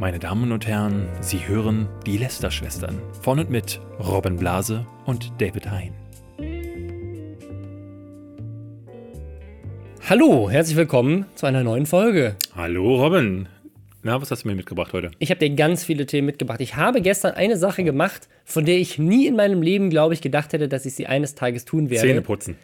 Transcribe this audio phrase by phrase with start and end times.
[0.00, 5.70] Meine Damen und Herren, Sie hören die Lester-Schwestern von und mit Robin Blase und David
[5.70, 5.92] Hein.
[10.08, 12.36] Hallo, herzlich willkommen zu einer neuen Folge.
[12.56, 13.46] Hallo Robin.
[14.02, 15.10] Na, was hast du mir mitgebracht heute?
[15.18, 16.62] Ich habe dir ganz viele Themen mitgebracht.
[16.62, 20.22] Ich habe gestern eine Sache gemacht, von der ich nie in meinem Leben, glaube ich,
[20.22, 22.08] gedacht hätte, dass ich sie eines Tages tun werde.
[22.08, 22.56] Zähne putzen.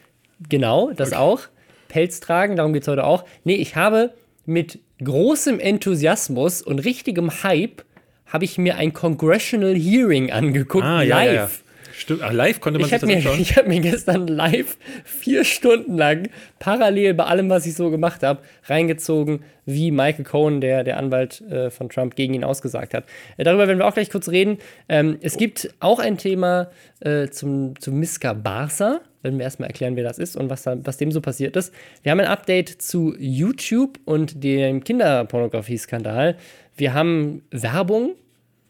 [0.48, 1.40] Genau, das auch.
[1.88, 3.26] Pelz tragen, darum geht es heute auch.
[3.44, 4.14] Nee, ich habe
[4.46, 7.82] mit großem Enthusiasmus und richtigem Hype
[8.26, 11.08] habe ich mir ein Congressional Hearing angeguckt, Ah, live.
[11.26, 11.50] ja, ja.
[11.98, 12.20] Stimmt.
[12.22, 13.40] Ach, live konnte man Ich sich habe das mir, anschauen?
[13.40, 18.22] ich hab mir gestern live vier Stunden lang parallel bei allem, was ich so gemacht
[18.22, 23.04] habe, reingezogen, wie Michael Cohen, der, der Anwalt äh, von Trump, gegen ihn ausgesagt hat.
[23.38, 24.58] Äh, darüber werden wir auch gleich kurz reden.
[24.90, 26.68] Ähm, es gibt auch ein Thema
[27.00, 29.00] äh, zum, zum Miska Barca.
[29.26, 31.74] Werden wir erstmal erklären, wer das ist und was, da, was dem so passiert ist.
[32.04, 36.36] Wir haben ein Update zu YouTube und dem Kinderpornografie-Skandal.
[36.76, 38.14] Wir haben Werbung,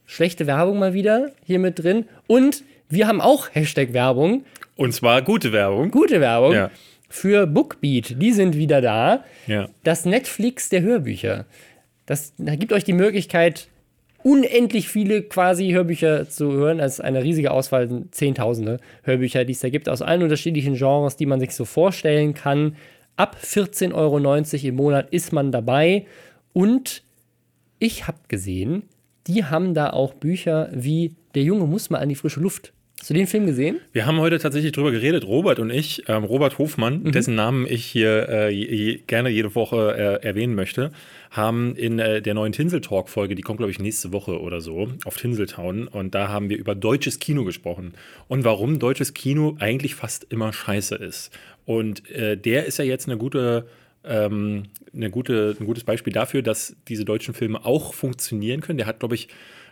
[0.07, 2.07] schlechte Werbung mal wieder hier mit drin.
[2.27, 4.45] Und wir haben auch Hashtag Werbung,
[4.77, 5.91] Und zwar gute Werbung.
[5.91, 6.71] gute Werbung Ja.
[7.11, 8.17] für Bookbeat.
[8.23, 9.25] Die sind wieder da.
[9.47, 9.69] Ja.
[9.85, 11.45] Das Netflix der Hörbücher.
[12.07, 13.69] Das da gibt euch die Möglichkeit,
[14.27, 16.79] unendlich viele quasi Hörbücher zu hören.
[16.79, 21.15] Das ist eine riesige Auswahl, Zehntausende Hörbücher, die es da gibt, aus allen unterschiedlichen Genres,
[21.17, 22.75] die man sich so vorstellen kann.
[23.15, 24.19] Ab 14,90 Euro
[24.69, 26.07] im Monat ist man dabei.
[26.53, 27.05] Und
[27.79, 28.83] ich habe gesehen,
[29.29, 32.73] die haben da auch Bücher wie Der Junge muss mal an die frische Luft.
[32.99, 33.77] Hast du den Film gesehen?
[33.93, 37.13] Wir haben heute tatsächlich drüber geredet, Robert und ich, ähm, Robert Hofmann, Mhm.
[37.13, 40.91] dessen Namen ich hier äh, je, gerne jede Woche äh, erwähnen möchte,
[41.31, 45.17] haben in äh, der neuen Tinsel-Talk-Folge, die kommt, glaube ich, nächste Woche oder so, auf
[45.17, 45.89] Tinseltown.
[45.89, 47.95] Und da haben wir über deutsches Kino gesprochen
[48.29, 51.31] und warum deutsches Kino eigentlich fast immer scheiße ist.
[51.65, 53.67] Und äh, der ist ja jetzt eine gute.
[54.05, 58.79] Ähm, eine gute, ein gutes Beispiel dafür, dass diese deutschen Filme auch funktionieren können.
[58.79, 59.29] Der hat, glaube ich,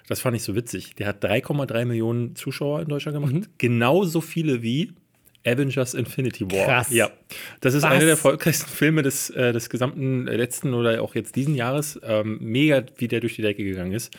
[0.08, 0.94] das fand ich so witzig.
[0.96, 3.33] Der hat 3,3 Millionen Zuschauer in Deutschland gemacht.
[3.33, 3.46] Mhm.
[3.58, 4.92] Genauso viele wie
[5.46, 6.64] Avengers Infinity War.
[6.64, 6.90] Krass.
[6.90, 7.10] Ja.
[7.60, 7.90] Das ist Was?
[7.90, 12.00] einer der erfolgreichsten Filme des, äh, des gesamten letzten oder auch jetzt diesen Jahres.
[12.02, 14.12] Ähm, mega, wie der durch die Decke gegangen ist.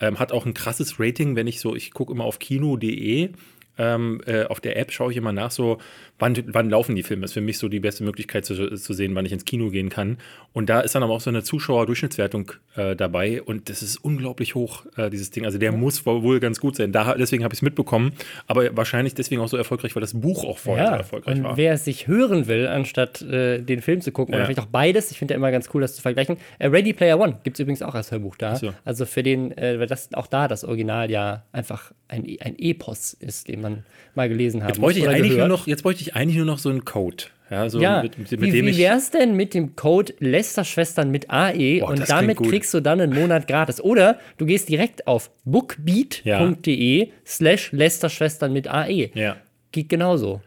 [0.00, 3.30] Ähm, hat auch ein krasses Rating, wenn ich so, ich gucke immer auf kino.de.
[3.78, 5.78] Ähm, äh, auf der App schaue ich immer nach, so,
[6.18, 7.22] wann, wann laufen die Filme.
[7.22, 9.70] Das ist für mich so die beste Möglichkeit zu, zu sehen, wann ich ins Kino
[9.70, 10.18] gehen kann.
[10.52, 14.54] Und da ist dann aber auch so eine Zuschauerdurchschnittswertung äh, dabei und das ist unglaublich
[14.54, 15.44] hoch, äh, dieses Ding.
[15.44, 16.92] Also der muss wohl ganz gut sein.
[16.92, 18.12] Da, deswegen habe ich es mitbekommen,
[18.46, 21.56] aber wahrscheinlich deswegen auch so erfolgreich, weil das Buch auch vorher so erfolgreich und war.
[21.56, 24.38] wer es sich hören will, anstatt äh, den Film zu gucken, Ja.
[24.38, 26.36] oder vielleicht auch beides, ich finde ja immer ganz cool, das zu vergleichen.
[26.58, 28.56] Äh, Ready Player One gibt es übrigens auch als Hörbuch da.
[28.56, 28.72] so.
[28.84, 33.12] Also für den, äh, weil das auch da das Original ja einfach ein, ein Epos
[33.14, 33.84] ist, den man
[34.14, 36.58] mal gelesen haben Jetzt bräuchte, ich eigentlich nur noch, jetzt bräuchte ich eigentlich nur noch
[36.58, 37.24] so einen Code.
[37.50, 41.30] Ja, so Ja, mit, mit, mit wie, wie wär's denn mit dem Code Lästerschwestern mit
[41.30, 43.80] AE Boah, und damit kriegst du dann einen Monat gratis.
[43.80, 49.10] Oder du gehst direkt auf bookbeat.de slash Lästerschwestern mit AE.
[49.14, 49.36] Ja.
[49.70, 50.40] Geht genauso.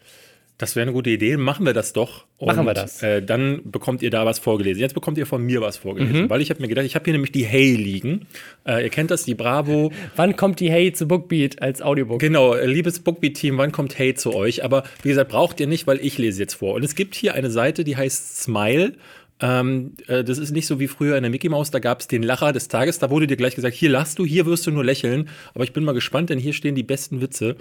[0.58, 1.38] Das wäre eine gute Idee.
[1.38, 2.26] Machen wir das doch.
[2.40, 3.04] Und, Machen wir das.
[3.04, 4.80] Äh, dann bekommt ihr da was vorgelesen.
[4.80, 6.24] Jetzt bekommt ihr von mir was vorgelesen.
[6.24, 6.30] Mhm.
[6.30, 8.28] Weil ich habe mir gedacht, ich habe hier nämlich die Hey liegen.
[8.66, 9.92] Äh, ihr kennt das, die Bravo.
[10.16, 12.20] Wann kommt die Hey zu Bookbeat als Audiobook?
[12.20, 14.64] Genau, äh, liebes Bookbeat-Team, wann kommt Hey zu euch?
[14.64, 16.76] Aber wie gesagt, braucht ihr nicht, weil ich lese jetzt vor.
[16.76, 18.94] Und es gibt hier eine Seite, die heißt Smile.
[19.42, 22.08] Ähm, äh, das ist nicht so wie früher in der Mickey Mouse, da gab es
[22.08, 24.72] den Lacher des Tages, da wurde dir gleich gesagt, hier lachst du, hier wirst du
[24.72, 25.30] nur lächeln.
[25.54, 27.58] Aber ich bin mal gespannt, denn hier stehen die besten Witze,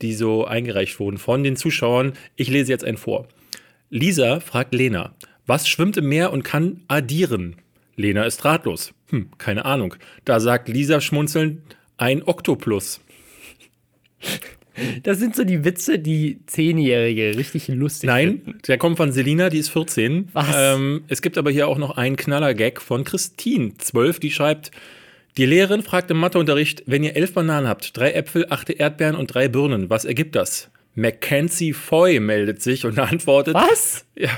[0.00, 2.14] die so eingereicht wurden von den Zuschauern.
[2.36, 3.28] Ich lese jetzt einen vor.
[3.94, 5.14] Lisa fragt Lena,
[5.46, 7.56] was schwimmt im Meer und kann addieren?
[7.94, 8.94] Lena ist ratlos.
[9.10, 9.96] Hm, keine Ahnung.
[10.24, 11.60] Da sagt Lisa schmunzelnd,
[11.98, 13.00] ein Oktoplus.
[15.02, 18.58] Das sind so die Witze, die Zehnjährige richtig lustig Nein, finden.
[18.66, 20.30] der kommt von Selina, die ist 14.
[20.32, 20.46] Was?
[20.56, 24.70] Ähm, es gibt aber hier auch noch einen Knaller-Gag von Christine, 12, die schreibt,
[25.36, 29.26] die Lehrerin fragt im Matheunterricht, wenn ihr elf Bananen habt, drei Äpfel, acht Erdbeeren und
[29.26, 30.70] drei Birnen, was ergibt das?
[30.94, 34.04] Mackenzie Foy meldet sich und antwortet, Was?
[34.14, 34.30] Ja,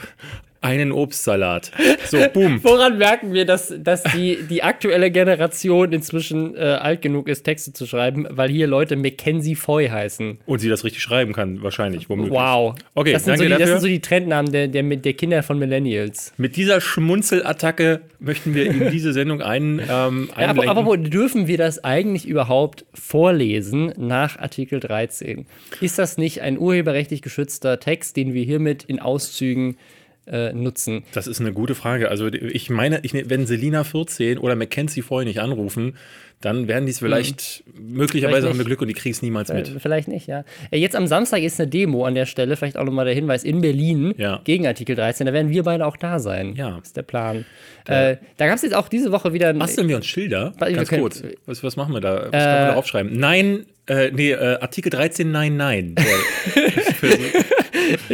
[0.64, 1.70] einen Obstsalat.
[2.06, 2.62] So, boom.
[2.62, 7.72] Woran merken wir, dass, dass die, die aktuelle Generation inzwischen äh, alt genug ist, Texte
[7.72, 10.38] zu schreiben, weil hier Leute Mackenzie Foy heißen?
[10.44, 12.34] Und sie das richtig schreiben kann, wahrscheinlich, womöglich.
[12.34, 12.74] Wow.
[12.94, 15.58] Okay, das sind, so die, das sind so die Trendnamen der, der, der Kinder von
[15.58, 16.34] Millennials.
[16.36, 21.46] Mit dieser Schmunzelattacke möchten wir in diese Sendung ein, ähm, Ja, aber, aber wo- dürfen
[21.46, 25.46] wir das eigentlich überhaupt vorlesen nach Artikel 13?
[25.80, 29.76] Ist das nicht ein urheberrechtlich geschützter Text, den wir hiermit in Auszügen
[30.26, 31.04] äh, nutzen?
[31.12, 32.08] Das ist eine gute Frage.
[32.08, 35.96] Also ich meine, ich, wenn Selina 14 oder Mackenzie vorher nicht anrufen,
[36.40, 37.94] dann werden die es vielleicht, mhm.
[37.94, 39.76] möglicherweise vielleicht haben wir Glück und die kriegen es niemals mit.
[39.78, 40.44] Vielleicht nicht, ja.
[40.70, 43.44] Äh, jetzt am Samstag ist eine Demo an der Stelle, vielleicht auch nochmal der Hinweis,
[43.44, 44.40] in Berlin ja.
[44.44, 45.26] gegen Artikel 13.
[45.26, 46.54] Da werden wir beide auch da sein.
[46.54, 46.78] Ja.
[46.78, 47.46] Ist der Plan.
[47.88, 48.10] Ja.
[48.10, 49.52] Äh, da gab es jetzt auch diese Woche wieder.
[49.54, 50.52] Basteln wir uns Schilder?
[50.58, 51.22] Ganz können, kurz.
[51.46, 52.14] Was, was, machen wir da?
[52.14, 53.18] Was äh, kann man da aufschreiben?
[53.18, 55.94] Nein, äh, nee, äh, Artikel 13, nein, nein.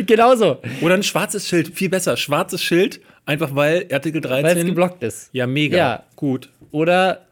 [0.06, 0.58] genau so.
[0.80, 2.16] Oder ein schwarzes Schild, viel besser.
[2.16, 4.44] Schwarzes Schild, einfach weil Artikel 13.
[4.44, 5.30] Weil es geblockt ist.
[5.32, 5.76] Ja, mega.
[5.76, 6.04] Ja.
[6.16, 6.50] Gut.
[6.72, 7.26] Oder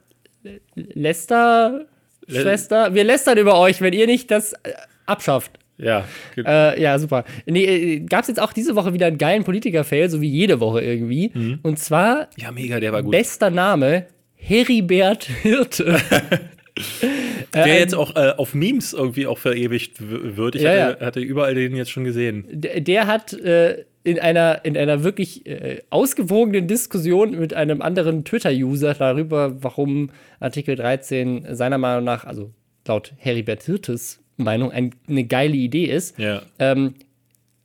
[0.75, 1.87] Lester,
[2.29, 4.73] Schwester, wir lästern über euch, wenn ihr nicht das äh,
[5.06, 5.58] abschafft.
[5.79, 6.05] Ja.
[6.37, 7.25] Äh, ja, super.
[7.46, 10.61] Nee, äh, gab es jetzt auch diese Woche wieder einen geilen Politiker-Fail, so wie jede
[10.61, 11.31] Woche irgendwie.
[11.32, 11.61] Mhm.
[11.62, 12.29] Und zwar.
[12.37, 13.12] Ja, mega, der war gut.
[13.12, 16.00] Bester Name: Heribert Hirte.
[17.54, 20.54] der äh, jetzt auch äh, auf Memes irgendwie auch verewigt wird.
[20.54, 22.44] Ich ja, hatte, hatte, überall den jetzt schon gesehen.
[22.50, 28.25] Der, der hat äh, in einer, in einer wirklich äh, ausgewogenen Diskussion mit einem anderen
[28.25, 30.10] Twitter-User darüber, warum
[30.40, 32.52] Artikel 13 seiner Meinung nach, also
[32.86, 36.42] laut Heribert Hirtes Meinung, ein, eine geile Idee ist, ja.
[36.58, 36.94] ähm,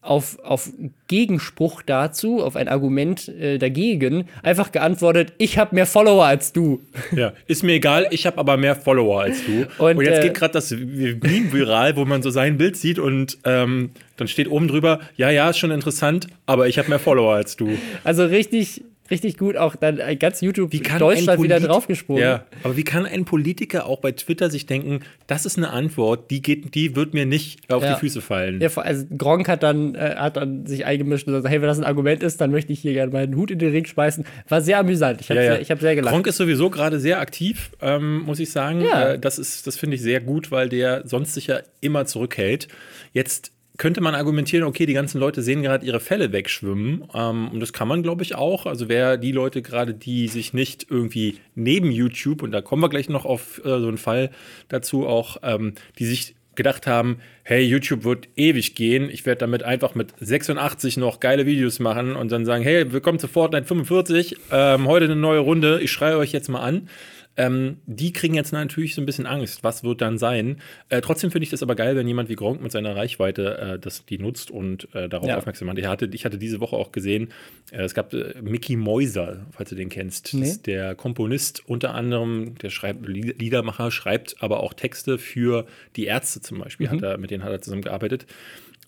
[0.03, 0.69] auf, auf
[1.07, 6.81] Gegenspruch dazu, auf ein Argument äh, dagegen, einfach geantwortet, ich habe mehr Follower als du.
[7.15, 9.67] Ja, ist mir egal, ich habe aber mehr Follower als du.
[9.77, 12.97] Und, und jetzt äh, geht gerade das Meme viral, wo man so sein Bild sieht
[12.97, 16.99] und ähm, dann steht oben drüber, ja, ja, ist schon interessant, aber ich habe mehr
[16.99, 17.77] Follower als du.
[18.03, 22.23] Also richtig, richtig gut auch dann ganz YouTube Deutschland wieder draufgesprungen.
[22.23, 26.31] Ja, aber wie kann ein Politiker auch bei Twitter sich denken, das ist eine Antwort,
[26.31, 27.93] die geht, die wird mir nicht auf ja.
[27.93, 28.61] die Füße fallen.
[28.61, 31.77] Ja, also Gronk hat dann, äh, hat dann sich eingemischt und gesagt, hey, wenn das
[31.77, 34.25] ein Argument ist, dann möchte ich hier gerne meinen Hut in den Ring schmeißen.
[34.49, 35.21] War sehr amüsant.
[35.21, 36.13] Ich habe ja, sehr, hab sehr gelacht.
[36.13, 38.81] Gronk ist sowieso gerade sehr aktiv, ähm, muss ich sagen.
[38.81, 39.11] Ja.
[39.11, 42.67] Äh, das ist, das finde ich sehr gut, weil der sonst sich ja immer zurückhält.
[43.13, 47.05] Jetzt könnte man argumentieren, okay, die ganzen Leute sehen gerade ihre Fälle wegschwimmen.
[47.13, 48.65] Ähm, und das kann man, glaube ich, auch.
[48.65, 52.89] Also wer die Leute gerade, die sich nicht irgendwie neben YouTube, und da kommen wir
[52.89, 54.29] gleich noch auf äh, so einen Fall
[54.69, 59.63] dazu, auch, ähm, die sich gedacht haben, hey, YouTube wird ewig gehen, ich werde damit
[59.63, 64.37] einfach mit 86 noch geile Videos machen und dann sagen, hey, willkommen zu Fortnite 45,
[64.51, 66.89] ähm, heute eine neue Runde, ich schreie euch jetzt mal an.
[67.35, 69.63] Ähm, die kriegen jetzt natürlich so ein bisschen Angst.
[69.63, 70.61] Was wird dann sein?
[70.89, 73.79] Äh, trotzdem finde ich das aber geil, wenn jemand wie Gronk mit seiner Reichweite äh,
[73.79, 75.37] das, die nutzt und äh, darauf ja.
[75.37, 75.79] aufmerksam macht.
[75.79, 77.29] Ich hatte, ich hatte diese Woche auch gesehen,
[77.71, 80.33] äh, es gab äh, Mickey Mäuser, falls du den kennst.
[80.33, 80.55] Nee.
[80.65, 85.65] der Komponist unter anderem, der schreibt Liedermacher, schreibt aber auch Texte für
[85.95, 86.87] die Ärzte zum Beispiel.
[86.87, 86.91] Mhm.
[86.91, 88.27] Hat er, mit denen hat er zusammengearbeitet.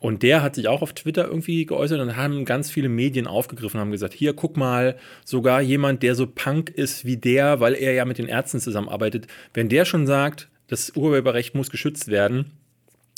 [0.06, 3.80] Und der hat sich auch auf Twitter irgendwie geäußert und haben ganz viele Medien aufgegriffen,
[3.80, 7.94] haben gesagt, hier, guck mal, sogar jemand, der so Punk ist wie der, weil er
[7.94, 9.26] ja mit den Ärzten zusammenarbeitet,
[9.56, 12.52] wenn der schon sagt, das Urheberrecht muss geschützt werden,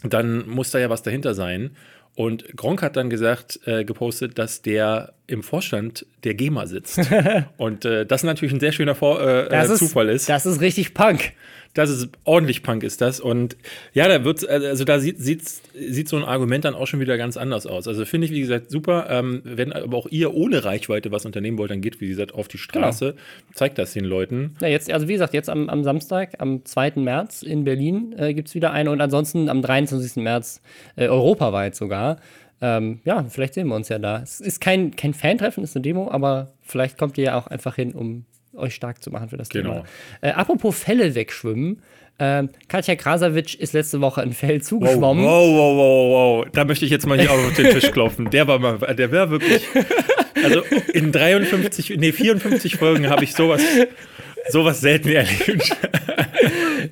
[0.01, 1.71] dann muss da ja was dahinter sein.
[2.15, 7.01] Und Gronk hat dann gesagt, äh, gepostet, dass der im Vorstand der GEMA sitzt.
[7.57, 10.29] und äh, das natürlich ein sehr schöner Vor äh, äh Zufall ist.
[10.29, 11.33] Das ist richtig Punk.
[11.77, 13.19] Das ist ordentlich Punk ist das.
[13.19, 13.55] Und
[13.93, 17.17] ja, da wird also da sieht, sieht, sieht so ein Argument dann auch schon wieder
[17.17, 17.87] ganz anders aus.
[17.87, 19.07] Also finde ich, wie gesagt, super.
[19.09, 22.47] Ähm, wenn aber auch ihr ohne Reichweite was unternehmen wollt, dann geht, wie gesagt, auf
[22.47, 23.11] die Straße.
[23.11, 23.21] Genau.
[23.53, 24.55] Zeigt das den Leuten.
[24.59, 26.93] Ja, jetzt, also wie gesagt, jetzt am, am Samstag, am 2.
[26.95, 30.23] März in Berlin äh, gibt es wieder eine und ansonsten am 23.
[30.23, 30.61] März
[30.95, 32.17] äh, europaweit sogar.
[32.59, 34.19] Ähm, ja, vielleicht sehen wir uns ja da.
[34.23, 37.75] Es ist kein, kein Fan-Treffen, ist eine Demo, aber vielleicht kommt ihr ja auch einfach
[37.75, 38.25] hin, um
[38.57, 39.71] euch stark zu machen für das genau.
[39.71, 39.83] Thema.
[40.21, 41.81] Äh, apropos Fälle wegschwimmen.
[42.19, 45.23] Ähm, Katja Krasavitsch ist letzte Woche ein Fell zugeschwommen.
[45.23, 48.29] Wow, wow, wow, wow, Da möchte ich jetzt mal hier auf den Tisch klopfen.
[48.31, 49.67] Der war mal, der wäre wirklich.
[50.43, 50.61] Also
[50.93, 53.61] in 53, nee, 54 Folgen habe ich sowas,
[54.49, 55.75] sowas selten erlebt.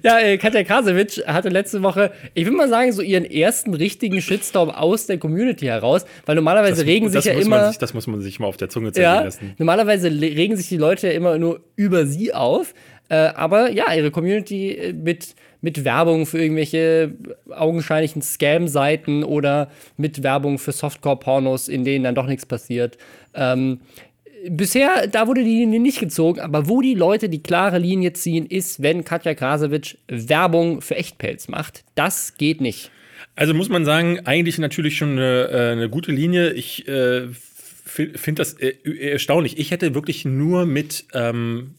[0.03, 4.21] Ja, äh, Katja Krasowitsch hatte letzte Woche, ich würde mal sagen, so ihren ersten richtigen
[4.21, 7.69] Shitstorm aus der Community heraus, weil normalerweise das, regen sich ja immer.
[7.69, 9.55] Sich, das muss man sich mal auf der Zunge zergehen ja, lassen.
[9.57, 12.73] Normalerweise regen sich die Leute ja immer nur über sie auf.
[13.07, 17.13] Äh, aber ja, ihre Community äh, mit, mit Werbung für irgendwelche
[17.51, 22.97] augenscheinlichen Scam-Seiten oder mit Werbung für Softcore-Pornos, in denen dann doch nichts passiert.
[23.35, 23.79] Ähm,
[24.49, 28.45] bisher, da wurde die Linie nicht gezogen, aber wo die Leute die klare Linie ziehen,
[28.45, 31.83] ist, wenn Katja Krasowitsch Werbung für Echtpelz macht.
[31.95, 32.91] Das geht nicht.
[33.35, 36.53] Also muss man sagen, eigentlich natürlich schon eine, äh, eine gute Linie.
[36.53, 37.27] Ich äh,
[37.83, 38.73] finde das äh,
[39.11, 39.57] erstaunlich.
[39.57, 41.75] Ich hätte wirklich nur mit ähm,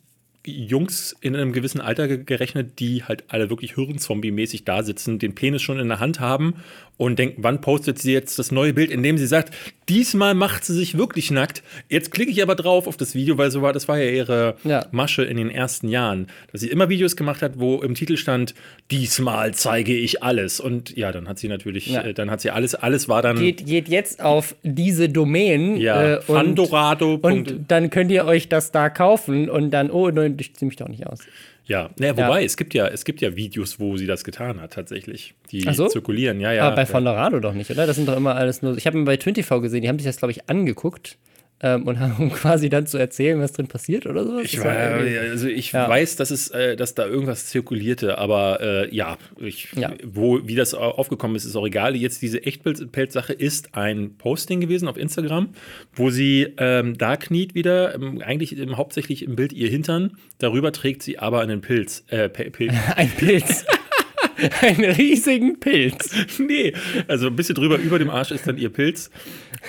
[0.47, 5.63] Jungs in einem gewissen Alter gerechnet, die halt alle wirklich Hirnzombie-mäßig da sitzen, den Penis
[5.63, 6.57] schon in der Hand haben
[6.99, 9.53] und denken, wann postet sie jetzt das neue Bild, in dem sie sagt,
[9.89, 11.63] diesmal macht sie sich wirklich nackt.
[11.89, 14.57] Jetzt klicke ich aber drauf auf das Video, weil so war, das war ja ihre
[14.65, 14.87] Ja.
[14.93, 18.55] Masche in den ersten Jahren, dass sie immer Videos gemacht hat, wo im Titel stand,
[18.91, 20.59] diesmal zeige ich alles.
[20.61, 22.03] Und ja, dann hat sie natürlich, Ja.
[22.03, 26.15] äh, dann hat sie alles, alles war dann Geht, geht jetzt auf diese Domain ja,
[26.17, 30.55] äh, und, und dann könnt ihr euch das da kaufen und dann, oh, nein, ich
[30.55, 31.19] zieh mich doch nicht aus.
[31.67, 34.73] Ja, naja, wobei, es gibt ja, es gibt ja Videos, wo sie das getan hat,
[34.75, 35.35] tatsächlich.
[35.51, 35.89] Die so?
[35.89, 36.65] zirkulieren, ja, ja.
[36.65, 36.87] Aber bei ja.
[36.87, 37.87] Fondorado doch nicht, oder?
[37.87, 38.77] Das sind doch immer alles nur.
[38.77, 41.19] Ich habe mir bei 20 gesehen, die haben sich das, glaube ich, angeguckt
[41.61, 44.39] ähm, und haben quasi dann zu erzählen, was drin passiert oder so.
[44.41, 45.89] Ich, war, also ich Ja.
[45.89, 49.93] weiß, dass es, äh, dass da irgendwas zirkulierte, aber äh, ja, ich, Ja.
[50.05, 51.97] wo, wie das au- aufgekommen ist, ist auch egal.
[51.97, 55.49] Jetzt diese Echtpelz-Sache ist ein Posting gewesen auf Instagram,
[55.95, 60.13] wo sie ähm, da kniet wieder, ähm, eigentlich im, hauptsächlich im Bild ihr Hintern.
[60.39, 62.05] Darüber trägt sie aber einen Pilz.
[62.09, 62.75] Äh, Pilz.
[62.97, 63.65] Ein Pilz.
[64.61, 66.11] Einen riesigen Pilz.
[66.39, 66.75] nee,
[67.09, 69.11] also ein bisschen drüber über dem Arsch ist dann ihr Pilz.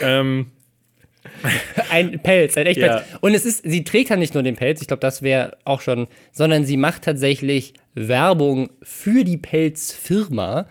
[0.02, 0.48] Ähm,
[1.92, 2.92] Ein Pelz, ein Echtpelz.
[3.12, 3.18] Ja.
[3.22, 5.82] Und es ist, sie trägt halt nicht nur den Pelz, ich glaube, das wäre auch
[5.82, 10.68] schon, sondern sie macht tatsächlich Werbung für die Pelzfirma.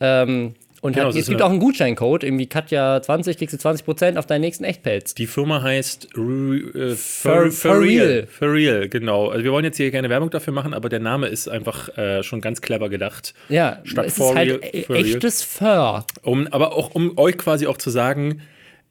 [0.00, 4.18] Ähm, und Genau, hat, es gibt auch einen Gutscheincode, irgendwie Katja 20, kriegst du 20%
[4.18, 5.14] auf deinen nächsten Echtpelz.
[5.14, 8.06] Die Firma heißt Ru- äh, For- For, For Real.
[8.06, 8.26] Real.
[8.26, 9.30] For Real, genau.
[9.30, 12.22] Also wir wollen jetzt hier keine Werbung dafür machen, aber der Name ist einfach äh,
[12.22, 13.34] schon ganz clever gedacht.
[13.48, 16.04] Ja, Statt es For ist halt Real, e- For echtes Fur.
[16.22, 18.42] Um, aber auch um euch quasi auch zu sagen,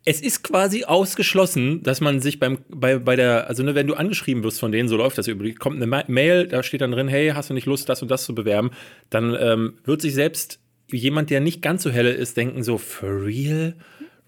[0.05, 3.95] es ist quasi ausgeschlossen, dass man sich beim, bei, bei der, also ne, wenn du
[3.95, 6.91] angeschrieben wirst von denen, so läuft das über, kommt eine Ma Mail, da steht dann
[6.91, 8.69] drin, hey, hast du nicht Lust, das und das zu bewerben,
[9.09, 10.59] dann ähm, wird sich selbst
[10.91, 13.75] jemand, der nicht ganz so helle ist, denken so, for real?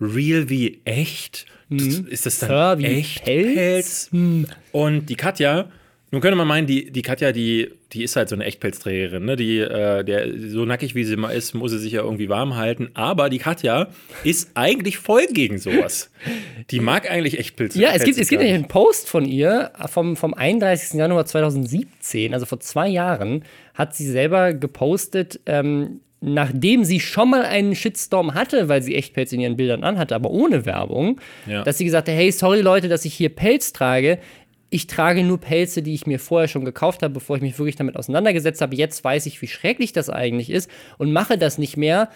[0.02, 1.46] Real wie echt?
[1.70, 4.10] Das, ist das dann Fur wie echt Pelz?
[4.72, 5.70] Und die Katja,
[6.12, 9.36] nun könnte man meinen, die, die Katja, die, die ist halt so eine Echtpelzträgerin, ne?
[9.36, 12.56] Die, äh, der, so nackig wie sie mal ist, muss sie sich ja irgendwie warm
[12.56, 12.90] halten.
[12.94, 13.88] Aber die Katja
[14.24, 16.10] ist eigentlich voll gegen sowas.
[16.72, 17.80] Die mag eigentlich Echtpelze.
[17.82, 20.94] Ja, es gibt, es gibt einen Post von ihr vom, vom 31.
[20.98, 27.44] Januar 2017, also vor zwei Jahren, hat sie selber gepostet, ähm, nachdem sie schon mal
[27.44, 31.64] einen Shitstorm hatte, weil sie Echtpelz in ihren Bildern anhatte, aber ohne Werbung, Ja.
[31.64, 34.18] dass sie gesagt hat, hey, sorry Leute, dass ich hier Pelz trage.
[34.70, 37.78] Ich trage nur Pelze, die ich mir vorher schon gekauft habe, bevor ich mich wirklich
[37.78, 38.76] damit auseinandergesetzt habe.
[38.76, 42.10] Jetzt weiß ich, wie schrecklich das eigentlich ist und mache das nicht mehr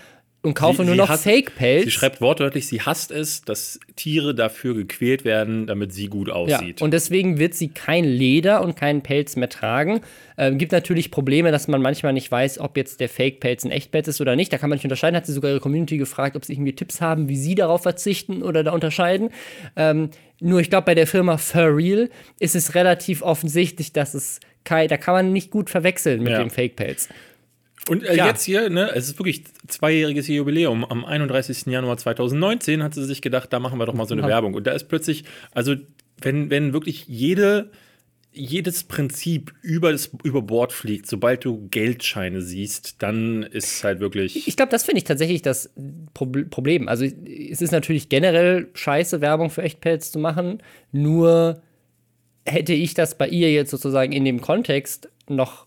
[0.43, 1.83] und kaufe Sie- nur noch Fake-Pelz.
[1.85, 6.33] Sie schreibt wortwörtlich, sie hasst es, dass Tiere dafür gequält werden, damit sie gut Ja,
[6.33, 6.81] aussieht.
[6.81, 10.01] und deswegen wird sie kein Leder und keinen Pelz mehr tragen.
[10.37, 14.07] Ähm, gibt natürlich Probleme, dass man manchmal nicht weiß, ob jetzt der Fake-Pelz ein Echtpelz
[14.07, 14.51] ist oder nicht.
[14.51, 15.15] Da kann man nicht unterscheiden.
[15.15, 18.41] Hat sie sogar ihre Community gefragt, ob sie irgendwie Tipps haben, wie sie darauf verzichten
[18.41, 19.29] oder da unterscheiden.
[19.75, 24.39] Ähm, nur ich glaube, bei der Firma For Real ist es relativ offensichtlich, dass es
[24.63, 26.39] kein, da kann man nicht gut verwechseln mit Ja.
[26.39, 27.09] dem Fake-Pelz.
[27.89, 30.85] Und äh, jetzt hier, ne, es ist wirklich zweijähriges Jubiläum.
[30.85, 31.65] Am 31.
[31.65, 34.23] Januar 2019 hat sie sich gedacht, da machen wir doch mal so eine.
[34.27, 34.53] Werbung.
[34.53, 35.75] Und da ist plötzlich, also
[36.21, 37.71] wenn, wenn wirklich jede,
[38.31, 43.99] jedes Prinzip über, das, über Bord fliegt, sobald du Geldscheine siehst, dann ist es halt
[43.99, 44.47] wirklich.
[44.47, 45.73] Ich glaube, das finde ich tatsächlich das
[46.13, 46.87] Prob- Problem.
[46.87, 50.61] Also es ist natürlich generell scheiße, Werbung für Echtpelz zu machen.
[50.91, 51.61] Nur
[52.45, 55.65] hätte ich das bei ihr jetzt sozusagen in dem Kontext noch,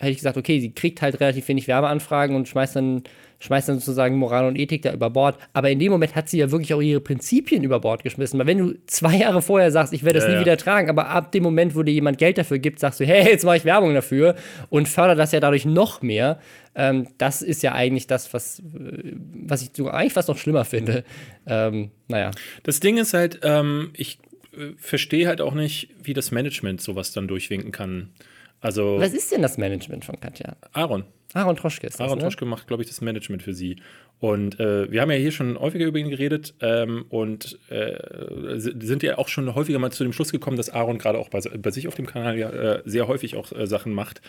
[0.00, 3.02] hätte ich gesagt, okay, sie kriegt halt relativ wenig Werbeanfragen und schmeißt dann,
[3.38, 5.38] schmeißt dann sozusagen Moral und Ethik da über Bord.
[5.52, 8.38] Aber in dem Moment hat sie ja wirklich auch ihre Prinzipien über Bord geschmissen.
[8.38, 10.40] Weil wenn du zwei Jahre vorher sagst, ich werde das Ja, nie ja.
[10.40, 13.26] wieder tragen, aber ab dem Moment, wo dir jemand Geld dafür gibt, sagst du, hey,
[13.28, 14.36] jetzt mache ich Werbung dafür
[14.70, 16.40] und fördert das ja dadurch noch mehr.
[16.74, 19.12] Ähm, das ist ja eigentlich das, was, äh,
[19.46, 21.04] was ich sogar eigentlich fast noch schlimmer finde.
[21.46, 22.30] Ähm, naja.
[22.62, 24.18] Das Ding ist halt, ähm, ich
[24.56, 28.10] äh, verstehe halt auch nicht, wie das Management sowas dann durchwinken kann.
[28.60, 30.54] Also, Was ist denn das Management von Katja?
[30.72, 31.04] Aaron.
[31.32, 32.24] Aaron Troschke ist das, Aaron ne?
[32.24, 33.76] Troschke macht, glaube ich, das Management für sie.
[34.18, 38.74] Und äh, wir haben ja hier schon häufiger über ihn geredet ähm, und äh, si-
[38.80, 41.40] sind ja auch schon häufiger mal zu dem Schluss gekommen, dass Aaron gerade auch bei,
[41.40, 44.20] bei sich auf dem Kanal ja äh, sehr häufig auch äh, Sachen macht.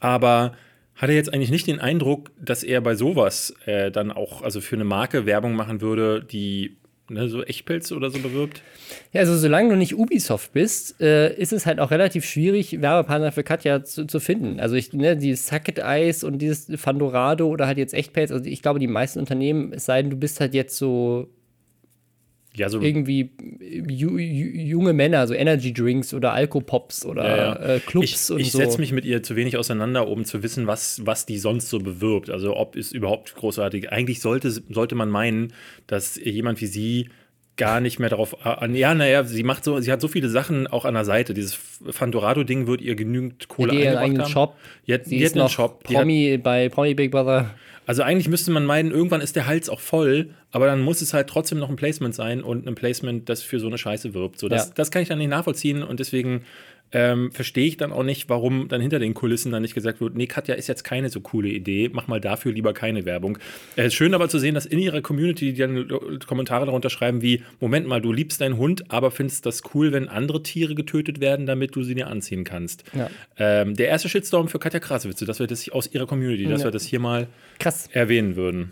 [0.00, 0.54] Aber
[0.96, 4.60] hat er jetzt eigentlich nicht den Eindruck, dass er bei sowas äh, dann auch, also
[4.60, 6.76] für eine Marke Werbung machen würde, die
[7.10, 8.62] ne, so Echtpelz oder so bewirbt?
[9.12, 13.32] Ja, also solange du nicht Ubisoft bist, äh, ist es halt auch relativ schwierig, Werbepartner
[13.32, 14.60] für Katja zu, zu finden.
[14.60, 18.62] Also ich, ne, dieses Sucket Eis und dieses Fandorado oder halt jetzt Echtpelz, also ich
[18.62, 21.28] glaube, die meisten Unternehmen, es sei denn, du bist halt jetzt so
[22.58, 23.30] Ja, so irgendwie
[23.88, 27.74] ju, ju, junge Männer, so Energy Drinks oder Alkopops oder Ja, ja.
[27.76, 28.58] Äh, Clubs ich, und ich so.
[28.58, 31.78] setze mich mit ihr zu wenig auseinander, um zu wissen, was, was die sonst so
[31.78, 32.30] bewirbt.
[32.30, 33.92] Also ob es überhaupt großartig.
[33.92, 35.52] Eigentlich sollte, sollte man meinen,
[35.86, 37.08] dass jemand wie sie
[37.58, 38.74] gar nicht mehr darauf an.
[38.74, 41.34] Ja, naja, sie macht so, sie hat so viele Sachen auch an der Seite.
[41.34, 41.58] Dieses
[41.90, 44.52] Fandorado-Ding wird ihr genügend Kohle die hat ihren eingebracht haben.
[44.52, 44.56] Shop.
[44.86, 45.84] Die hat, Sie die ist hat einen Shop.
[45.84, 47.50] Die hat, Promi bei Promi Big Brother.
[47.88, 51.14] Also eigentlich müsste man meinen, irgendwann ist der Hals auch voll, aber dann muss es
[51.14, 54.38] halt trotzdem noch ein Placement sein und ein Placement, das für so eine Scheiße wirbt.
[54.38, 54.72] So, das, Ja.
[54.74, 56.42] das kann ich dann nicht nachvollziehen und deswegen
[56.92, 60.14] ähm, verstehe ich dann auch nicht, warum dann hinter den Kulissen dann nicht gesagt wird,
[60.16, 63.38] nee, Katja ist jetzt keine so coole Idee, mach mal dafür lieber keine Werbung.
[63.76, 65.88] Es ist schön aber zu sehen, dass in ihrer Community die dann
[66.26, 70.08] Kommentare darunter schreiben wie, Moment mal, du liebst deinen Hund, aber findest das cool, wenn
[70.08, 72.84] andere Tiere getötet werden, damit du sie dir anziehen kannst.
[72.94, 73.10] Ja.
[73.36, 76.68] Ähm, der erste Shitstorm für Katja Krasowitze, dass wir das aus ihrer Community, dass Ja.
[76.68, 77.28] wir das hier mal
[77.58, 77.88] Krass.
[77.92, 78.70] erwähnen würden.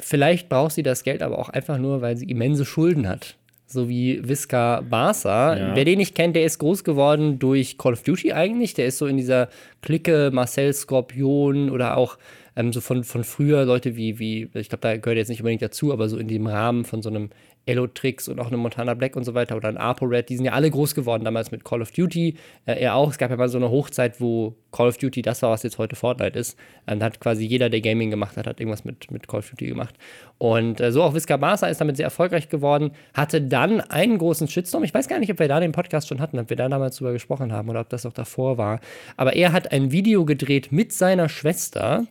[0.00, 3.36] Vielleicht braucht sie das Geld aber auch einfach nur, weil sie immense Schulden hat.
[3.74, 5.56] So wie Visca Barca.
[5.56, 5.76] Ja.
[5.76, 8.74] Wer den nicht kennt, der ist groß geworden durch Call of Duty eigentlich.
[8.74, 9.48] Der ist so in dieser
[9.82, 12.16] Clique Marcel Skorpion oder auch
[12.56, 15.62] ähm, so von, von früher Leute wie, wie ich glaube, da gehört jetzt nicht unbedingt
[15.62, 17.30] dazu, aber so in dem Rahmen von so einem
[17.66, 20.52] Elotrix und auch einem Montana Black und so weiter oder ein ApoRed, die sind ja
[20.52, 22.36] alle groß geworden damals mit Call of Duty.
[22.66, 23.10] Äh, er auch.
[23.10, 25.78] Es gab ja mal so eine Hochzeit, wo Call of Duty das war, was jetzt
[25.78, 26.58] heute Fortnite ist.
[26.86, 29.66] Dann hat quasi jeder, der Gaming gemacht hat, hat irgendwas mit, mit Call of Duty
[29.66, 29.94] gemacht.
[30.38, 34.48] Und äh, so auch Visca Barca ist damit sehr erfolgreich geworden, hatte dann einen großen
[34.48, 34.84] Shitstorm.
[34.84, 36.96] Ich weiß gar nicht, ob wir da den Podcast schon hatten, ob wir da damals
[36.96, 38.80] drüber gesprochen haben oder ob das auch davor war.
[39.16, 42.06] Aber er hat ein Video gedreht mit seiner Schwester,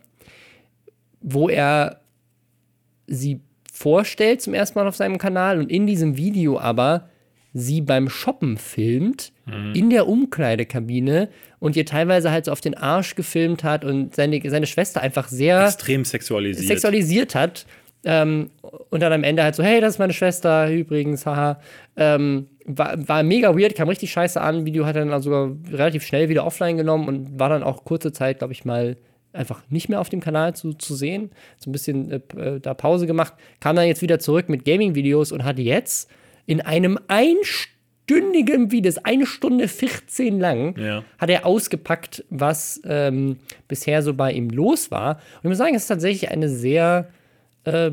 [1.20, 2.00] wo er
[3.06, 3.40] sie
[3.74, 7.08] vorstellt zum ersten Mal auf seinem Kanal und in diesem Video aber
[7.52, 9.32] sie beim Shoppen filmt,
[9.74, 11.28] in der Umkleidekabine
[11.60, 15.28] und ihr teilweise halt so auf den Arsch gefilmt hat und seine, seine Schwester einfach
[15.28, 16.66] sehr Extrem sexualisiert.
[16.66, 17.66] sexualisiert hat.
[18.04, 18.50] Ähm,
[18.90, 21.60] und dann am Ende halt so, hey, das ist meine Schwester, übrigens, haha.
[21.96, 24.64] Ähm, war, war mega weird, kam richtig scheiße an.
[24.66, 28.12] Video hat er dann sogar relativ schnell wieder offline genommen und war dann auch kurze
[28.12, 28.96] Zeit, glaube ich, mal
[29.34, 31.30] einfach nicht mehr auf dem Kanal zu, zu sehen.
[31.58, 33.34] So ein bisschen äh, äh, da Pause gemacht.
[33.60, 36.10] Kam dann jetzt wieder zurück mit Gaming-Videos und hat jetzt
[36.46, 41.04] in einem einstündigen Video, das ist eine Stunde 14 lang, Ja.
[41.18, 43.38] hat er ausgepackt, was ähm,
[43.68, 45.16] bisher so bei ihm los war.
[45.36, 47.08] Und ich muss sagen, es ist tatsächlich eine sehr
[47.64, 47.92] äh,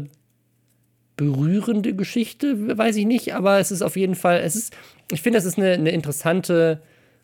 [1.17, 4.75] berührende Geschichte, weiß ich nicht, aber es ist auf jeden Fall, es ist,
[5.12, 6.81] ich finde, es ist eine, eine interessante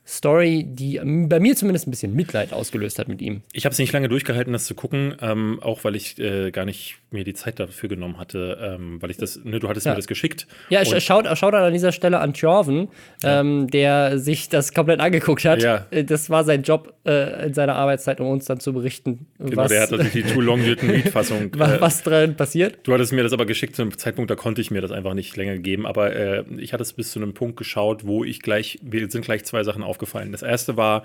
[0.08, 3.42] Story, die bei mir zumindest ein bisschen Mitleid ausgelöst hat mit ihm.
[3.52, 6.64] Ich habe es nicht lange durchgehalten, das zu gucken, ähm, auch weil ich äh, gar
[6.66, 9.92] nicht mir die Zeit dafür genommen hatte, ähm, weil ich das, ne, du hattest Ja.
[9.94, 10.48] mir das geschickt.
[10.70, 12.88] Ja, schaut, schaut an dieser Stelle an Jorven,
[13.24, 15.62] ähm, der sich das komplett angeguckt hat.
[15.62, 15.86] Ja.
[15.92, 19.64] Äh, Das war sein Job äh, in seiner Arbeitszeit, um uns dann zu berichten, Genau,
[19.64, 21.54] was, der hat natürlich die Too Long Written Read Fassung.
[21.60, 22.80] äh, was drin passiert.
[22.84, 25.14] Du hattest mir das aber geschickt zu einem Zeitpunkt, da konnte ich mir das einfach
[25.14, 25.86] nicht länger geben.
[25.86, 29.24] Aber äh, ich hatte es bis zu einem Punkt geschaut, wo ich gleich, mir sind
[29.26, 30.32] gleich zwei Sachen aufgefallen.
[30.32, 31.04] Das erste war,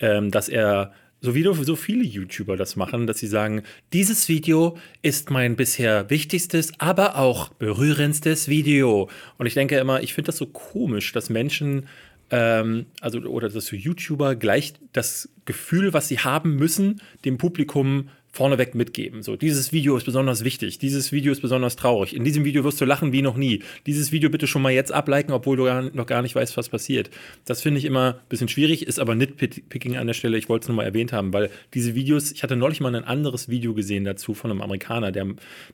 [0.00, 3.62] ähm, dass er, so wie so viele YouTuber das machen, dass sie sagen,
[3.92, 9.08] dieses Video ist mein bisher wichtigstes, aber auch berührendstes Video.
[9.38, 11.86] Und ich denke immer, ich finde das so komisch, dass Menschen
[12.30, 18.08] ähm, also oder dass so YouTuber gleich das Gefühl, was sie haben müssen, dem Publikum
[18.32, 19.22] vorneweg mitgeben.
[19.22, 22.16] So, dieses Video ist besonders wichtig, dieses Video ist besonders traurig.
[22.16, 23.62] In diesem Video wirst du lachen wie noch nie.
[23.84, 26.70] Dieses Video bitte schon mal jetzt abliken, obwohl du gar, noch gar nicht weißt, was
[26.70, 27.10] passiert.
[27.44, 30.38] Das finde ich immer ein bisschen schwierig, ist aber Nitpicking an der Stelle.
[30.38, 33.04] Ich wollte es nur mal erwähnt haben, weil diese Videos, ich hatte neulich mal ein
[33.04, 35.26] anderes Video gesehen dazu von einem Amerikaner, der,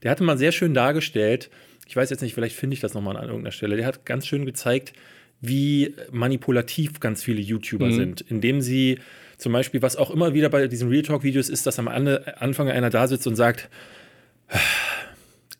[0.02, 1.50] der hatte mal sehr schön dargestellt,
[1.86, 4.26] ich weiß jetzt nicht, vielleicht finde ich das nochmal an irgendeiner Stelle, der hat ganz
[4.26, 4.92] schön gezeigt,
[5.40, 8.98] wie manipulativ ganz viele YouTuber sind, indem sie
[9.38, 12.90] zum Beispiel, was auch immer wieder bei diesen Real Talk-Videos ist, dass am Anfang einer
[12.90, 13.70] da sitzt und sagt,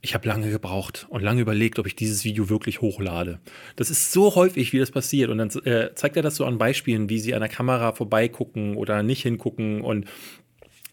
[0.01, 3.41] ich habe lange gebraucht und lange überlegt, ob ich dieses Video wirklich hochlade.
[3.77, 5.31] Das ist so häufig, wie das passiert.
[5.31, 8.77] Und dann äh, zeigt er das so an Beispielen, wie sie an der Kamera vorbeigucken
[8.77, 10.07] oder nicht hingucken und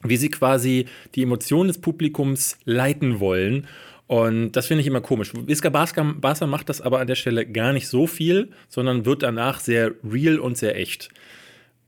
[0.02, 3.66] wie sie quasi die Emotionen des Publikums leiten wollen.
[4.06, 5.32] Und das finde ich immer komisch.
[5.34, 9.60] Visca Barca macht das aber an der Stelle gar nicht so viel, sondern wird danach
[9.60, 11.10] sehr real und sehr echt.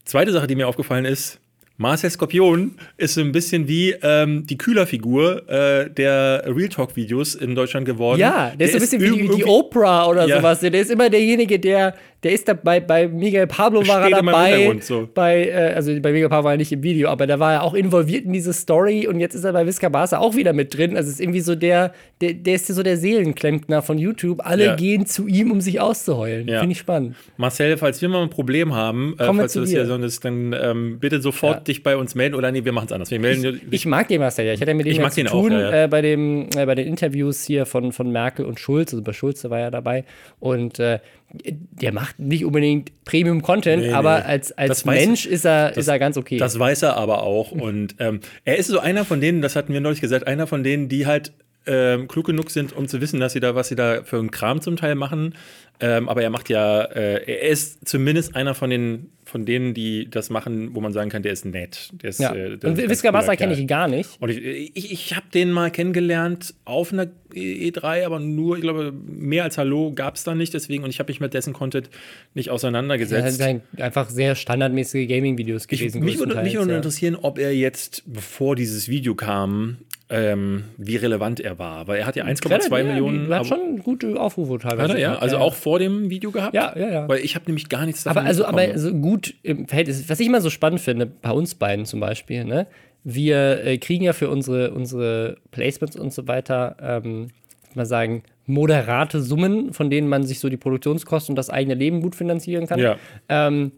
[0.09, 1.39] Zweite Sache, die mir aufgefallen ist,
[1.77, 7.53] Marcel Skorpion ist so ein bisschen wie ähm, die Kühlerfigur äh, der Real Talk-Videos in
[7.53, 8.19] Deutschland geworden.
[8.19, 10.37] Ja, der, ist so ein bisschen wie die, Oprah oder Ja.
[10.37, 10.61] sowas.
[10.61, 14.77] Der ist immer derjenige, der, der ist dabei, bei Miguel Pablo war er Steht dabei.
[14.81, 15.07] So.
[15.13, 17.63] Bei, äh, also bei Miguel Pablo war er nicht im Video, aber da war er
[17.63, 20.75] auch involviert in diese Story und jetzt ist er bei Visca Barca auch wieder mit
[20.77, 20.97] drin.
[20.97, 24.41] Also es ist irgendwie so der, der, der ist so der Seelenklempner von YouTube.
[24.45, 24.75] Alle Ja.
[24.75, 26.47] gehen zu ihm, um sich auszuheulen.
[26.49, 26.59] Ja.
[26.59, 27.15] Finde ich spannend.
[27.37, 30.99] Marcel, falls wir mal ein Problem haben, äh, falls du das hier sondern dann ähm,
[30.99, 31.59] bitte sofort Ja.
[31.61, 33.11] dich bei uns melden oder nee, wir machen es anders.
[33.11, 34.53] Wir melden Ich mag den Marcel ja.
[34.53, 35.85] Ich hatte mit dem Ich mag zu den auch, tun ja.
[35.85, 38.93] Äh, bei, dem, äh, bei den Interviews hier von, von Merkel und Schulz.
[38.93, 40.03] Also bei Schulz war er dabei.
[40.39, 40.99] Und äh,
[41.31, 45.77] der macht nicht unbedingt Premium-Content, Nee, aber als, als Das weiß- Mensch ist, er, das-
[45.77, 46.37] ist er ganz okay.
[46.37, 47.51] Das weiß er aber auch.
[47.51, 50.63] Und ähm, er ist so einer von denen, das hatten wir neulich gesagt, einer von
[50.63, 51.31] denen, die halt
[51.71, 54.31] ähm, klug genug sind, um zu wissen, dass sie da, was sie da für einen
[54.31, 55.35] Kram zum Teil machen.
[55.81, 60.09] Ähm, aber er macht ja, äh, er ist zumindest einer von den von denen, die
[60.09, 61.91] das machen, wo man sagen kann, der ist nett.
[62.01, 62.33] Der ist, Ja.
[62.33, 64.09] äh, der Und Visca Bassa kenne ich gar nicht.
[64.19, 64.39] Und ich,
[64.75, 67.05] ich, ich habe den mal kennengelernt auf einer
[67.35, 70.55] E- E3, aber nur, ich glaube, mehr als Hallo gab es da nicht.
[70.55, 71.91] Deswegen, und ich habe mich mit dessen Content
[72.33, 73.27] nicht Ja, auseinandergesetzt.
[73.27, 76.03] das sind einfach sehr standardmäßige Gaming-Videos Ich, gewesen.
[76.03, 76.77] mich würde, mich würde ja.
[76.77, 79.77] interessieren, ob er jetzt, bevor dieses Video kam,
[80.09, 81.87] ähm, wie relevant er war.
[81.87, 83.29] Weil er hat ja 1,2 Relativ- Millionen.
[83.29, 84.81] Ja, hat schon gute Aufrufe teilweise.
[84.89, 85.15] hat er, ja?
[85.19, 86.55] Also auch vor dem Video gehabt?
[86.55, 87.07] Ja, ja, ja.
[87.07, 88.79] Weil ich habe nämlich gar nichts davon Aber also, aber mitbekommen.
[88.93, 92.43] so gut im Verhältnis, was ich immer so spannend finde, bei uns beiden zum Beispiel,
[92.43, 92.67] ne?
[93.03, 97.27] Wir äh, kriegen ja für unsere, unsere Placements und so weiter, ähm,
[97.73, 102.01] mal sagen, moderate Summen, von denen man sich so die Produktionskosten und das eigene Leben
[102.01, 102.79] gut finanzieren kann.
[102.79, 102.97] Ja.
[103.29, 103.71] Ähm,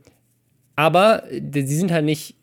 [0.76, 2.36] aber äh, sie sind halt nicht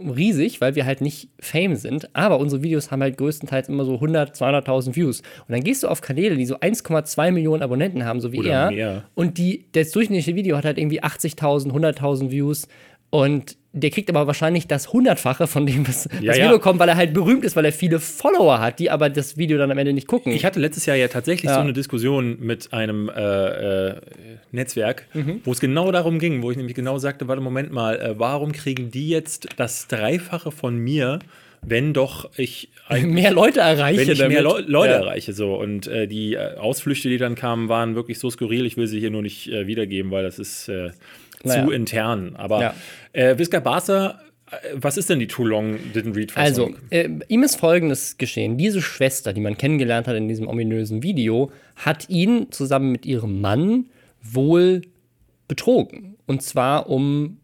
[0.00, 2.14] riesig, weil wir halt nicht Fame sind.
[2.14, 5.20] Aber unsere Videos haben halt größtenteils immer so 100, 200.000 Views.
[5.20, 8.50] Und dann gehst du auf Kanäle, die so 1,2 Millionen Abonnenten haben, so wie Oder
[8.50, 8.70] er.
[8.70, 9.04] mehr.
[9.14, 12.68] Und die, das durchschnittliche Video hat halt irgendwie 80.000, 100.000 Views.
[13.10, 16.44] Und der kriegt aber wahrscheinlich das Hundertfache von dem, was Ja, das ja.
[16.46, 19.36] Video kommt, weil er halt berühmt ist, weil er viele Follower hat, die aber das
[19.36, 20.32] Video dann am Ende nicht gucken.
[20.32, 21.54] Ich hatte letztes Jahr ja tatsächlich Ja.
[21.54, 23.94] so eine Diskussion mit einem äh, äh,
[24.52, 25.40] Netzwerk, Mhm.
[25.44, 28.52] wo es genau darum ging, wo ich nämlich genau sagte, warte, Moment mal, äh, warum
[28.52, 31.18] kriegen die jetzt das Dreifache von mir,
[31.62, 32.70] wenn doch ich
[33.02, 34.66] mehr Leute erreiche wenn ich mehr damit.
[34.66, 34.98] Leu Leute Ja.
[35.00, 35.32] erreiche.
[35.34, 35.54] So.
[35.54, 38.64] Und äh, die äh, Ausflüchte, die dann kamen, waren wirklich so skurril.
[38.66, 40.90] Ich will sie hier nur nicht äh, wiedergeben, weil das ist äh,
[41.44, 41.64] Naja.
[41.64, 42.34] zu intern.
[42.36, 42.74] Aber Ja.
[43.12, 44.18] äh, Visca Barca,
[44.50, 46.78] äh, was ist denn die Too Long Didn't Read Also, Fassung?
[46.90, 48.56] äh, ihm ist folgendes geschehen.
[48.58, 53.40] Diese Schwester, die man kennengelernt hat in diesem ominösen Video, hat ihn zusammen mit ihrem
[53.40, 53.86] Mann
[54.22, 54.82] wohl
[55.46, 56.16] betrogen.
[56.26, 57.38] Und zwar um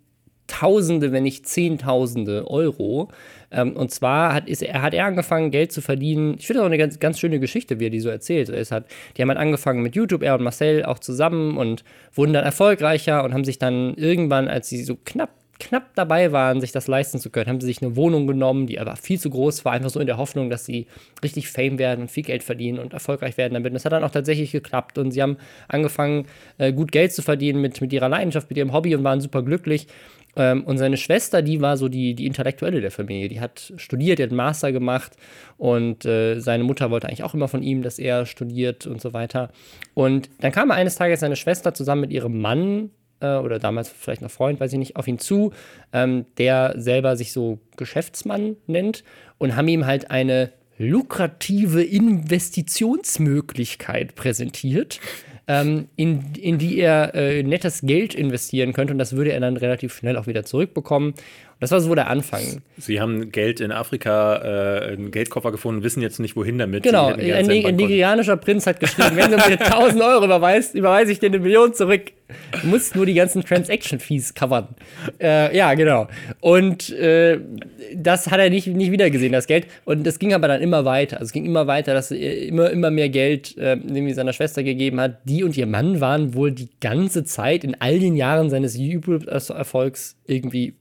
[0.47, 3.09] Tausende, wenn nicht Zehntausende Euro.
[3.55, 6.37] Ähm, und zwar hat, ist, er, hat er angefangen, Geld zu verdienen.
[6.39, 8.49] Ich finde auch eine ganz, ganz schöne Geschichte, wie er die so erzählt.
[8.49, 8.87] Es hat,
[9.17, 13.25] die haben halt angefangen mit YouTube, er und Marcel auch zusammen und wurden dann erfolgreicher
[13.25, 17.19] und haben sich dann irgendwann, als sie so knapp knapp dabei waren, sich das leisten
[17.19, 19.91] zu können, haben sie sich eine Wohnung genommen, die aber viel zu groß war, einfach
[19.91, 20.87] so in der Hoffnung, dass sie
[21.23, 23.71] richtig Fame werden und viel Geld verdienen und erfolgreich werden damit.
[23.71, 25.37] Und das hat dann auch tatsächlich geklappt und sie haben
[25.69, 26.27] angefangen,
[26.59, 29.43] äh, gut Geld zu verdienen mit, mit ihrer Leidenschaft, mit ihrem Hobby und waren super
[29.43, 29.87] glücklich.
[30.37, 33.29] Ähm, und seine Schwester, die war so die, die Intellektuelle der Familie.
[33.29, 35.13] Die hat studiert, die hat einen Master gemacht
[35.57, 39.13] und äh, seine Mutter wollte eigentlich auch immer von ihm, dass er studiert und so
[39.13, 39.51] weiter.
[39.95, 44.23] Und dann kam eines Tages seine Schwester zusammen mit ihrem Mann äh, oder damals vielleicht
[44.23, 45.53] noch Freund, weiß ich nicht, auf ihn zu,
[45.93, 49.05] ähm, der selber sich so Geschäftsmann nennt
[49.39, 54.99] und haben ihm halt eine lukrative Investitionsmöglichkeit präsentiert,
[55.47, 59.57] ähm, in, in die er äh, nettes Geld investieren könnte und das würde er dann
[59.57, 61.15] relativ schnell auch wieder zurückbekommen.
[61.55, 62.63] Und das war so der Anfang.
[62.79, 66.83] Sie haben Geld in Afrika, äh, einen Geldkoffer gefunden, wissen jetzt nicht, wohin damit.
[66.83, 71.21] Genau, ein, ein nigerianischer Prinz hat geschrieben, wenn du mir 1000 Euro überweist, überweise ich
[71.21, 72.11] dir eine Million zurück.
[72.61, 74.69] Du musst nur die ganzen Transaction-Fees covern.
[75.21, 76.09] Äh, ja, genau.
[76.41, 77.39] Und äh,
[77.95, 79.69] das hat er nicht, nicht wiedergesehen, das Geld.
[79.85, 81.19] Und das ging aber dann immer weiter.
[81.19, 84.65] Also es ging immer weiter, dass er immer, immer mehr Geld äh, irgendwie seiner Schwester
[84.65, 85.19] gegeben hat.
[85.25, 90.17] Die und ihr Mann waren wohl die ganze Zeit in all den Jahren seines YouTube-Erfolgs
[90.27, 90.75] irgendwie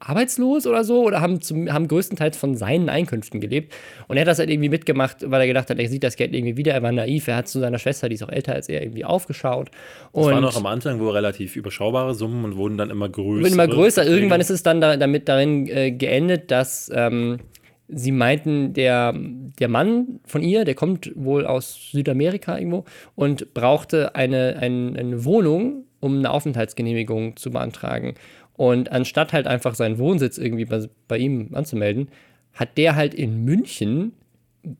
[0.00, 3.74] arbeitslos oder so oder haben, zum, haben größtenteils von seinen Einkünften gelebt.
[4.06, 6.34] Und er hat das halt irgendwie mitgemacht, weil er gedacht hat, er sieht das Geld
[6.34, 6.72] irgendwie wieder.
[6.72, 7.28] Er war naiv.
[7.28, 9.70] Er hat zu seiner Schwester, die ist auch älter als er, irgendwie aufgeschaut.
[10.12, 13.42] Das Und waren noch am Anfang wohl relativ überschaubare Summen und wurden dann immer größer.
[13.42, 14.06] wird immer größer.
[14.06, 17.38] Irgendwann ist es dann da, damit darin äh, geendet, dass ähm,
[17.88, 19.14] sie meinten, der,
[19.58, 22.84] der Mann von ihr, der kommt wohl aus Südamerika irgendwo
[23.14, 28.14] und brauchte eine, ein, eine Wohnung, um eine Aufenthaltsgenehmigung zu beantragen.
[28.58, 32.08] Und anstatt halt einfach seinen Wohnsitz irgendwie bei, bei ihm anzumelden,
[32.54, 34.14] hat der halt in München,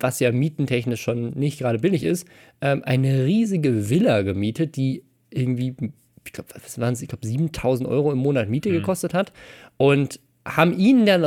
[0.01, 2.27] was ja mietentechnisch schon nicht gerade billig ist,
[2.61, 5.77] ähm, eine riesige Villa gemietet, die irgendwie,
[6.27, 9.33] ich glaube, was waren es, ich glaube, 7000 Euro im Monat Miete gekostet hat.
[9.77, 11.23] Und haben ihn dann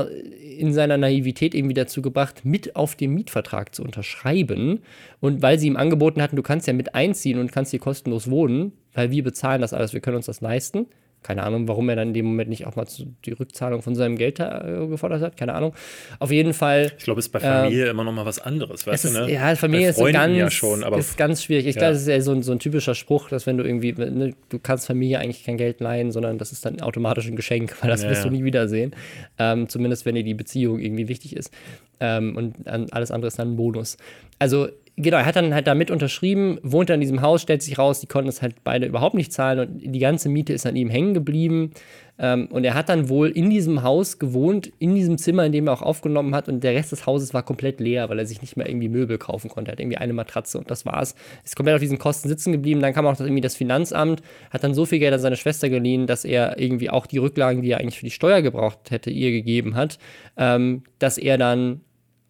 [0.57, 4.81] in seiner Naivität irgendwie dazu gebracht, mit auf dem Mietvertrag zu unterschreiben.
[5.21, 8.29] Und weil sie ihm angeboten hatten, du kannst ja mit einziehen und kannst hier kostenlos
[8.29, 10.87] wohnen, weil wir bezahlen das alles, wir können uns das leisten.
[11.23, 12.85] Keine Ahnung, warum er dann in dem Moment nicht auch mal
[13.25, 15.37] die Rückzahlung von seinem Geld äh, gefordert hat.
[15.37, 15.73] Keine Ahnung.
[16.17, 16.91] Auf jeden Fall.
[16.97, 19.25] Ich glaube, es ist bei Familie immer noch mal was anderes, weißt Es ist, du,
[19.27, 19.31] ne?
[19.31, 21.67] ja, Familie ist ganz, ja schon, ist ganz schwierig.
[21.67, 21.81] Ich Ja.
[21.81, 24.33] glaube, das ist ja so ein, so ein typischer Spruch, dass wenn du irgendwie, ne,
[24.49, 27.89] du kannst Familie eigentlich kein Geld leihen, sondern das ist dann automatisch ein Geschenk, weil
[27.91, 28.95] das Ja, wirst du nie wiedersehen.
[29.37, 31.53] Ähm, zumindest wenn dir die Beziehung irgendwie wichtig ist.
[31.99, 33.97] Ähm, und alles andere ist dann ein Bonus.
[34.39, 34.69] Also
[35.01, 38.01] Genau, er hat dann halt damit unterschrieben, wohnt dann in diesem Haus, stellt sich raus,
[38.01, 40.89] die konnten es halt beide überhaupt nicht zahlen und die ganze Miete ist an ihm
[40.89, 41.71] hängen geblieben.
[42.19, 45.67] Ähm, und er hat dann wohl in diesem Haus gewohnt, in diesem Zimmer, in dem
[45.67, 48.41] er auch aufgenommen hat und der Rest des Hauses war komplett leer, weil er sich
[48.41, 49.71] nicht mehr irgendwie Möbel kaufen konnte.
[49.71, 51.15] Er hat irgendwie eine Matratze und das war's.
[51.43, 52.79] Ist komplett auf diesen Kosten sitzen geblieben.
[52.79, 56.05] Dann kam auch irgendwie das Finanzamt, hat dann so viel Geld an seine Schwester geliehen,
[56.05, 59.31] dass er irgendwie auch die Rücklagen, die er eigentlich für die Steuer gebraucht hätte, ihr
[59.31, 59.97] gegeben hat,
[60.37, 61.81] ähm, dass er dann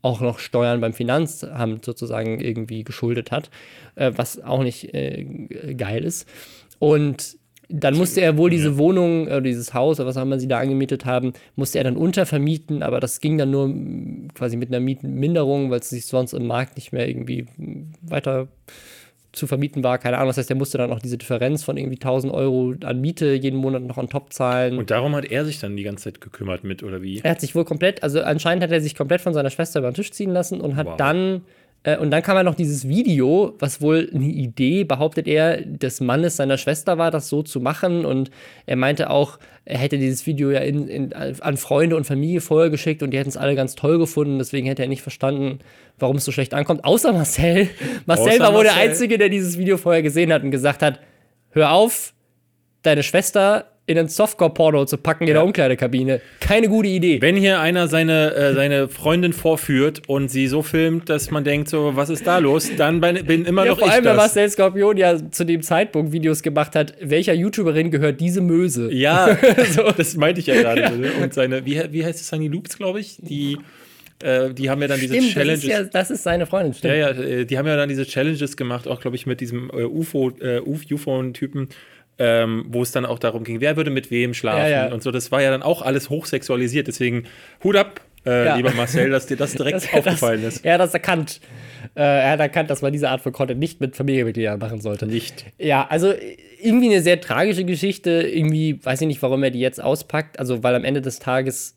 [0.01, 3.49] auch noch Steuern beim Finanzamt sozusagen irgendwie geschuldet hat,
[3.95, 6.27] äh, was auch nicht äh, geil ist.
[6.79, 7.37] Und
[7.73, 10.59] dann musste er wohl diese Wohnung oder dieses Haus oder was auch immer sie da
[10.59, 13.73] angemietet haben, musste er dann untervermieten, aber das ging dann nur
[14.33, 17.45] quasi mit einer Mietenminderung, weil es sich sonst im Markt nicht mehr irgendwie
[18.01, 18.49] weiter
[19.31, 20.29] zu vermieten war, keine Ahnung.
[20.29, 23.57] Das heißt, er musste dann noch diese Differenz von irgendwie 1000 Euro an Miete jeden
[23.57, 24.77] Monat noch on top zahlen.
[24.77, 27.19] Und darum hat er sich dann die ganze Zeit gekümmert mit, oder wie?
[27.23, 29.91] Er hat sich wohl komplett, also anscheinend hat er sich komplett von seiner Schwester über
[29.91, 30.97] den Tisch ziehen lassen und hat wow.
[30.97, 31.41] dann
[31.99, 36.35] und dann kam ja noch dieses Video, was wohl eine Idee, behauptet er, des Mannes
[36.35, 38.05] seiner Schwester war, das so zu machen.
[38.05, 38.29] Und
[38.67, 42.69] er meinte auch, er hätte dieses Video ja in, in, an Freunde und Familie vorher
[42.69, 44.37] geschickt und die hätten es alle ganz toll gefunden.
[44.37, 45.57] Deswegen hätte er nicht verstanden,
[45.97, 46.85] warum es so schlecht ankommt.
[46.85, 47.67] Außer Marcel.
[48.05, 48.79] Marcel Außer war wohl Marcel.
[48.79, 50.99] der Einzige, der dieses Video vorher gesehen hat und gesagt hat:
[51.49, 52.13] Hör auf,
[52.83, 56.21] deine Schwester in ein Softcore-Porno zu packen in der Umkleidekabine.
[56.39, 57.21] Keine gute Idee.
[57.21, 61.67] Wenn hier einer seine, äh, seine Freundin vorführt und sie so filmt, dass man denkt,
[61.67, 64.17] so, was ist da los, dann bin, bin immer ja, noch vor ich allem, das.
[64.17, 68.93] Marcel Skorpion ja zu dem Zeitpunkt Videos gemacht hat, welcher YouTuberin gehört diese Möse?
[68.93, 69.37] Ja,
[69.71, 69.91] so.
[69.91, 70.81] das meinte ich ja gerade.
[70.81, 70.91] Ja.
[71.21, 73.57] Und seine, wie, wie heißt es, Sunny Loops, glaube ich, die
[74.23, 75.61] äh, die haben ja dann diese stimmt, Challenges.
[75.61, 76.93] Das ist, ja, das ist seine Freundin, stimmt.
[76.93, 79.69] Ja, ja, äh, die haben ja dann diese Challenges gemacht, auch glaube ich mit diesem
[79.71, 81.69] äh, UFO, äh, UFO-Typen,
[82.21, 84.93] ähm, wo es dann auch darum ging, wer würde mit wem schlafen ja, ja.
[84.93, 85.09] und so.
[85.09, 86.87] Das war ja dann auch alles hochsexualisiert.
[86.87, 87.23] Deswegen
[87.63, 88.55] Hut ab, äh, ja.
[88.57, 90.65] lieber Marcel, dass dir das direkt das, aufgefallen das, ist.
[90.65, 91.41] Er hat das erkannt.
[91.95, 95.07] Äh, er hat erkannt, dass man diese Art von Content nicht mit Familienmitgliedern machen sollte.
[95.07, 95.45] Nicht.
[95.57, 96.13] Ja, also
[96.61, 98.11] irgendwie eine sehr tragische Geschichte.
[98.11, 100.37] Irgendwie weiß ich nicht, warum er die jetzt auspackt.
[100.37, 101.75] Also, weil am Ende des Tages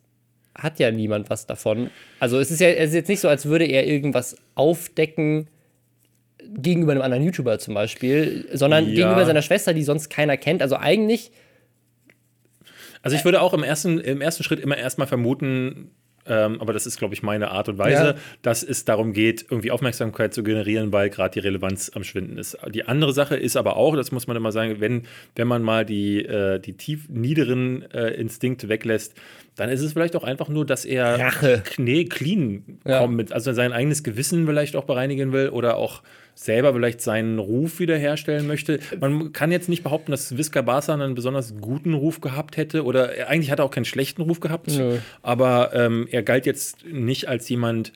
[0.55, 1.89] hat ja niemand was davon.
[2.21, 5.49] Also, es ist ja es ist jetzt nicht so, als würde er irgendwas aufdecken,
[6.57, 8.95] gegenüber einem anderen YouTuber zum Beispiel, sondern ja.
[8.95, 10.63] gegenüber seiner Schwester, die sonst keiner kennt.
[10.63, 11.31] Also eigentlich.
[13.03, 15.91] Also ich würde auch im ersten, im ersten Schritt immer erstmal vermuten,
[16.27, 18.15] ähm, aber das ist, glaube ich, meine Art und Weise, ja.
[18.43, 22.57] dass es darum geht, irgendwie Aufmerksamkeit zu generieren, weil gerade die Relevanz am Schwinden ist.
[22.71, 25.03] Die andere Sache ist aber auch, das muss man immer sagen, wenn,
[25.37, 29.15] wenn man mal die, äh, die tief niederen äh, Instinkte weglässt,
[29.57, 31.63] dann ist es vielleicht auch einfach nur, dass er Rache.
[31.65, 33.01] Knie, clean ja.
[33.01, 36.03] kommt, mit, also sein eigenes Gewissen vielleicht auch bereinigen will oder auch
[36.35, 38.81] selber vielleicht seinen Ruf wiederherstellen möchte.
[38.99, 43.29] Man kann jetzt nicht behaupten, dass Visca Barca einen besonders guten Ruf gehabt hätte oder
[43.29, 44.99] eigentlich hat er auch keinen schlechten Ruf gehabt, Nö.
[45.23, 47.93] aber ähm, er galt jetzt nicht als jemand,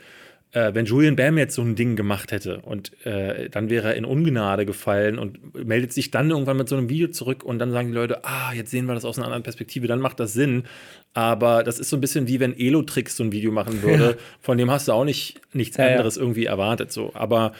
[0.52, 3.96] äh, wenn Julian Bam jetzt so ein Ding gemacht hätte und äh, dann wäre er
[3.96, 7.70] in Ungnade gefallen und meldet sich dann irgendwann mit so einem Video zurück und dann
[7.70, 10.32] sagen die Leute, ah, jetzt sehen wir das aus einer anderen Perspektive, dann macht das
[10.32, 10.64] Sinn.
[11.12, 14.56] Aber das ist so ein bisschen wie wenn Elotrix so ein Video machen würde, von
[14.56, 16.22] dem hast du auch nicht nichts ja, anderes ja.
[16.22, 16.92] irgendwie erwartet.
[16.92, 17.10] So.
[17.14, 17.52] Aber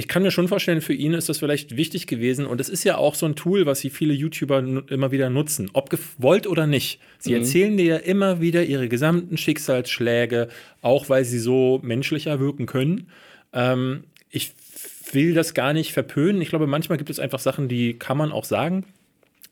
[0.00, 2.46] ich kann mir schon vorstellen, für ihn ist das vielleicht wichtig gewesen.
[2.46, 4.58] Und es ist ja auch so ein Tool, was sie viele YouTuber
[4.88, 7.00] immer wieder nutzen, ob gewollt oder nicht.
[7.18, 7.40] Sie mhm.
[7.40, 10.48] erzählen dir ja immer wieder ihre gesamten Schicksalsschläge,
[10.80, 13.08] auch weil sie so menschlicher wirken können.
[13.52, 14.52] Ähm, ich
[15.12, 16.40] will das gar nicht verpönen.
[16.40, 18.86] Ich glaube, manchmal gibt es einfach Sachen, die kann man auch sagen.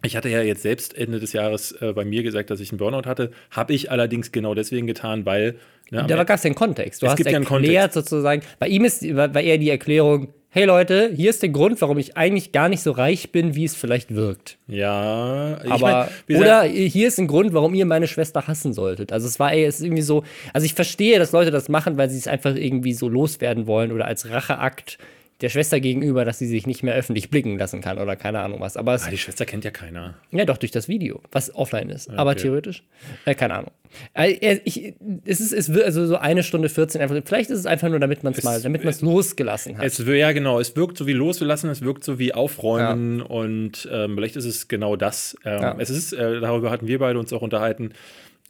[0.03, 2.79] Ich hatte ja jetzt selbst Ende des Jahres äh, bei mir gesagt, dass ich einen
[2.79, 3.33] Burnout hatte.
[3.51, 5.57] Habe ich allerdings genau deswegen getan, weil.
[5.91, 7.03] Ne, da gab es den Kontext.
[7.03, 8.43] Du es hast gibt erklärt ja einen sozusagen.
[8.59, 12.17] Bei ihm ist bei eher die Erklärung, hey Leute, hier ist der Grund, warum ich
[12.17, 14.59] eigentlich gar nicht so reich bin, wie es vielleicht wirkt.
[14.67, 19.13] Ja, aber mein, oder hier ist ein Grund, warum ihr meine Schwester hassen solltet.
[19.13, 21.99] Also es war ey, es ist irgendwie so, also ich verstehe, dass Leute das machen,
[21.99, 24.99] weil sie es einfach irgendwie so loswerden wollen oder als Racheakt
[25.41, 28.61] der Schwester gegenüber, dass sie sich nicht mehr öffentlich blicken lassen kann oder keine Ahnung
[28.61, 28.77] was.
[28.77, 30.15] Aber ah, die Schwester kennt ja keiner.
[30.33, 32.09] Ja, doch, durch das Video, was offline ist.
[32.09, 32.19] Okay.
[32.19, 32.83] Aber theoretisch,
[33.25, 33.71] äh, keine Ahnung.
[34.15, 37.17] Äh, ich, es ist, es wird also so eine Stunde 14 einfach.
[37.25, 39.85] Vielleicht ist es einfach nur, damit man es mal, damit man es losgelassen hat.
[39.85, 40.59] Es, ja, genau.
[40.59, 43.25] Es wirkt so wie losgelassen, es wirkt so wie aufräumen ja.
[43.27, 45.37] und ähm, vielleicht ist es genau das.
[45.45, 45.77] Ähm, ja.
[45.79, 47.93] Es ist, äh, darüber hatten wir beide uns auch unterhalten.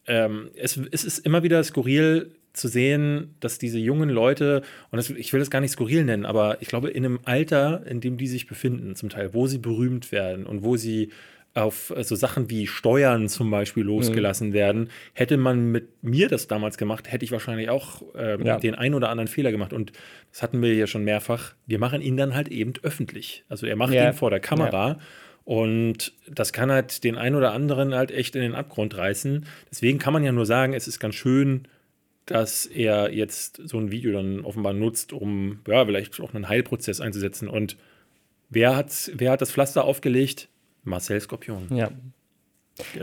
[0.06, 5.10] Ähm, es, es ist immer wieder skurril, zu sehen, dass diese jungen Leute, und das,
[5.10, 8.16] ich will das gar nicht skurril nennen, aber ich glaube, in einem Alter, in dem
[8.16, 11.10] die sich befinden, zum Teil, wo sie berühmt werden und wo sie
[11.54, 13.90] auf so Sachen wie Steuern zum Beispiel mhm.
[13.90, 14.52] losgelassen mhm.
[14.52, 18.58] werden, hätte man mit mir das damals gemacht, hätte ich wahrscheinlich auch äh, ja.
[18.58, 19.72] den einen oder anderen Fehler gemacht.
[19.72, 19.92] Und
[20.30, 21.54] das hatten wir ja schon mehrfach.
[21.66, 23.44] Wir machen ihn dann halt eben öffentlich.
[23.48, 24.08] Also er macht ja.
[24.08, 24.88] ihn vor der Kamera.
[24.88, 24.98] Ja.
[25.44, 29.46] Und das kann halt den einen oder anderen halt echt in den Abgrund reißen.
[29.70, 31.66] Deswegen kann man ja nur sagen, es ist ganz schön,
[32.30, 37.00] dass er jetzt so ein Video dann offenbar nutzt, um ja, vielleicht auch einen Heilprozess
[37.00, 37.48] einzusetzen.
[37.48, 37.76] Und
[38.50, 40.48] wer hat, wer hat das Pflaster aufgelegt?
[40.84, 41.66] Marcel Skorpion.
[41.74, 41.90] Ja.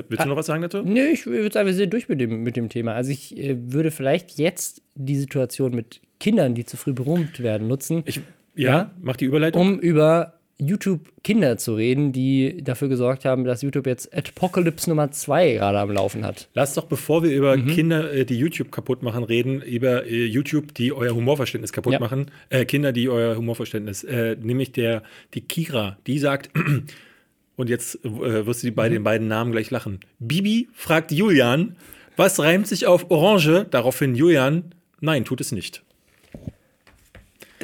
[0.07, 0.81] Willst du noch was sagen dazu?
[0.83, 2.93] Nö, ich würde sagen, wir sind durch mit dem, mit dem Thema.
[2.93, 7.67] Also ich äh, würde vielleicht jetzt die Situation mit Kindern, die zu früh berühmt werden,
[7.67, 8.21] nutzen, Ich,
[8.55, 8.91] ja, Ja?
[9.01, 9.61] mach die Überleitung.
[9.61, 15.53] um über YouTube-Kinder zu reden, die dafür gesorgt haben, dass YouTube jetzt Apocalypse Nummer 2
[15.53, 16.47] gerade am Laufen hat.
[16.53, 17.67] Lass doch, bevor wir über Mhm.
[17.67, 21.99] Kinder, äh, die YouTube kaputt machen, reden, über äh, YouTube, die euer Humorverständnis kaputt Ja.
[21.99, 22.31] machen.
[22.49, 24.03] Äh, Kinder, die euer Humorverständnis.
[24.03, 26.49] Äh, nämlich der, die Kira, die sagt,
[27.57, 28.93] und jetzt äh, wirst du die bei Mhm.
[28.93, 29.99] den beiden Namen gleich lachen.
[30.19, 31.75] Bibi fragt Julian,
[32.17, 33.65] was reimt sich auf Orange?
[33.71, 35.83] Daraufhin Julian, nein, tut es nicht.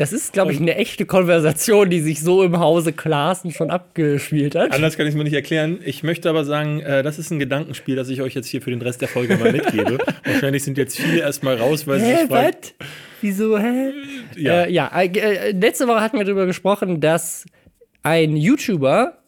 [0.02, 4.56] Das ist, glaube ich, eine echte Konversation, die sich so im Hause Klaassen schon abgespielt
[4.56, 4.72] hat.
[4.72, 5.78] Anders kann ich es mir nicht erklären.
[5.86, 8.72] Ich möchte aber sagen, äh, das ist ein Gedankenspiel, das ich euch jetzt hier für
[8.72, 10.00] den Rest der Folge mal mitgebe.
[10.26, 12.58] Wahrscheinlich sind jetzt viele erstmal raus, weil sie Hä, sich fragen.
[13.22, 13.92] Wieso, hä?
[14.38, 14.64] Ja.
[14.64, 17.46] Äh, ja, äh, äh, letzte Woche hatten wir darüber gesprochen, dass
[18.02, 19.20] ein YouTuber,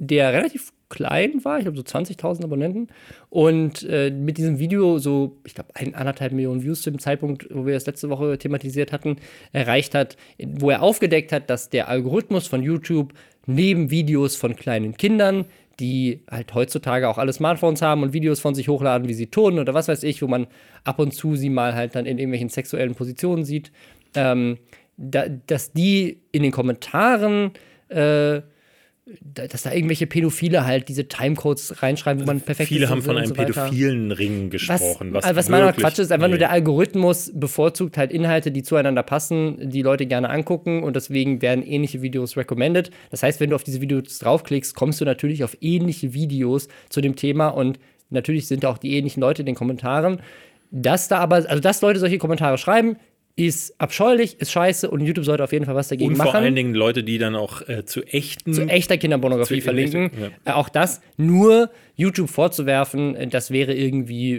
[0.00, 2.88] der relativ klein war, ich glaube so 20.000 Abonnenten,
[3.28, 7.48] und äh, mit diesem Video so, ich glaube, ein, anderthalb Millionen Views zu dem Zeitpunkt,
[7.50, 9.16] wo wir das letzte Woche thematisiert hatten,
[9.52, 13.12] erreicht hat, wo er aufgedeckt hat, dass der Algorithmus von YouTube
[13.46, 15.44] neben Videos von kleinen Kindern,
[15.78, 19.58] die halt heutzutage auch alle Smartphones haben und Videos von sich hochladen, wie sie turnen
[19.58, 20.46] oder was weiß ich, wo man
[20.84, 23.72] ab und zu sie mal halt dann in irgendwelchen sexuellen Positionen sieht,
[24.14, 24.58] ähm,
[24.96, 27.52] da, dass die in den Kommentaren,
[27.88, 28.40] äh,
[29.22, 33.16] dass da irgendwelche Pädophile halt diese Timecodes reinschreiben, wo man perfekt Viele ist haben von
[33.16, 35.14] einem so pädophilen Ring gesprochen.
[35.14, 36.40] Was, was, was meiner Quatsch ist, einfach nur nee.
[36.40, 41.64] der Algorithmus bevorzugt halt Inhalte, die zueinander passen, die Leute gerne angucken und deswegen werden
[41.64, 42.90] ähnliche Videos recommended.
[43.10, 47.00] Das heißt, wenn du auf diese Videos draufklickst, kommst du natürlich auf ähnliche Videos zu
[47.00, 47.78] dem Thema und
[48.10, 50.20] natürlich sind da auch die ähnlichen Leute in den Kommentaren.
[50.72, 52.96] Dass da aber, also dass Leute solche Kommentare schreiben,
[53.38, 56.40] ist abscheulich, ist scheiße und YouTube sollte auf jeden Fall was dagegen Und machen vor
[56.40, 58.54] allen Dingen Leute, die dann auch äh, zu echten.
[58.54, 60.04] zu echter Kinderpornografie Zu verlinken.
[60.10, 64.36] echter- Äh, auch das nur YouTube vorzuwerfen, äh, das wäre irgendwie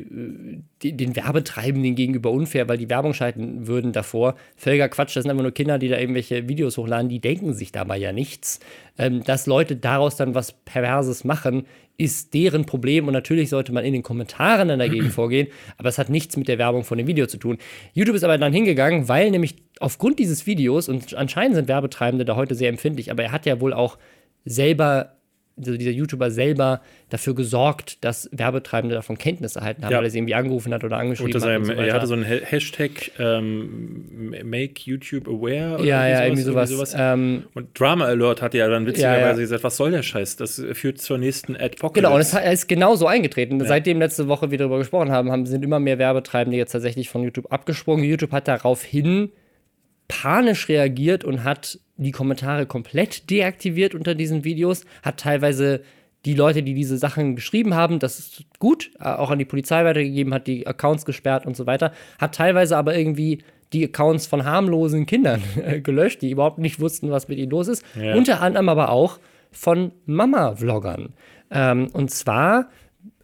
[0.83, 4.35] äh, den Werbetreibenden gegenüber unfair, weil die Werbung schalten würden davor.
[4.55, 7.71] Völliger Quatsch, das sind einfach nur Kinder, die da irgendwelche Videos hochladen, die denken sich
[7.71, 8.59] dabei ja nichts.
[8.97, 13.83] Ähm, dass Leute daraus dann was Perverses machen, ist deren Problem und natürlich sollte man
[13.83, 17.07] in den Kommentaren dann dagegen vorgehen, aber es hat nichts mit der Werbung von dem
[17.07, 17.57] Video zu tun.
[17.93, 22.35] YouTube ist aber dann hingegangen, weil nämlich aufgrund dieses Videos, und anscheinend sind Werbetreibende da
[22.35, 23.97] heute sehr empfindlich, aber er hat ja wohl auch
[24.45, 25.16] selber,
[25.57, 29.97] also dieser YouTuber selber dafür gesorgt, dass Werbetreibende davon Kenntnis erhalten haben, Ja.
[29.97, 31.41] weil er sie irgendwie angerufen hat oder angeschrieben hat.
[31.41, 36.07] seinem, und so er hatte so einen Ha- Hashtag ähm, Make YouTube Aware oder ja,
[36.07, 36.95] ja, irgendwie sowas.
[36.97, 39.33] Ähm, Und Drama Alert hatte ja dann witzigerweise Ja, ja.
[39.35, 40.35] gesagt, was soll der Scheiß?
[40.35, 41.93] Das führt zur nächsten Adpocalypse.
[42.01, 43.59] Genau, und es hat- ist genau so eingetreten.
[43.65, 47.23] Seitdem letzte Woche wir darüber gesprochen haben, haben, sind immer mehr Werbetreibende jetzt tatsächlich von
[47.23, 48.03] YouTube abgesprungen.
[48.05, 49.31] YouTube hat daraufhin
[50.07, 55.81] panisch reagiert und hat die Kommentare komplett deaktiviert unter diesen Videos, hat teilweise
[56.25, 59.83] die Leute, die diese Sachen geschrieben haben, das ist gut, äh, auch an die Polizei
[59.85, 63.39] weitergegeben, hat die Accounts gesperrt und so weiter, hat teilweise aber irgendwie
[63.73, 67.67] die Accounts von harmlosen Kindern äh, gelöscht, die überhaupt nicht wussten, was mit ihnen los
[67.67, 67.83] ist.
[67.95, 68.15] Ja.
[68.15, 69.19] Unter anderem aber auch
[69.51, 71.13] von Mama-Vloggern.
[71.49, 72.69] Ähm, und zwar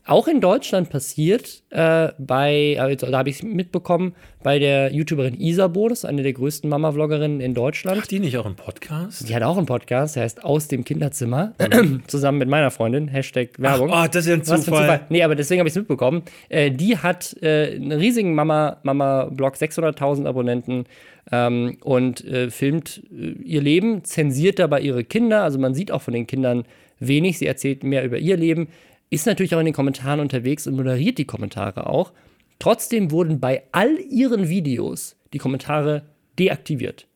[0.05, 5.39] auch in Deutschland passiert, äh, bei, also, da habe ich es mitbekommen, bei der YouTuberin
[5.39, 7.97] Isabo, das ist eine der größten Mama-Vloggerinnen in Deutschland.
[7.97, 9.29] Macht die nicht auch einen Podcast?
[9.29, 11.53] Die hat auch einen Podcast, der heißt Aus dem Kinderzimmer,
[12.07, 13.89] zusammen mit meiner Freundin, Hashtag Werbung.
[13.91, 14.61] Oh, das ist ja ein Zufall.
[14.63, 15.01] Zufall.
[15.07, 16.23] Nee, aber deswegen habe ich es mitbekommen.
[16.49, 20.83] Äh, die hat äh, einen riesigen Mama- Mama-Blog, 600.000 Abonnenten
[21.31, 25.43] ähm, und äh, filmt äh, ihr Leben, zensiert dabei ihre Kinder.
[25.43, 26.65] Also man sieht auch von den Kindern
[26.99, 27.37] wenig.
[27.37, 28.67] Sie erzählt mehr über ihr Leben,
[29.13, 32.11] ist natürlich auch in den Kommentaren unterwegs und moderiert die Kommentare auch.
[32.59, 36.03] Trotzdem wurden bei all ihren Videos die Kommentare
[36.39, 37.07] deaktiviert.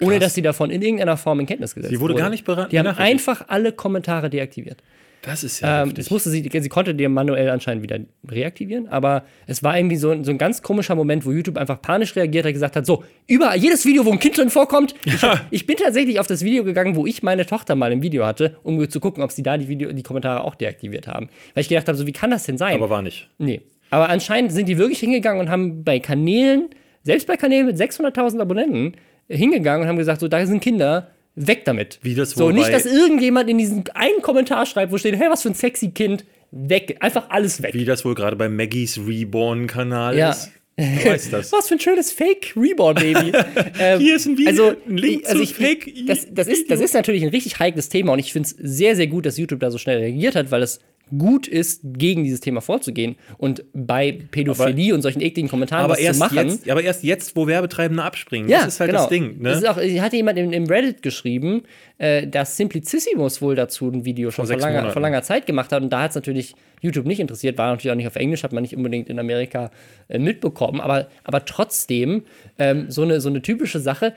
[0.00, 2.22] Ohne dass sie davon in irgendeiner Form in Kenntnis gesetzt Sie wurde wurde.
[2.24, 4.82] gar nicht bera- Die haben einfach alle Kommentare deaktiviert.
[5.24, 9.24] Das ist ja Ähm, das musste sie, sie konnte die manuell anscheinend wieder reaktivieren, aber
[9.46, 12.52] es war irgendwie so, so ein ganz komischer Moment, wo YouTube einfach panisch reagiert hat,
[12.52, 15.14] gesagt hat, so, überall, jedes Video, wo ein Kind drin vorkommt, ich,
[15.50, 18.56] ich bin tatsächlich auf das Video gegangen, wo ich meine Tochter mal im Video hatte,
[18.62, 21.28] um zu gucken, ob sie da die, Video, die Kommentare auch deaktiviert haben.
[21.54, 22.74] Weil ich gedacht habe, so, wie kann das denn sein?
[22.74, 23.28] Aber war nicht.
[23.38, 23.62] Nee.
[23.90, 26.68] Aber anscheinend sind die wirklich hingegangen und haben bei Kanälen,
[27.02, 28.94] selbst bei Kanälen mit 600.000 Abonnenten,
[29.28, 31.98] hingegangen und haben gesagt, so, da sind Kinder, weg damit.
[32.02, 35.42] Wie das so, nicht, dass irgendjemand in diesen einen Kommentar schreibt, wo steht, hey, was
[35.42, 36.96] für ein sexy Kind, weg.
[37.00, 37.74] Einfach alles weg.
[37.74, 40.30] Wie das wohl gerade bei Maggies Reborn-Kanal Ja.
[40.30, 40.50] ist.
[40.76, 41.52] Weiß das.
[41.52, 43.32] Was für ein schönes Fake-Reborn-Baby.
[43.78, 46.80] ähm, Hier ist ein Video, also, ein Link also ich, Fake das, das, ist, das
[46.80, 49.60] ist natürlich ein richtig heikles Thema und ich finde es sehr, sehr gut, dass YouTube
[49.60, 50.80] da so schnell reagiert hat, weil es
[51.16, 55.98] gut ist, gegen dieses Thema vorzugehen und bei Pädophilie aber, und solchen ekligen Kommentaren aber
[55.98, 56.48] erst zu machen.
[56.48, 58.48] Jetzt, aber erst jetzt, wo Werbetreibende abspringen.
[58.48, 59.02] Ja, das ist halt genau.
[59.02, 59.38] das Ding.
[59.38, 59.50] Ne?
[59.50, 61.62] Das ist auch, hatte jemand im, im Reddit geschrieben,
[61.98, 65.82] äh, dass Simplicissimus wohl dazu ein Video schon vor langer, vor langer, Zeit gemacht hat
[65.82, 68.52] und da hat es natürlich YouTube nicht interessiert, war natürlich auch nicht auf Englisch, hat
[68.52, 69.70] man nicht unbedingt in Amerika
[70.08, 72.24] äh, mitbekommen, aber, aber trotzdem
[72.58, 74.14] ähm, so, eine, so eine typische Sache,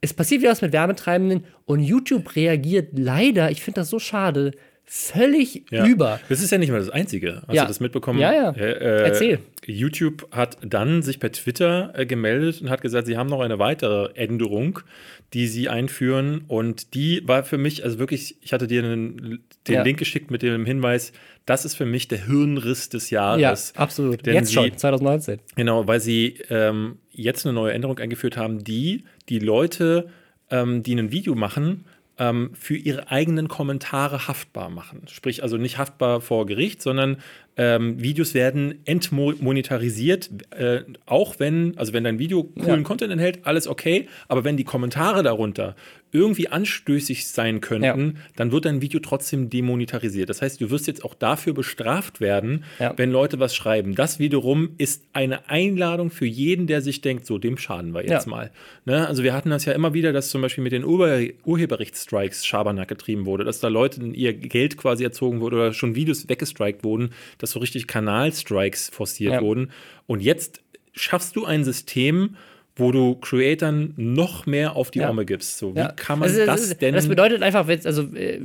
[0.00, 4.52] es passiert wieder was mit Werbetreibenden und YouTube reagiert leider, ich finde das so schade,
[4.84, 5.86] völlig ja.
[5.86, 6.20] über.
[6.28, 7.42] Das ist ja nicht mal das Einzige.
[7.46, 7.62] Hast ja.
[7.62, 8.18] du das mitbekommen?
[8.18, 8.50] Ja, ja.
[8.50, 9.38] Äh, Erzähl.
[9.64, 13.58] YouTube hat dann sich per Twitter äh, gemeldet und hat gesagt, sie haben noch eine
[13.58, 14.80] weitere Änderung,
[15.32, 16.44] die sie einführen.
[16.48, 19.82] Und die war für mich, also wirklich, ich hatte dir einen, den ja.
[19.82, 21.12] Link geschickt mit dem Hinweis,
[21.46, 23.72] das ist für mich der Hirnriss des Jahres.
[23.74, 24.26] Ja, absolut.
[24.26, 25.38] Denn jetzt sie, schon, 2019.
[25.56, 30.08] Genau, weil sie ähm, jetzt eine neue Änderung eingeführt haben, die die Leute,
[30.50, 31.84] ähm, die ein Video machen,
[32.20, 35.02] ähm, für ihre eigenen Kommentare haftbar machen.
[35.08, 37.16] Sprich also nicht haftbar vor Gericht, sondern
[37.60, 42.82] ähm, Videos werden entmonetarisiert, äh, auch wenn, also wenn dein Video coolen ja.
[42.82, 45.76] Content enthält, alles okay, aber wenn die Kommentare darunter
[46.12, 48.22] irgendwie anstößig sein könnten, ja.
[48.36, 50.28] dann wird dein Video trotzdem demonetarisiert.
[50.28, 52.94] Das heißt, du wirst jetzt auch dafür bestraft werden, ja.
[52.96, 53.94] wenn Leute was schreiben.
[53.94, 58.26] Das wiederum ist eine Einladung für jeden, der sich denkt, so, dem schaden wir jetzt
[58.26, 58.50] mal.
[58.86, 59.06] Ne?
[59.06, 62.88] Also wir hatten das ja immer wieder, dass zum Beispiel mit den Ur Urheberrechtsstrikes Schabernack
[62.88, 67.10] getrieben wurde, dass da Leute ihr Geld quasi erzogen wurde oder schon Videos weggestrikt wurden,
[67.38, 69.40] dass so richtig Kanalstrikes forciert ja.
[69.40, 69.72] wurden.
[70.06, 72.36] Und jetzt schaffst du ein System,
[72.80, 75.08] wo du Creatern noch mehr auf die ja.
[75.08, 75.58] Arme gibst.
[75.58, 75.92] So, wie ja.
[75.92, 76.94] kann man also, das denn?
[76.94, 78.38] Das bedeutet einfach, wenn, also, äh,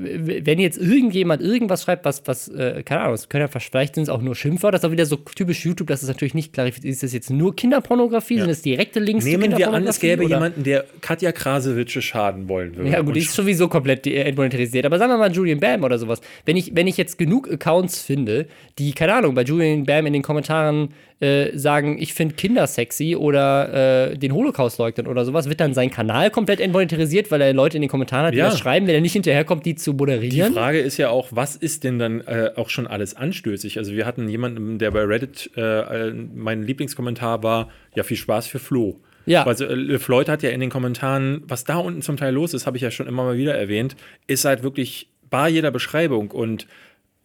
[0.46, 4.04] wenn jetzt irgendjemand irgendwas schreibt, was, was äh, keine Ahnung, es können ja vielleicht sind
[4.04, 6.54] es auch nur Schimpfwörter, das ist auch wieder so typisch YouTube, das ist natürlich nicht
[6.54, 6.94] klarifiziert.
[6.94, 8.36] Ist das jetzt nur Kinderpornografie?
[8.36, 8.42] Ja.
[8.42, 10.36] Sind das direkte Links Nehmen wir an, es gäbe oder?
[10.36, 12.90] jemanden, der Katja Krasewitsche schaden wollen würde.
[12.90, 14.86] Ja, gut, die ist sowieso komplett entmonetarisiert.
[14.86, 16.22] Aber sagen wir mal Julian Bam oder sowas.
[16.46, 20.14] Wenn ich, wenn ich jetzt genug Accounts finde, die, keine Ahnung, bei Julian Bam in
[20.14, 25.48] den Kommentaren äh, sagen, ich finde Kinder sexy oder äh, den Holocaust leugnen oder sowas,
[25.48, 28.48] wird dann sein Kanal komplett entmonetarisiert, weil er Leute in den Kommentaren hat, die ja.
[28.50, 30.52] das schreiben, wenn er nicht hinterherkommt, die zu moderieren.
[30.52, 33.78] Die Frage ist ja auch, was ist denn dann äh, auch schon alles anstößig?
[33.78, 38.60] Also wir hatten jemanden, der bei Reddit, äh, mein Lieblingskommentar war, ja, viel Spaß für
[38.60, 39.00] Flo.
[39.26, 39.46] Ja.
[39.46, 42.68] Also äh, Floyd hat ja in den Kommentaren, was da unten zum Teil los ist,
[42.68, 43.96] habe ich ja schon immer mal wieder erwähnt,
[44.28, 46.68] ist halt wirklich bar jeder Beschreibung und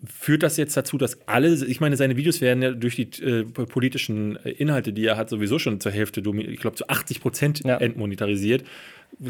[0.04, 3.44] Führt das jetzt dazu, dass alle, ich meine, seine Videos werden ja durch die äh,
[3.44, 7.76] politischen Inhalte, die er hat, sowieso schon zur Hälfte, ich glaube, zu 80 Prozent ja.
[7.76, 8.64] entmonetarisiert.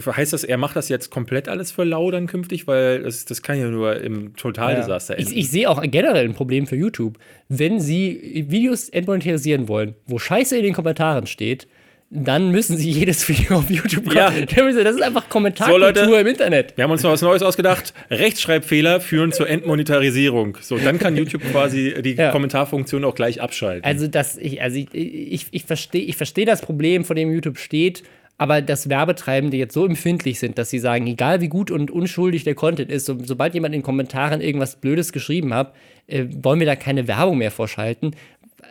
[0.07, 2.67] Heißt das, er macht das jetzt komplett alles für lau dann künftig?
[2.69, 5.21] Weil das, das kann ja nur im Totaldesaster ja.
[5.21, 5.33] enden.
[5.33, 7.19] Ich, ich sehe auch generell ein Problem für YouTube.
[7.49, 11.67] Wenn sie Videos entmonetarisieren wollen, wo Scheiße in den Kommentaren steht,
[12.13, 14.31] dann müssen sie jedes Video auf YouTube ja.
[14.31, 16.77] Das ist einfach Kommentarkultur so, im Internet.
[16.77, 17.95] Wir haben uns noch was Neues ausgedacht.
[18.11, 20.59] Rechtschreibfehler führen zur Entmonetarisierung.
[20.61, 22.33] So, dann kann YouTube quasi die ja.
[22.33, 23.85] Kommentarfunktion auch gleich abschalten.
[23.85, 27.59] Also, das, ich, also ich, ich, ich verstehe ich versteh das Problem, vor dem YouTube
[27.59, 28.03] steht.
[28.39, 32.43] Aber dass Werbetreibende jetzt so empfindlich sind, dass sie sagen, egal wie gut und unschuldig
[32.43, 35.75] der Content ist, so, sobald jemand in den Kommentaren irgendwas Blödes geschrieben hat,
[36.07, 38.17] äh, wollen wir da keine Werbung mehr vorschalten.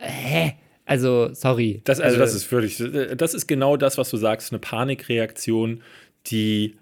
[0.02, 0.56] Hä?
[0.90, 1.82] Also, sorry.
[1.84, 2.82] Das, also, das ist völlig,
[3.16, 5.84] das ist genau das, was du sagst, eine Panikreaktion,
[6.26, 6.78] die,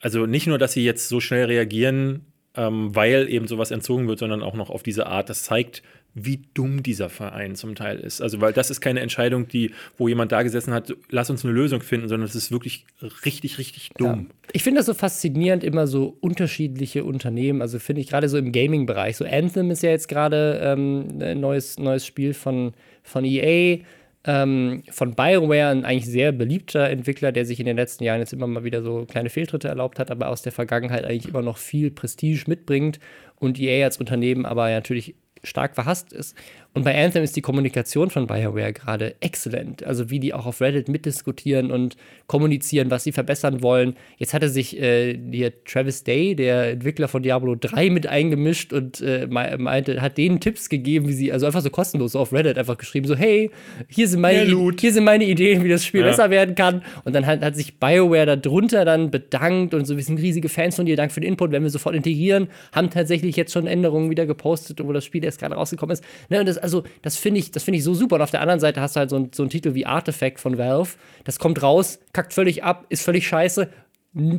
[0.00, 4.18] also nicht nur, dass sie jetzt so schnell reagieren, ähm, weil eben sowas entzogen wird,
[4.18, 5.30] sondern auch noch auf diese Art.
[5.30, 8.20] Das zeigt, wie dumm dieser Verein zum Teil ist.
[8.20, 11.54] Also, weil das ist keine Entscheidung, die, wo jemand da gesessen hat, lass uns eine
[11.54, 12.84] Lösung finden, sondern es ist wirklich
[13.24, 14.26] richtig, richtig dumm.
[14.28, 14.50] Ja.
[14.54, 17.62] Ich finde das so faszinierend, immer so unterschiedliche Unternehmen.
[17.62, 19.16] Also finde ich gerade so im Gaming-Bereich.
[19.16, 23.78] So Anthem ist ja jetzt gerade ähm, ein neues, neues Spiel von von EA,
[24.24, 28.32] ähm, von Bioware, ein eigentlich sehr beliebter Entwickler, der sich in den letzten Jahren jetzt
[28.32, 31.58] immer mal wieder so kleine Fehltritte erlaubt hat, aber aus der Vergangenheit eigentlich immer noch
[31.58, 33.00] viel Prestige mitbringt
[33.36, 36.36] und EA als Unternehmen aber natürlich stark verhasst ist.
[36.74, 39.84] Und bei Anthem ist die Kommunikation von BioWare gerade exzellent.
[39.84, 41.96] Also wie die auch auf Reddit mitdiskutieren und
[42.26, 43.94] kommunizieren, was sie verbessern wollen.
[44.16, 49.02] Jetzt hatte sich äh, hier Travis Day, der Entwickler von Diablo 3, mit eingemischt und
[49.02, 52.78] äh, meinte, hat denen Tipps gegeben, wie sie, also einfach so kostenlos auf Reddit einfach
[52.78, 53.50] geschrieben, so, hey,
[53.88, 56.06] hier sind meine, hier sind meine Ideen, wie das Spiel ja.
[56.06, 56.82] besser werden kann.
[57.04, 60.76] Und dann hat, hat sich BioWare darunter dann bedankt und so, wir sind riesige Fans
[60.76, 64.08] von dir, danke für den Input, werden wir sofort integrieren, haben tatsächlich jetzt schon Änderungen
[64.08, 66.02] wieder gepostet, wo das Spiel erst gerade rausgekommen ist.
[66.30, 68.16] Ne, und das also das finde ich, das ich so super.
[68.16, 70.40] Und auf der anderen Seite hast du halt so, ein, so einen Titel wie Artifact
[70.40, 70.90] von Valve.
[71.24, 73.68] Das kommt raus, kackt völlig ab, ist völlig scheiße.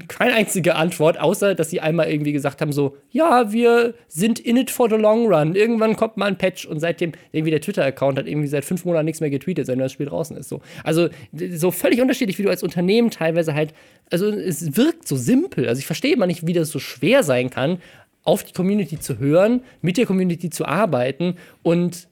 [0.07, 4.55] Keine einzige Antwort, außer dass sie einmal irgendwie gesagt haben: so, ja, wir sind in
[4.55, 5.55] it for the long run.
[5.55, 9.05] Irgendwann kommt mal ein Patch und seitdem irgendwie der Twitter-Account hat irgendwie seit fünf Monaten
[9.05, 10.49] nichts mehr getweetet, seitdem das Spiel draußen ist.
[10.49, 10.61] So.
[10.83, 11.09] Also
[11.49, 13.73] so völlig unterschiedlich, wie du als Unternehmen teilweise halt,
[14.11, 15.67] also es wirkt so simpel.
[15.67, 17.79] Also ich verstehe immer nicht, wie das so schwer sein kann,
[18.23, 22.07] auf die Community zu hören, mit der Community zu arbeiten und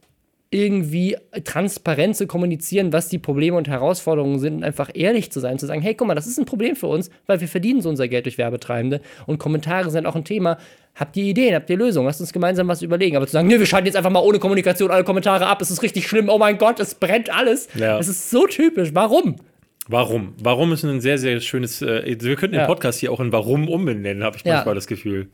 [0.54, 5.58] irgendwie transparent zu kommunizieren, was die Probleme und Herausforderungen sind und einfach ehrlich zu sein,
[5.58, 7.88] zu sagen, hey, guck mal, das ist ein Problem für uns, weil wir verdienen so
[7.90, 10.58] unser Geld durch Werbetreibende und Kommentare sind auch ein Thema.
[10.94, 12.06] Habt ihr Ideen, habt ihr Lösungen?
[12.06, 13.16] Lasst uns gemeinsam was überlegen.
[13.16, 15.72] Aber zu sagen, nee, wir schalten jetzt einfach mal ohne Kommunikation alle Kommentare ab, es
[15.72, 17.70] ist richtig schlimm, oh mein Gott, es brennt alles.
[17.76, 17.98] Ja.
[17.98, 18.90] Das ist so typisch.
[18.94, 19.38] Warum?
[19.88, 20.34] Warum?
[20.42, 21.82] Warum ist ein sehr, sehr schönes.
[21.82, 22.64] Äh, wir könnten Ja.
[22.64, 24.56] den Podcast hier auch in Warum umbenennen, habe ich Ja.
[24.56, 25.30] manchmal das Gefühl.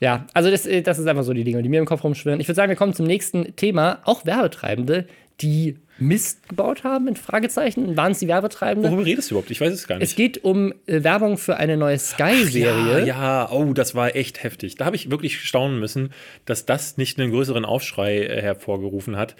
[0.00, 2.40] Ja, also das, äh, das ist einfach so die Dinge, die mir im Kopf rumschwirren.
[2.40, 4.00] Ich würde sagen, wir kommen zum nächsten Thema.
[4.04, 5.06] Auch Werbetreibende,
[5.40, 7.96] die Mist gebaut haben, in Fragezeichen.
[7.96, 8.88] Waren es die Werbetreibende?
[8.88, 9.50] Worüber redest du überhaupt?
[9.50, 10.08] Ich weiß es gar nicht.
[10.08, 13.00] Es geht um äh, Werbung für eine neue Sky-Serie.
[13.00, 14.76] Ja, ja, oh, das war echt heftig.
[14.76, 16.12] Da habe ich wirklich staunen müssen,
[16.46, 19.36] dass das nicht einen größeren Aufschrei äh, hervorgerufen hat.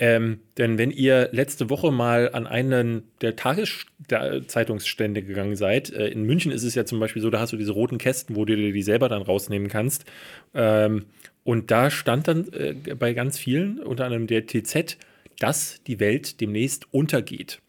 [0.00, 6.22] Ähm, denn wenn ihr letzte Woche mal an einen der Tageszeitungsstände gegangen seid, äh, in
[6.22, 8.54] München ist es ja zum Beispiel so, da hast du diese roten Kästen, wo du
[8.54, 10.04] dir die selber dann rausnehmen kannst.
[10.54, 11.06] Ähm,
[11.42, 14.98] und da stand dann äh, bei ganz vielen, unter anderem der TZ,
[15.40, 17.60] dass die Welt demnächst untergeht.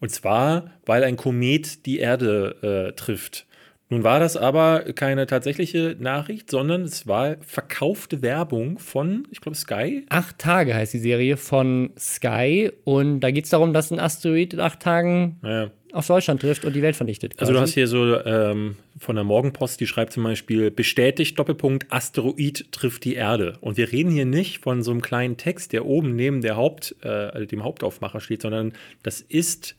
[0.00, 3.45] Und zwar, weil ein Komet die Erde äh, trifft.
[3.88, 9.56] Nun war das aber keine tatsächliche Nachricht, sondern es war verkaufte Werbung von, ich glaube,
[9.56, 10.04] Sky.
[10.08, 12.72] Acht Tage heißt die Serie von Sky.
[12.84, 15.70] Und da geht es darum, dass ein Asteroid in acht Tagen Ja.
[15.92, 17.34] auf Deutschland trifft und die Welt vernichtet.
[17.38, 17.70] Also du quasi.
[17.70, 23.04] hast hier so ähm, von der Morgenpost, die schreibt zum Beispiel, bestätigt Doppelpunkt, Asteroid trifft
[23.04, 23.56] die Erde.
[23.60, 26.96] Und wir reden hier nicht von so einem kleinen Text, der oben neben der Haupt,
[27.02, 28.72] äh, dem Hauptaufmacher steht, sondern
[29.04, 29.76] das ist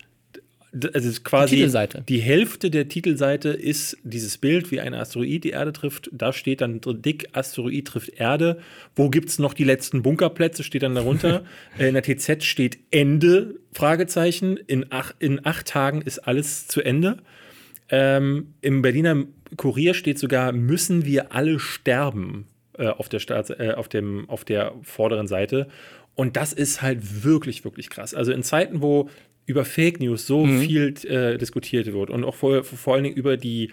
[0.93, 5.49] also ist quasi Die die Hälfte der Titelseite ist dieses Bild, wie ein Asteroid die
[5.49, 6.09] Erde trifft.
[6.11, 8.59] Da steht dann dick, Asteroid trifft Erde.
[8.95, 11.43] Wo gibt es noch die letzten Bunkerplätze, steht dann darunter.
[11.77, 14.57] Äh, in der TZ steht Ende, Fragezeichen.
[14.57, 17.17] In, ach, in acht Tagen ist alles zu Ende.
[17.89, 19.25] Ähm, Im Berliner
[19.55, 22.47] Kurier steht sogar, müssen wir alle sterben
[22.77, 25.67] äh, auf, der Staats äh, auf, dem, auf der vorderen Seite.
[26.15, 28.13] Und das ist halt wirklich, wirklich krass.
[28.13, 29.09] Also in Zeiten, wo
[29.47, 33.37] über Fake News so viel äh, diskutiert wird und auch vor, vor allen Dingen über
[33.37, 33.71] die,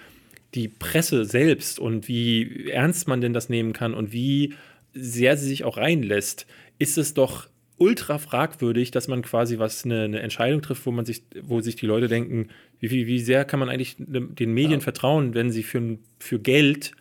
[0.55, 4.55] die Presse selbst und wie ernst man denn das nehmen kann und wie
[4.95, 6.47] sehr sie sich auch reinlässt,
[6.79, 11.05] ist es doch ultra fragwürdig, dass man quasi was eine, eine Entscheidung trifft, wo man
[11.05, 12.49] sich, wo sich die Leute denken,
[12.79, 16.93] wie, wie, wie sehr kann man eigentlich den Medien vertrauen, wenn sie für, für Geld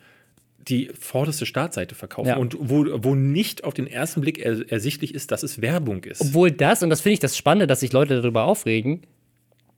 [0.68, 2.36] die vorderste Startseite verkaufen Ja.
[2.36, 6.20] und wo, wo nicht auf den ersten Blick er, ersichtlich ist, dass es Werbung ist.
[6.20, 9.02] Obwohl das, und das finde ich das Spannende, dass sich Leute darüber aufregen,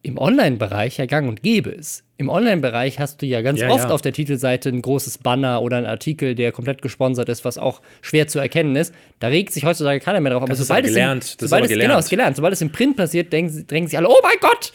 [0.03, 2.05] im Online-Bereich ja gang und gäbe ist.
[2.17, 3.91] Im Online-Bereich hast du ja ganz Ja, oft ja.
[3.91, 7.83] auf der Titelseite ein großes Banner oder ein Artikel, der komplett gesponsert ist, was auch
[8.03, 8.95] schwer zu erkennen ist.
[9.19, 10.43] Da regt sich heutzutage keiner mehr drauf.
[10.43, 11.25] Aber Das ist sobald aber es, gelernt.
[11.25, 11.91] Im, Das ist aber es, gelernt.
[11.91, 12.37] Genau, ist gelernt.
[12.37, 14.73] Sobald es im Print passiert, denken, drängen sich alle, oh mein Gott,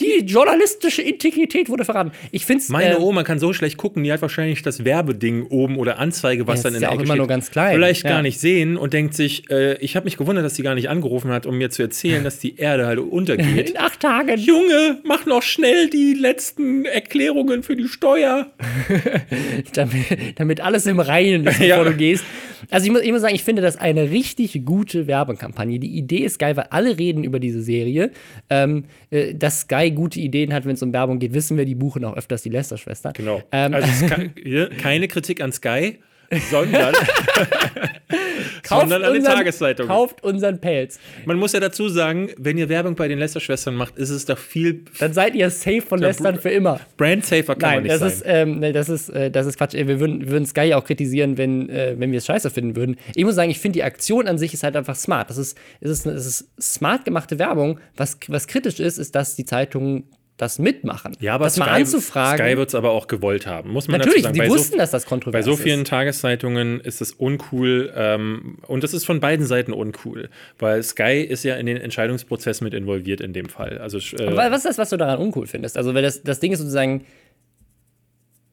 [0.00, 2.12] die journalistische Integrität wurde verraten.
[2.30, 2.68] Ich finde es.
[2.68, 6.46] Meine äh, Oma kann so schlecht gucken, die hat wahrscheinlich das Werbeding oben oder Anzeige,
[6.46, 7.74] was Ja, dann in ja der auch Ecke immer steht, nur ganz klein.
[7.74, 8.10] vielleicht Ja.
[8.10, 10.88] gar nicht sehen und denkt sich, äh, ich habe mich gewundert, dass sie gar nicht
[10.88, 13.70] angerufen hat, um mir zu erzählen, dass die Erde halt untergeht.
[13.70, 14.38] in acht Tagen.
[14.38, 18.46] Junge, mach noch schnell die letzten Erklärungen für die Steuer.
[19.74, 19.94] damit,
[20.36, 21.84] damit alles im Reinen ist, bevor Ja.
[21.84, 22.24] du gehst.
[22.70, 25.78] Also ich muss, ich muss sagen, ich finde das eine richtig gute Werbekampagne.
[25.78, 28.10] Die Idee ist geil, weil alle reden über diese Serie.
[28.50, 31.74] Ähm, äh, dass Sky gute Ideen hat, wenn es um Werbung geht, wissen wir, die
[31.74, 33.12] buchen auch öfters die Lester-Schwestern.
[33.14, 33.42] Genau.
[33.52, 34.06] Ähm, also
[34.42, 35.98] hier, keine Kritik an Sky,
[36.50, 36.94] sondern,
[38.64, 39.86] sondern an die unseren- Tageszeitung.
[39.88, 40.98] Kauft unseren Pelz.
[41.24, 44.38] Man muss ja dazu sagen, wenn ihr Werbung bei den Lester-Schwestern macht, ist es doch
[44.38, 46.80] viel Dann seid ihr safe von Lästern für immer.
[46.96, 48.10] brandsafer kann man Nein, nicht das sein.
[48.10, 49.74] ist, ähm, nee, das ist, äh, das ist Quatsch.
[49.74, 52.96] Wir würden, würden Sky auch kritisieren, wenn, äh, wenn wir es scheiße finden würden.
[53.14, 55.30] Ich muss sagen, ich finde die Aktion an sich ist halt einfach smart.
[55.30, 57.80] Das ist, es ist, es ist smart gemachte Werbung.
[57.96, 60.04] Was, was kritisch ist, ist, dass die Zeitungen
[60.38, 61.14] das mitmachen.
[61.20, 62.46] Ja, aber das Sky, mal anzufragen.
[62.46, 64.34] Sky wird es aber auch gewollt haben, muss man Natürlich, dazu sagen.
[64.34, 65.88] die Bei wussten, so, dass das bei kontrovers so vielen ist.
[65.88, 71.44] Tageszeitungen ist es uncool ähm, und das ist von beiden Seiten uncool, weil Sky ist
[71.44, 73.78] ja in den Entscheidungsprozess mit involviert in dem Fall.
[73.78, 75.76] Also äh, Aber was ist das, was du daran uncool findest?
[75.76, 77.04] Also, weil das, das Ding ist sozusagen,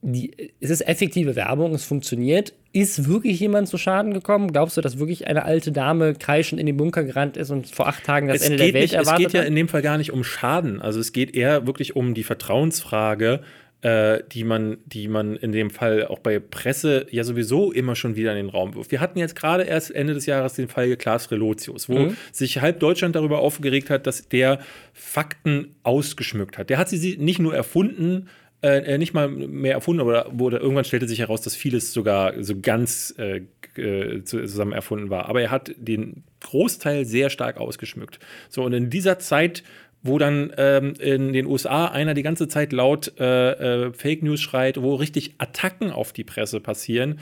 [0.06, 2.54] die, es ist effektive Werbung, es funktioniert.
[2.74, 4.52] Ist wirklich jemand zu Schaden gekommen?
[4.52, 7.88] Glaubst du, dass wirklich eine alte Dame kreischend in den Bunker gerannt ist und vor
[7.88, 9.82] acht Tagen das es Ende der Welt nicht, es erwartet geht ja in dem Fall
[9.82, 10.82] gar nicht um Schaden.
[10.82, 13.42] Also es geht eher wirklich um die Vertrauensfrage,
[13.82, 18.16] äh, die, man, die man in dem Fall auch bei Presse ja sowieso immer schon
[18.16, 18.92] wieder in den Raum wirft.
[18.92, 22.18] Wir hatten jetzt gerade erst Ende des Jahres den Fall Klaas Relotius, wo Mhm.
[22.32, 24.60] sich halb Deutschland darüber aufgeregt hat, dass der
[24.94, 26.70] Fakten ausgeschmückt hat.
[26.70, 28.28] Der hat sie nicht nur erfunden,
[28.66, 33.14] äh, nicht mal mehr erfunden, oder irgendwann stellte sich heraus, dass vieles sogar so ganz
[33.18, 33.42] äh,
[33.80, 35.28] äh, zusammen erfunden war.
[35.28, 38.20] Aber er hat den Großteil sehr stark ausgeschmückt.
[38.50, 39.64] So, und in dieser Zeit,
[40.02, 44.42] wo dann ähm, in den USA einer die ganze Zeit laut äh, äh, Fake News
[44.42, 47.20] schreit, wo richtig Attacken auf die Presse passieren,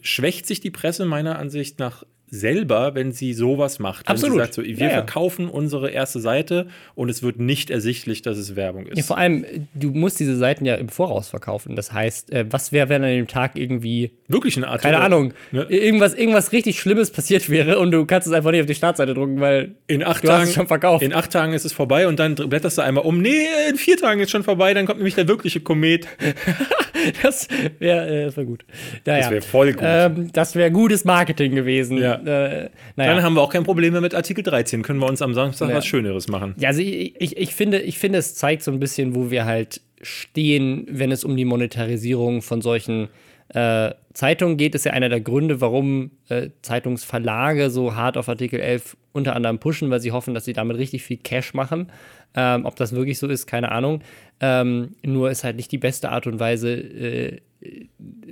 [0.00, 2.04] schwächt sich die Presse meiner Ansicht nach
[2.34, 4.08] selber, wenn sie sowas macht.
[4.08, 4.36] Wenn Absolut.
[4.36, 4.90] sie sagt, so, wir Ja, ja.
[4.90, 8.96] verkaufen unsere erste Seite und es wird nicht ersichtlich, dass es Werbung ist.
[8.96, 11.76] Ja, vor allem, du musst diese Seiten ja im Voraus verkaufen.
[11.76, 14.80] Das heißt, äh, was wäre, wenn an dem Tag irgendwie, Wirklich eine Art.
[14.80, 15.66] keine Ahnung, Ne?
[15.68, 19.12] irgendwas, irgendwas richtig Schlimmes passiert wäre und du kannst es einfach nicht auf die Startseite
[19.12, 21.04] drucken, weil In acht, Du hast Tagen, es schon verkauft.
[21.04, 23.20] in acht Tagen ist es vorbei und dann blätterst du einmal um.
[23.20, 26.08] Nee, in vier Tagen ist schon vorbei, dann kommt nämlich der wirkliche Komet.
[27.22, 28.64] das wäre äh, wär gut.
[29.04, 29.82] Naja, Das wäre voll gut.
[29.84, 31.98] Ähm, das wäre gutes Marketing gewesen.
[31.98, 32.21] Ja.
[32.26, 33.14] Äh, naja.
[33.14, 34.82] Dann haben wir auch kein Problem mehr mit Artikel 13.
[34.82, 35.76] Können wir uns am Samstag Ja.
[35.76, 36.54] was Schöneres machen.
[36.58, 39.44] Ja, also ich, ich, ich, finde, ich finde, es zeigt so ein bisschen, wo wir
[39.44, 43.08] halt stehen, wenn es um die Monetarisierung von solchen
[43.48, 44.74] äh, Zeitungen geht.
[44.74, 49.36] Das ist ja einer der Gründe, warum äh, Zeitungsverlage so hart auf Artikel 11 unter
[49.36, 51.90] anderem pushen, weil sie hoffen, dass sie damit richtig viel Cash machen.
[52.34, 54.00] Ähm, ob das wirklich so ist, keine Ahnung.
[54.40, 57.40] Ähm, nur ist halt nicht die beste Art und Weise, äh,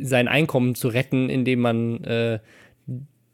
[0.00, 2.38] sein Einkommen zu retten, indem man äh,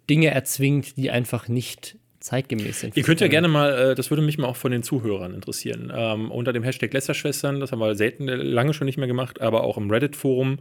[0.09, 2.97] Dinge erzwingt, die einfach nicht zeitgemäß sind.
[2.97, 5.93] Ihr könnt ja gerne mal, äh, das würde mich mal auch von den Zuhörern interessieren,
[5.95, 9.41] ähm, unter dem Hashtag Lästerschwestern, das haben wir selten, äh, lange schon nicht mehr gemacht,
[9.41, 10.59] aber auch im Reddit-Forum,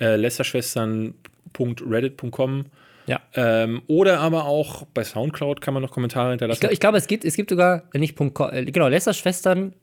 [0.00, 2.64] äh, lästerschwestern.reddit.com
[3.06, 3.20] Ja.
[3.34, 6.60] ähm, oder aber auch bei Soundcloud kann man noch Kommentare hinterlassen.
[6.60, 9.74] glaub, ich glaube, es gibt, es gibt sogar, äh, nicht Punkt, co- äh, genau, Lästerschwestern,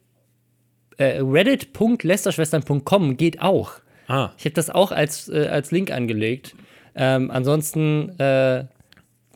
[0.97, 3.73] äh, reddit.lästerschwestern.com geht auch.
[4.07, 6.55] ah, Ich habe das auch als, äh, als Link angelegt.
[6.95, 8.65] Ähm, ansonsten, äh,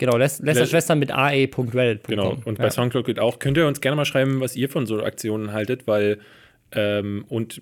[0.05, 2.01] genau, Läs Lästerschwestern mit ae.reddit.com.
[2.07, 2.37] genau.
[2.45, 2.71] Und bei ja.
[2.71, 3.39] Soundcloud geht auch.
[3.39, 6.19] Könnt ihr uns gerne mal schreiben, was ihr von so Aktionen haltet, weil
[6.73, 7.61] ähm, und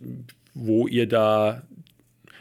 [0.54, 1.62] wo ihr da,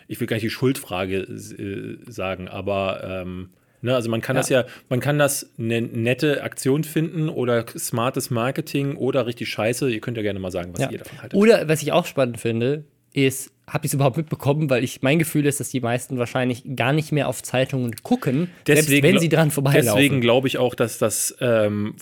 [0.09, 3.51] ich will gar nicht die Schuldfrage äh, sagen, aber ähm,
[3.83, 4.41] ne, also man kann Ja.
[4.41, 9.91] das ja, man kann das eine nette Aktion finden oder smartes Marketing oder richtig scheiße.
[9.91, 10.91] Ihr könnt ja gerne mal sagen, was Ja.
[10.91, 11.39] ihr davon haltet.
[11.39, 15.19] Oder was ich auch spannend finde, ist, habe ich es überhaupt mitbekommen, weil ich mein
[15.19, 19.29] Gefühl ist, dass die meisten wahrscheinlich gar nicht mehr auf Zeitungen gucken, selbst wenn sie
[19.29, 19.87] dran vorbeilaufen.
[19.87, 21.95] Deswegen glaube ich auch, dass das, ähm,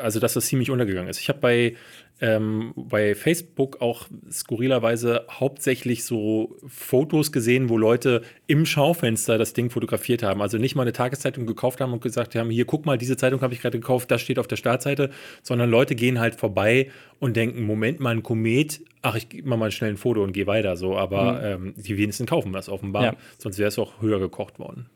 [0.00, 1.18] also dass das ziemlich untergegangen ist.
[1.18, 1.74] Ich habe bei,
[2.22, 9.70] ähm, bei Facebook auch skurrilerweise hauptsächlich so Fotos gesehen, wo Leute im Schaufenster das Ding
[9.70, 10.40] fotografiert haben.
[10.40, 13.40] Also nicht mal eine Tageszeitung gekauft haben und gesagt haben, hier guck mal, diese Zeitung
[13.40, 15.10] habe ich gerade gekauft, das steht auf der Startseite,
[15.42, 19.70] sondern Leute gehen halt vorbei und denken, Moment mal, ein Komet, ach, ich mache mal
[19.72, 20.96] schnell ein Foto und gehe weiter so.
[20.96, 23.06] Aber ähm, die wenigsten kaufen das offenbar, Mhm.
[23.06, 23.16] Ja.
[23.38, 24.86] sonst wäre es auch höher gekocht worden.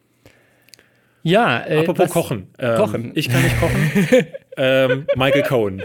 [1.27, 2.47] Ja, äh, Apropos was- Kochen.
[2.59, 3.12] Ähm, Kochen.
[3.14, 4.27] Ich kann nicht kochen.
[4.57, 5.83] ähm, Michael Cohen.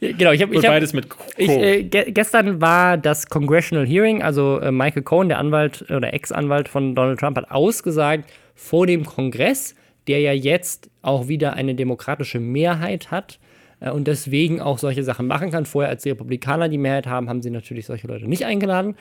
[0.00, 1.24] Genau, ich habe ich hab, beides mit Co.
[1.36, 6.14] Ich, äh, ge gestern war das Congressional Hearing, also äh, Michael Cohen, der Anwalt oder
[6.14, 9.74] Ex-Anwalt von Donald Trump, hat ausgesagt vor dem Kongress,
[10.06, 13.40] der ja jetzt auch wieder eine demokratische Mehrheit hat
[13.80, 15.66] äh, und deswegen auch solche Sachen machen kann.
[15.66, 18.94] Vorher, als die Republikaner die Mehrheit haben, haben sie natürlich solche Leute nicht eingeladen.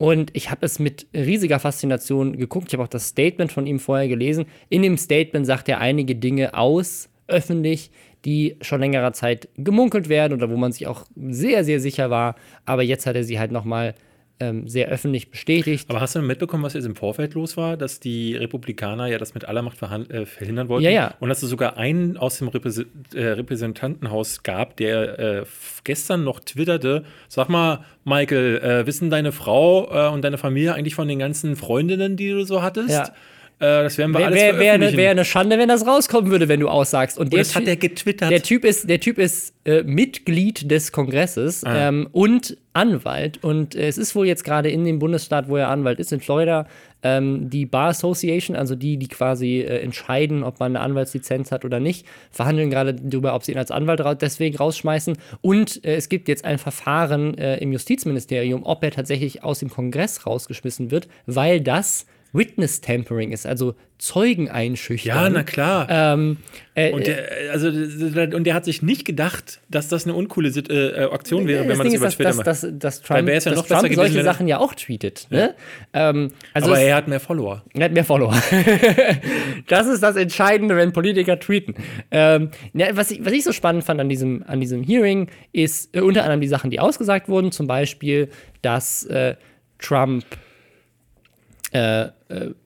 [0.00, 2.68] Und ich habe es mit riesiger Faszination geguckt.
[2.68, 4.46] Ich habe auch das Statement von ihm vorher gelesen.
[4.70, 7.90] In dem Statement sagt er einige Dinge aus, öffentlich,
[8.24, 12.36] die schon längerer Zeit gemunkelt werden oder wo man sich auch sehr, sehr sicher war.
[12.64, 13.94] Aber jetzt hat er sie halt nochmal
[14.40, 15.88] ähm, sehr öffentlich bestätigt.
[15.90, 17.76] Aber hast du mitbekommen, was jetzt im Vorfeld los war?
[17.76, 20.84] Dass die Republikaner ja das mit aller Macht äh, verhindern wollten.
[20.84, 21.14] Ja, ja.
[21.20, 25.44] Und dass es sogar einen aus dem Repräse äh, Repräsentantenhaus gab, der äh,
[25.84, 30.94] gestern noch twitterte: Sag mal, Michael, äh, wissen deine Frau äh, und deine Familie eigentlich
[30.94, 32.90] von den ganzen Freundinnen, die du so hattest?
[32.90, 33.12] Ja.
[33.60, 36.30] Äh, das werden wir Wäre alles wär, wär eine, wär eine Schande, wenn das rauskommen
[36.30, 37.18] würde, wenn du aussagst.
[37.18, 38.30] Und, Und der das hat er getwittert.
[38.30, 41.88] Der Typ ist, der typ ist äh, Mitglied des Kongresses Ah.
[41.88, 43.44] ähm, und Anwalt.
[43.44, 46.20] Und äh, es ist wohl jetzt gerade in dem Bundesstaat, wo er Anwalt ist, in
[46.20, 46.66] Florida,
[47.02, 51.66] ähm, die Bar Association, also die, die quasi äh, entscheiden, ob man eine Anwaltslizenz hat
[51.66, 55.18] oder nicht, verhandeln gerade darüber, ob sie ihn als Anwalt ra deswegen rausschmeißen.
[55.42, 59.68] Und äh, es gibt jetzt ein Verfahren äh, im Justizministerium, ob er tatsächlich aus dem
[59.68, 65.14] Kongress rausgeschmissen wird, weil das Witness Tampering ist, also Zeugen einschüchtern.
[65.24, 65.86] ja, na klar.
[65.90, 66.38] Ähm,
[66.74, 70.70] äh, Und der, also, und der hat sich nicht gedacht, dass das eine uncoole Sit-
[70.70, 72.46] äh, Aktion wäre, wenn das man Ding das über Twitter macht.
[72.46, 74.74] dass, dass Trump, wäre es ja dass noch Trump gewesen, solche er- Sachen ja auch
[74.74, 75.26] tweetet.
[75.28, 75.54] Ne?
[75.92, 77.62] Ähm, also Aber es- er hat mehr Follower.
[77.74, 78.34] er hat mehr Follower.
[79.68, 81.74] das ist das Entscheidende, wenn Politiker tweeten.
[82.10, 85.94] Ähm, ja, was, ich, was ich so spannend fand an diesem, an diesem Hearing, ist
[85.94, 87.52] äh, unter anderem die Sachen, die ausgesagt wurden.
[87.52, 88.28] Zum Beispiel,
[88.62, 89.34] dass äh,
[89.78, 90.24] Trump
[91.72, 92.10] äh, äh,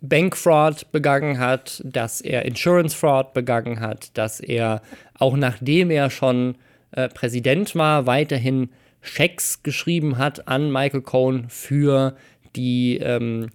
[0.00, 4.82] Bankfraud begangen hat, dass er Insurance Fraud begangen hat, dass er
[5.18, 6.56] auch nachdem er schon
[6.92, 8.70] äh, Präsident war, weiterhin
[9.02, 12.16] Schecks geschrieben hat an Michael Cohen für
[12.56, 13.50] die ähm,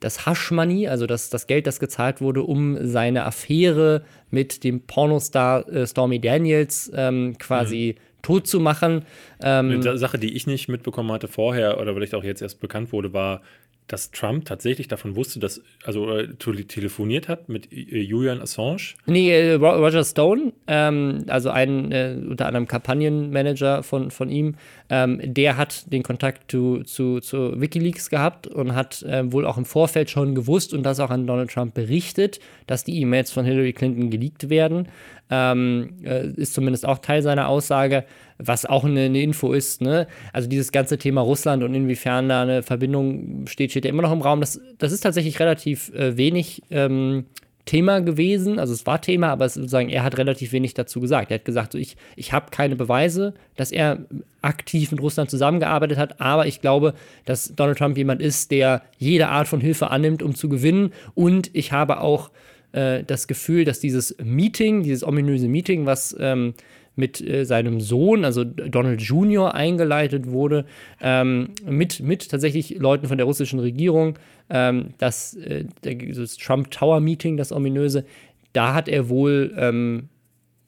[0.00, 4.80] das Hush Money, also das, das Geld, das gezahlt wurde, um seine Affäre mit dem
[4.80, 9.04] Pornostar äh, Stormy Daniels ähm, quasi tot zu machen.
[9.42, 12.92] Ähm, Eine Sache, die ich nicht mitbekommen hatte vorher oder vielleicht auch jetzt erst bekannt
[12.92, 13.40] wurde, war,
[13.88, 18.94] dass Trump tatsächlich davon wusste, dass, also äh, telefoniert hat mit äh, Julian Assange?
[19.06, 24.56] Nee, äh, Roger Stone, ähm, also ein äh, unter anderem Kampagnenmanager von, von ihm,
[24.88, 29.58] ähm, der hat den Kontakt zu, zu, zu Wikileaks gehabt und hat äh, wohl auch
[29.58, 33.44] im Vorfeld schon gewusst und das auch an Donald Trump berichtet, dass die E-Mails von
[33.44, 34.88] Hillary Clinton geleakt werden.
[35.28, 38.04] Ähm, äh, ist zumindest auch Teil seiner Aussage,
[38.38, 39.80] was auch eine, eine, Info ist.
[39.80, 40.06] Ne?
[40.32, 44.12] Also dieses ganze Thema Russland und inwiefern da eine Verbindung steht, steht ja immer noch
[44.12, 44.40] im Raum.
[44.40, 47.24] Das, das ist tatsächlich relativ äh, wenig ähm,
[47.66, 48.58] Thema gewesen.
[48.58, 51.30] Also es war Thema, aber sozusagen, er hat relativ wenig dazu gesagt.
[51.30, 53.98] Er hat gesagt, so, ich, ich habe keine Beweise, dass er
[54.40, 56.94] aktiv mit Russland zusammengearbeitet hat, aber ich glaube,
[57.24, 60.92] dass Donald Trump jemand ist, der jede Art von Hilfe annimmt, um zu gewinnen.
[61.14, 62.30] Und ich habe auch
[62.70, 66.54] äh, das Gefühl, dass dieses Meeting, dieses ominöse Meeting, was ähm,
[66.96, 70.64] mit äh, seinem Sohn, also Donald Jr., eingeleitet wurde,
[71.00, 74.18] ähm, mit, mit tatsächlich Leuten von der russischen Regierung,
[74.50, 78.04] ähm, das, äh, das Trump Tower Meeting, das ominöse,
[78.52, 80.08] da hat er wohl, ähm,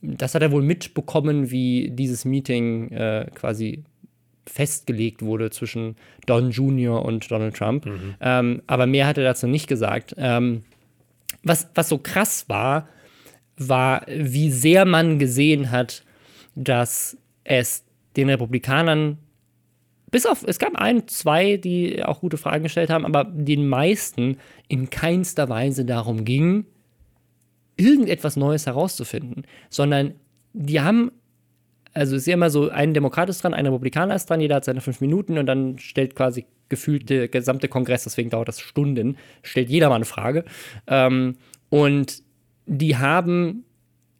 [0.02, 3.82] das hat er wohl mitbekommen, wie dieses Meeting äh, quasi
[4.46, 7.04] festgelegt wurde zwischen Don Jr.
[7.04, 7.86] und Donald Trump.
[7.86, 8.14] Mhm.
[8.20, 10.14] Ähm, aber mehr hat er dazu nicht gesagt.
[10.18, 10.62] Ähm,
[11.42, 12.88] was, was so krass war,
[13.56, 16.02] war, wie sehr man gesehen hat,
[16.58, 17.84] dass es
[18.16, 19.18] den Republikanern
[20.10, 24.38] bis auf, es gab ein, zwei, die auch gute Fragen gestellt haben, aber den meisten
[24.66, 26.64] in keinster Weise darum ging,
[27.76, 30.14] irgendetwas Neues herauszufinden, sondern
[30.54, 31.12] die haben,
[31.92, 34.56] also es ist ja immer so, ein Demokrat ist dran, ein Republikaner ist dran, jeder
[34.56, 38.60] hat seine fünf Minuten und dann stellt quasi gefühlt der gesamte Kongress, deswegen dauert das
[38.60, 40.44] Stunden, stellt jeder mal eine Frage.
[40.86, 41.36] Ähm,
[41.68, 42.22] und
[42.66, 43.64] die haben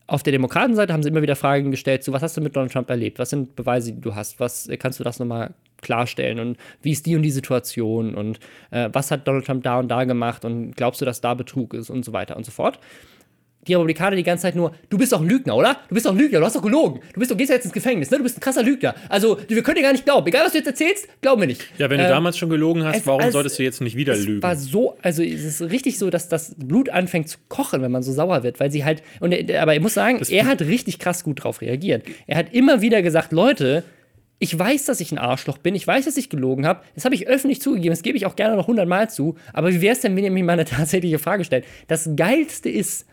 [0.08, 2.72] auf der Demokratenseite haben sie immer wieder Fragen gestellt zu, was hast du mit Donald
[2.72, 3.18] Trump erlebt?
[3.18, 4.40] Was sind Beweise, die du hast?
[4.40, 5.52] Was kannst du das nochmal
[5.82, 6.40] klarstellen?
[6.40, 8.14] Und wie ist die und die Situation?
[8.14, 8.40] Und
[8.70, 10.46] äh, was hat Donald Trump da und da gemacht?
[10.46, 11.90] Und glaubst du, dass da Betrug ist?
[11.90, 12.80] Und so weiter und so fort
[13.68, 15.78] die Republikaner die ganze Zeit nur, du bist doch ein Lügner, oder?
[15.88, 17.00] Du bist doch ein Lügner, du hast doch gelogen.
[17.12, 18.16] Du bist doch, gehst jetzt ins Gefängnis, ne?
[18.16, 18.94] Du bist ein krasser Lügner.
[19.08, 20.26] Also, wir können dir gar nicht glauben.
[20.26, 21.64] Egal, was du jetzt erzählst, glauben wir nicht.
[21.78, 24.14] Ja, wenn du äh, damals schon gelogen hast, warum als, solltest du jetzt nicht wieder
[24.14, 24.42] es lügen?
[24.42, 28.02] war so, also es ist richtig so, dass das Blut anfängt zu kochen, wenn man
[28.02, 30.98] so sauer wird, weil sie halt, und aber ich muss sagen, das er hat richtig
[30.98, 32.04] krass gut drauf reagiert.
[32.26, 33.84] Er hat immer wieder gesagt, Leute,
[34.38, 35.74] ich weiß, dass ich ein Arschloch bin.
[35.74, 36.82] Ich weiß, dass ich gelogen habe.
[36.94, 37.90] Das habe ich öffentlich zugegeben.
[37.90, 39.36] Das gebe ich auch gerne noch hundertmal zu.
[39.52, 41.64] Aber wie wäre es denn, wenn ihr mir mal eine tatsächliche Frage stellt?
[41.88, 43.06] Das Geilste ist,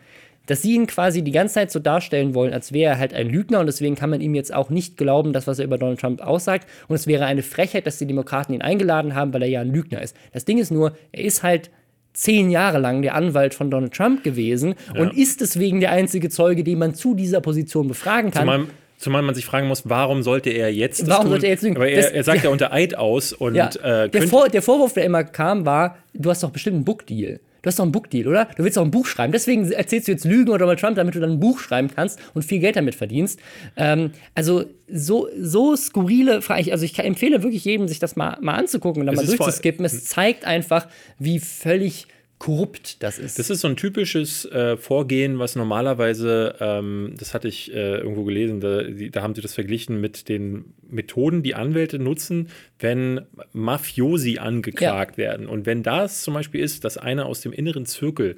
[0.46, 3.28] dass sie ihn quasi die ganze Zeit so darstellen wollen, als wäre er halt ein
[3.28, 6.00] Lügner und deswegen kann man ihm jetzt auch nicht glauben, das, was er über Donald
[6.00, 6.68] Trump aussagt.
[6.88, 9.72] Und es wäre eine Frechheit, dass die Demokraten ihn eingeladen haben, weil er ja ein
[9.72, 10.16] Lügner ist.
[10.32, 11.70] Das Ding ist nur, er ist halt
[12.12, 15.00] zehn Jahre lang der Anwalt von Donald Trump gewesen ja.
[15.00, 18.68] und ist deswegen der einzige Zeuge, den man zu dieser Position befragen kann.
[18.98, 21.76] Zumal, man sich fragen muss, warum sollte er jetzt Warum sollte er jetzt lügen?
[21.76, 23.68] Aber er, er sagt ja, ja unter Eid aus und ja.
[23.82, 27.40] äh, der, Vor, der Vorwurf, der immer kam, war, du hast doch bestimmt einen Bookdeal
[27.66, 28.48] du hast doch einen Bookdeal, oder?
[28.56, 29.32] Du willst doch ein Buch schreiben.
[29.32, 32.20] Deswegen erzählst du jetzt Lügen oder Donald Trump, damit du dann ein Buch schreiben kannst
[32.32, 33.40] und viel Geld damit verdienst.
[33.76, 36.70] Ähm, also so, so skurrile Fragen.
[36.70, 39.84] Also ich empfehle wirklich jedem, sich das mal, mal anzugucken und dann es mal durchzuskippen.
[39.84, 40.86] Es zeigt einfach,
[41.18, 42.06] wie völlig
[42.38, 43.38] korrupt das ist.
[43.38, 48.24] Das ist so ein typisches äh, Vorgehen, was normalerweise, ähm, das hatte ich äh, irgendwo
[48.24, 53.22] gelesen, da, die, da, haben sie das verglichen mit den Methoden, die Anwälte nutzen, wenn
[53.52, 55.24] Mafiosi angeklagt ja.
[55.24, 55.46] werden.
[55.46, 58.36] Und wenn das zum Beispiel ist, dass einer aus dem inneren Zirkel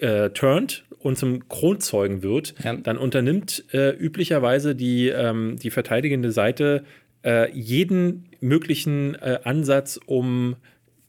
[0.00, 2.74] äh, turnt und zum Kronzeugen wird, ja.
[2.76, 6.84] dann unternimmt äh, üblicherweise die, ähm, die verteidigende Seite
[7.24, 10.56] äh, jeden möglichen äh, Ansatz, um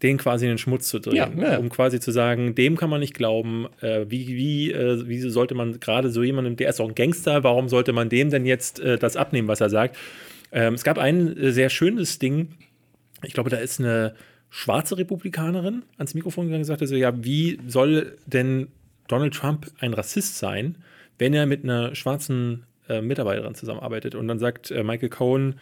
[0.01, 1.57] den quasi in den Schmutz zu drehen, ja, ja.
[1.57, 5.55] um quasi zu sagen, dem kann man nicht glauben, äh, wie, wie, äh, wie sollte
[5.55, 8.79] man gerade so jemandem, der ist auch ein Gangster, warum sollte man dem denn jetzt
[8.79, 9.97] äh, das abnehmen, was er sagt?
[10.51, 12.49] Ähm, es gab ein äh, sehr schönes Ding,
[13.23, 14.15] ich glaube, da ist eine
[14.49, 18.69] schwarze Republikanerin ans Mikrofon gegangen und sagte so, ja, wie soll denn
[19.07, 20.77] Donald Trump ein Rassist sein,
[21.17, 24.15] wenn er mit einer schwarzen äh, Mitarbeiterin zusammenarbeitet?
[24.15, 25.55] Und dann sagt äh, Michael Cohen,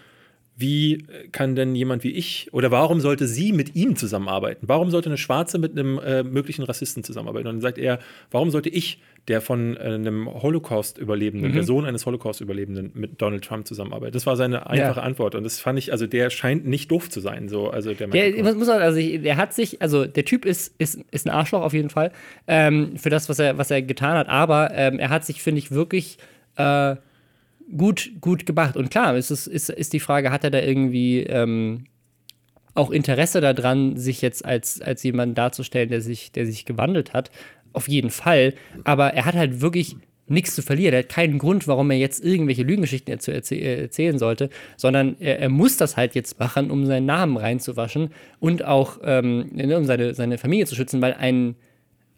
[0.60, 4.68] wie kann denn jemand wie ich oder warum sollte sie mit ihm zusammenarbeiten?
[4.68, 7.48] Warum sollte eine Schwarze mit einem äh, möglichen Rassisten zusammenarbeiten?
[7.48, 8.00] Und dann sagt er,
[8.32, 11.54] warum sollte ich, der von äh, einem Holocaust-Überlebenden, mhm.
[11.54, 14.14] der Sohn eines Holocaust-Überlebenden, mit Donald Trump zusammenarbeiten?
[14.14, 15.06] Das war seine einfache ja.
[15.06, 15.36] Antwort.
[15.36, 17.50] Und das fand ich, also der scheint nicht doof zu sein.
[17.50, 21.28] So, also der, der muss also der hat sich, also der Typ ist, ist, ist
[21.28, 22.12] ein Arschloch auf jeden Fall
[22.48, 24.28] ähm, für das, was er, was er getan hat.
[24.28, 26.18] Aber ähm, er hat sich, finde ich, wirklich
[26.56, 26.96] äh,
[27.76, 28.78] gut, gut gemacht.
[28.78, 31.86] Und klar, ist, ist, ist die Frage, hat er da irgendwie ähm,
[32.74, 37.32] auch Interesse daran, sich jetzt als, als jemand darzustellen, der sich, der sich gewandelt hat?
[37.74, 38.54] Auf jeden Fall.
[38.84, 39.98] Aber er hat halt wirklich
[40.28, 40.94] nichts zu verlieren.
[40.94, 45.50] Er hat keinen Grund, warum er jetzt irgendwelche Lügengeschichten erzäh erzählen sollte, sondern er, er,
[45.50, 48.10] muss das halt jetzt machen, um seinen Namen reinzuwaschen
[48.40, 51.56] und auch ähm, ne, um seine, seine Familie zu schützen, weil ein,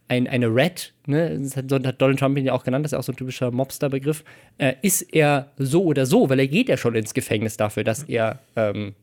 [0.10, 3.00] ein, eine Red, ne, das hat, Donald Trump ihn ja auch genannt, das ist ja
[3.00, 4.24] auch so ein typischer Mobster-Begriff,
[4.58, 8.04] äh, ist er so oder so, weil er geht ja schon ins Gefängnis dafür, dass
[8.04, 8.96] er ähm,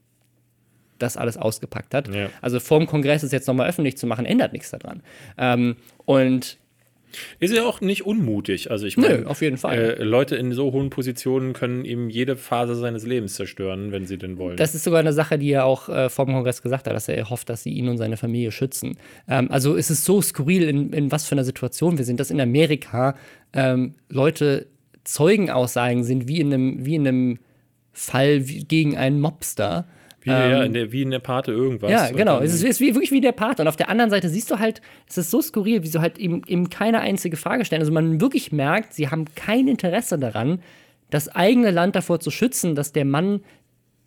[0.99, 2.13] das alles ausgepackt hat.
[2.13, 2.29] Ja.
[2.43, 5.03] Also vorm Kongress es jetzt nochmal öffentlich zu machen, ändert nichts daran.
[5.39, 6.59] Ähm, und
[7.41, 8.71] ist ja auch nicht unmutig.
[8.71, 9.97] Also ich meine, auf jeden Fall.
[9.99, 14.19] Äh, Leute in so hohen Positionen können eben jede Phase seines Lebens zerstören, wenn sie
[14.19, 14.57] denn wollen.
[14.57, 17.09] Das ist sogar eine Sache, die er auch äh, vor dem Kongress gesagt hat, dass
[17.09, 18.97] er hofft, dass sie ihn und seine Familie schützen.
[19.29, 22.31] Ähm, also es ist so skurril, in, in, was für einer Situation wir sind, dass
[22.31, 23.17] in Amerika
[23.53, 24.67] ähm, Leute
[25.05, 27.39] Zeugenaussagen sind, wie in einem, wie in einem
[27.93, 29.87] Fall gegen einen Mobster
[30.27, 31.89] wie, ähm, ja, in der, wie in der Pate irgendwas.
[31.89, 32.41] Ja, genau.
[32.41, 33.63] Es ist, ist wie, wirklich wie der Pate.
[33.63, 36.19] Und auf der anderen Seite siehst du halt, es ist so skurril, wie sie halt
[36.19, 37.81] eben, eben keine einzige Frage stellen.
[37.81, 40.61] Also man wirklich merkt, sie haben kein Interesse daran,
[41.11, 43.41] das eigene Land davor zu schützen, dass der Mann,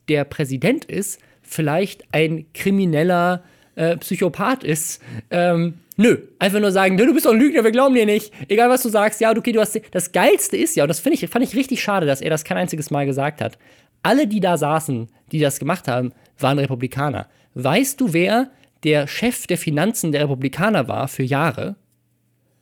[0.09, 3.43] der Präsident ist, vielleicht ein krimineller
[3.75, 5.01] äh, Psychopath ist.
[5.31, 8.33] Ähm, nö, einfach nur sagen, du bist doch ein Lügner, wir glauben dir nicht.
[8.49, 9.79] Egal was du sagst, ja, okay, du hast.
[9.91, 12.57] Das Geilste ist ja, und das ich, fand ich richtig schade, dass er das kein
[12.57, 13.57] einziges Mal gesagt hat
[14.03, 17.27] alle, die da saßen, die das gemacht haben, waren Republikaner.
[17.53, 18.49] Weißt du, wer
[18.83, 21.75] der Chef der Finanzen der Republikaner war für Jahre?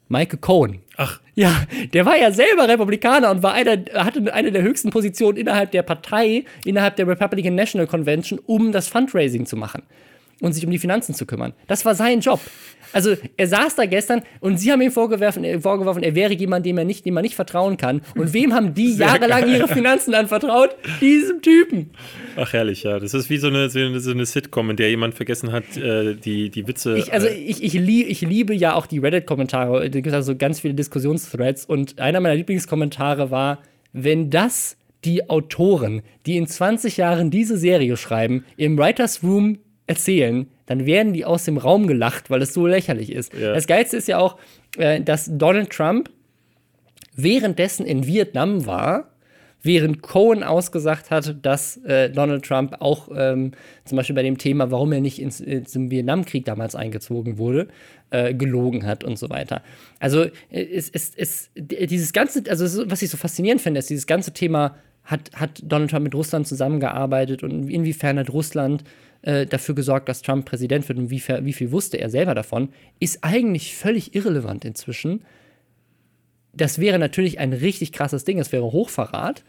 [0.10, 0.80] Michael Cohen.
[0.96, 1.20] Ach.
[1.36, 1.64] Ja,
[1.94, 5.84] der war ja selber Republikaner und war einer, hatte eine der höchsten Positionen innerhalb der
[5.84, 9.84] Partei, innerhalb der Republican National Convention, um das Fundraising zu machen
[10.42, 11.54] und sich um die Finanzen zu kümmern.
[11.68, 12.40] Das war sein Job.
[12.94, 16.66] Also er saß da gestern und sie haben ihm vorgeworfen, äh, vorgeworfen, er wäre jemand,
[16.66, 18.02] dem er nicht, dem man nicht vertrauen kann.
[18.16, 19.56] Und wem haben die Sehr jahrelang geil.
[19.56, 20.76] ihre Finanzen anvertraut?
[21.02, 21.92] Diesem Typen.
[22.36, 23.00] Ach herrlich, ja.
[23.00, 26.50] Das ist wie so eine, so eine Sitcom, in der jemand vergessen hat, äh, die,
[26.50, 26.98] die Witze.
[26.98, 29.82] Ich, also ich, ich, lieb, ich liebe ja auch die Reddit-Kommentare.
[29.82, 33.60] Da gibt es also ganz viele Diskussionsthreads und einer meiner Lieblingskommentare war,
[33.92, 40.48] wenn das die Autoren, die in 20 Jahren diese Serie schreiben, im Writers Room erzählen,
[40.66, 43.34] dann werden die aus dem Raum gelacht, weil es so lächerlich ist.
[43.34, 43.54] Ja.
[43.54, 44.38] Das Geilste ist ja auch,
[44.78, 46.10] äh, dass Donald Trump
[47.16, 49.12] währenddessen in Vietnam war,
[49.64, 53.52] während Cohen ausgesagt hat, dass äh, Donald Trump auch ähm,
[53.86, 57.68] zum Beispiel bei dem Thema, warum er nicht ins, ins Vietnamkrieg damals eingezogen wurde,
[58.12, 59.64] äh, gelogen hat und so weiter.
[60.00, 64.08] Also äh, es, es, es, dieses ganze, also was ich so faszinierend finde, ist dieses
[64.08, 68.84] ganze Thema, hat, hat Donald Trump mit Russland zusammengearbeitet und inwiefern hat Russland
[69.28, 72.70] äh, dafür gesorgt, dass Trump Präsident wird und wie, wie viel wusste er selber davon,
[73.00, 75.26] ist eigentlich völlig irrelevant inzwischen.
[76.54, 79.44] Das wäre natürlich ein richtig krasses Ding, es wäre Hochverrat,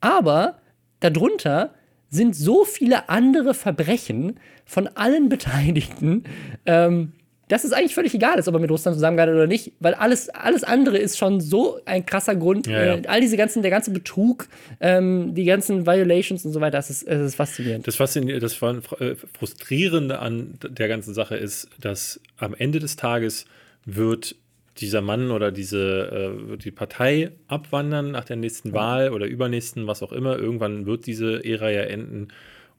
[0.00, 0.58] aber
[0.98, 1.74] darunter
[2.08, 6.24] sind so viele andere Verbrechen von allen Beteiligten,
[6.66, 7.12] ähm,
[7.50, 10.28] dass es eigentlich völlig egal ist, ob er mit Russland zusammengearbeitet oder nicht, weil alles,
[10.28, 12.68] alles andere ist schon so ein krasser Grund.
[12.68, 12.94] Ja, ja.
[12.94, 14.46] Äh, all diese ganzen, der ganze Betrug,
[14.80, 17.86] ähm, die ganzen Violations und so weiter, das ist, das ist faszinierend.
[17.86, 18.54] Das, faszinierende, das
[19.00, 23.46] äh, Frustrierende an der ganzen Sache ist, dass am Ende des Tages
[23.84, 24.36] wird
[24.78, 30.02] dieser Mann oder diese äh, die Partei abwandern nach der nächsten Wahl oder übernächsten, was
[30.02, 30.38] auch immer.
[30.38, 32.28] Irgendwann wird diese Ära ja enden.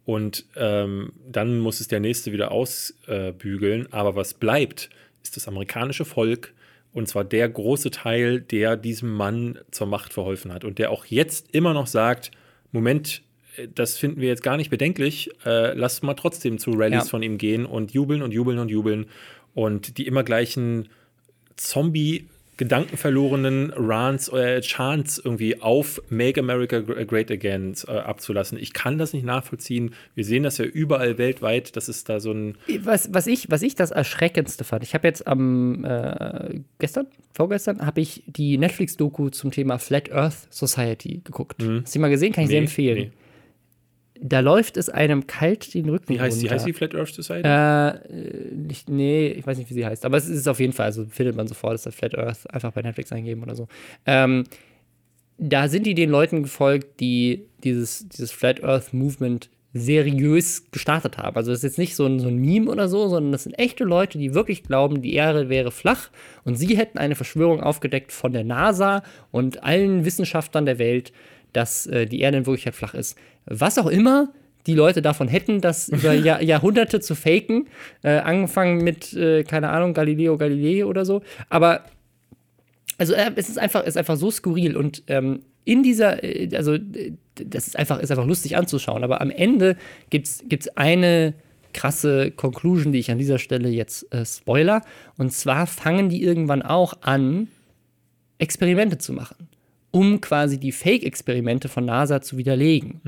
[0.06, 3.86] Und ähm, dann muss es der nächste wieder ausbügeln.
[3.86, 4.90] Äh, Aber was bleibt,
[5.24, 6.54] ist das amerikanische Volk.
[6.94, 10.66] Und zwar der große Teil, der diesem Mann zur Macht verholfen hat.
[10.66, 12.32] Und der auch jetzt immer noch sagt:
[12.72, 13.22] Moment,
[13.58, 15.30] äh, das finden wir jetzt gar nicht bedenklich.
[15.46, 17.10] Äh, lasst mal trotzdem zu Rallyes ja.
[17.10, 19.06] von ihm gehen und jubeln und jubeln und jubeln.
[19.54, 20.90] Und die immer gleichen
[21.58, 22.28] Zombie-
[22.62, 28.60] gedankenverlorenen Rants äh, Chants irgendwie auf Make America Great Again äh, abzulassen.
[28.60, 29.96] Ich kann das nicht nachvollziehen.
[30.14, 31.76] Wir sehen das ja überall weltweit.
[31.76, 32.56] Das ist da so ein.
[32.84, 37.84] Was, was, ich, was ich das Erschreckendste fand, ich habe jetzt am äh, gestern, vorgestern,
[37.84, 41.64] habe ich die Netflix-Doku zum Thema Flat Earth Society geguckt.
[41.64, 41.82] Mhm.
[41.82, 42.32] Hast du die mal gesehen?
[42.32, 42.98] Kann ich nee, sehr empfehlen.
[43.00, 43.21] Nee
[44.24, 46.48] da läuft es einem kalt den Rücken Wie heißt runter.
[46.48, 46.54] die?
[46.54, 47.48] Heißt die Flat Earth Society?
[47.48, 50.06] Äh, nicht, nee, ich weiß nicht, wie sie heißt.
[50.06, 52.72] Aber es ist auf jeden Fall, also findet man sofort, ist das Flat Earth, einfach
[52.72, 53.68] bei Netflix eingeben oder so.
[54.06, 54.44] Ähm,
[55.40, 61.36] da sind die den Leuten gefolgt, die dieses, dieses Flat Earth Movement seriös gestartet haben.
[61.36, 63.58] Also das ist jetzt nicht so ein, so ein Meme oder so, sondern das sind
[63.58, 66.10] echte Leute, die wirklich glauben, die Erde wäre flach
[66.44, 69.02] und sie hätten eine Verschwörung aufgedeckt von der NASA
[69.32, 71.14] und allen Wissenschaftlern der Welt,
[71.54, 73.18] dass äh, die Erde in Wirklichkeit flach ist.
[73.46, 74.30] Was auch immer
[74.68, 77.68] die Leute davon hätten, das über Jahr, Jahrhunderte zu faken,
[78.04, 81.22] äh, angefangen mit, äh, keine Ahnung, Galileo Galilei oder so.
[81.50, 81.86] Aber
[82.98, 86.78] also äh, es ist einfach, ist einfach so skurril und ähm, in dieser, äh, also
[87.36, 89.78] das ist einfach, ist einfach lustig anzuschauen, aber am Ende
[90.10, 91.34] gibt es eine
[91.74, 94.82] krasse Conclusion, die ich an dieser Stelle jetzt äh, spoiler.
[95.18, 97.48] Und zwar fangen die irgendwann auch an,
[98.38, 99.48] Experimente zu machen.
[99.92, 103.02] Um quasi die Fake-Experimente von NASA zu widerlegen.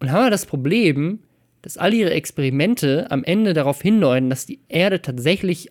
[0.00, 1.20] Und haben wir das Problem,
[1.62, 5.70] dass all ihre Experimente am Ende darauf hindeuten, dass die Erde tatsächlich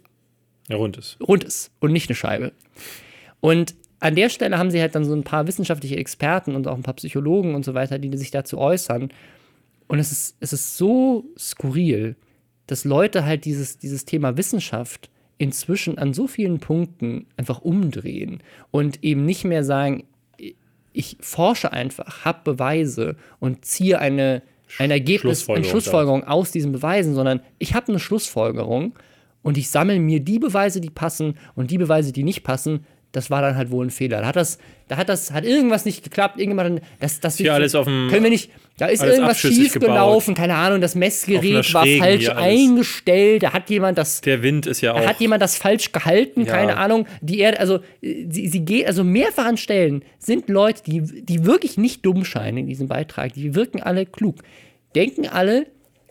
[0.68, 1.18] Ja, rund ist.
[1.26, 2.52] rund ist und nicht eine Scheibe.
[3.40, 6.76] Und an der Stelle haben sie halt dann so ein paar wissenschaftliche Experten und auch
[6.76, 9.10] ein paar Psychologen und so weiter, die sich dazu äußern.
[9.88, 12.16] Und es ist, es ist so skurril,
[12.68, 19.04] dass Leute halt dieses, dieses Thema Wissenschaft inzwischen an so vielen Punkten einfach umdrehen und
[19.04, 20.06] eben nicht mehr sagen,
[20.94, 24.42] ich forsche einfach, habe Beweise und ziehe eine,
[24.80, 28.94] ein Ergebnis, eine Schlussfolgerung Schlussfolgerung aus diesen Beweisen, sondern ich habe eine Schlussfolgerung
[29.44, 32.86] und ich sammle mir die Beweise, die passen und die Beweise, die nicht passen.
[33.16, 34.22] Das war dann halt wohl ein Fehler.
[34.22, 34.58] Da hat das,
[34.88, 36.40] da hat das, hat irgendwas nicht geklappt.
[36.40, 38.50] Irgendwann, das, das Hier alles auf dem- können wir nicht.
[38.78, 40.82] Da ist irgendwas schief gelaufen, keine Ahnung.
[40.82, 43.44] Das Messgerät war falsch eingestellt.
[43.44, 45.06] Da hat jemand das Der Wind ist ja auch.
[45.06, 46.42] hat jemand das falsch gehalten?
[46.46, 46.52] Ja.
[46.52, 47.08] Keine Ahnung.
[47.22, 51.78] Die Erde, also sie, sie geht, also mehrfach an Stellen sind Leute, die, die wirklich
[51.78, 53.34] nicht dumm scheinen in diesem Beitrag.
[53.34, 54.40] Die wirken alle klug.
[54.94, 55.68] Denken alle,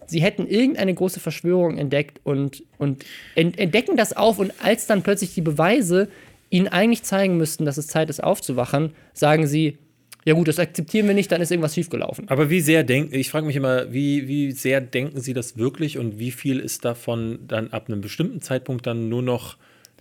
[0.06, 5.02] sie hätten irgendeine große Verschwörung entdeckt und, und ent, entdecken das auf und als dann
[5.02, 6.08] plötzlich die Beweise
[6.54, 9.78] ihnen eigentlich zeigen müssten, dass es Zeit ist aufzuwachen, sagen sie,
[10.24, 12.28] ja gut, das akzeptieren wir nicht, dann ist irgendwas schiefgelaufen.
[12.28, 15.98] Aber wie sehr denken, ich frage mich immer, wie, wie sehr denken Sie das wirklich
[15.98, 19.56] und wie viel ist davon dann ab einem bestimmten Zeitpunkt dann nur noch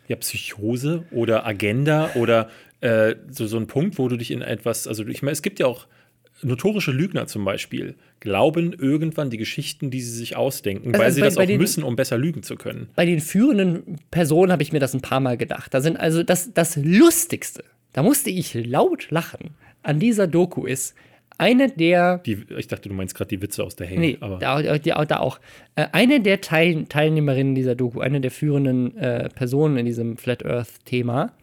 [0.08, 2.49] ja, Psychose oder Agenda oder
[2.82, 5.60] äh, so, so ein Punkt, wo du dich in etwas, also ich meine, es gibt
[5.60, 5.88] ja auch
[6.44, 11.22] notorische Lügner zum Beispiel, glauben irgendwann die Geschichten, die sie sich ausdenken, weil also sie
[11.22, 12.88] bei- das bei auch den- müssen, um besser lügen zu können.
[12.96, 15.74] bei den führenden Personen habe ich mir das ein paar Mal gedacht.
[15.74, 17.64] Da sind also das, das Lustigste,
[17.94, 19.52] da musste ich laut lachen,
[19.84, 20.96] an dieser Doku ist
[21.39, 24.38] eine der, Die, ich dachte, du meinst gerade die Witze aus der Hey, nee, aber
[24.38, 25.39] da, da, da auch,
[25.76, 30.46] äh, eine der Teil, Teilnehmerinnen dieser Doku, eine der führenden äh, Personen in diesem Flat
[30.46, 31.34] Earth-Thema,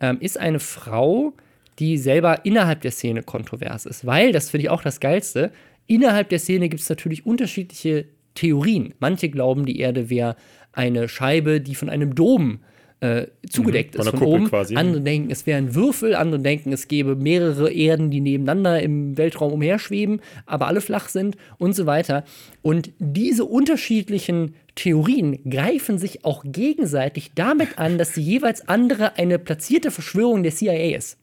[0.00, 1.32] ähm, ist eine Frau,
[1.78, 4.06] die selber innerhalb der Szene kontrovers ist.
[4.06, 5.50] Weil, das finde ich auch das Geilste,
[5.86, 8.94] innerhalb der Szene gibt es natürlich unterschiedliche Theorien.
[8.98, 10.36] Manche glauben, die Erde wäre
[10.72, 12.60] eine Scheibe, die von einem Dom
[13.00, 14.48] äh, zugedeckt Mhm, ist, von oben.
[14.48, 14.76] quasi.
[14.76, 19.18] Andere denken, es wäre ein Würfel, andere denken, es gäbe mehrere Erden, die nebeneinander im
[19.18, 22.24] Weltraum umherschweben, aber alle flach sind und so weiter.
[22.62, 29.40] Und diese unterschiedlichen Theorien greifen sich auch gegenseitig damit an, dass die jeweils andere eine
[29.40, 31.18] platzierte Verschwörung der CIA ist.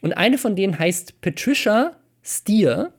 [0.00, 2.92] Und eine von denen heißt Patricia Steer.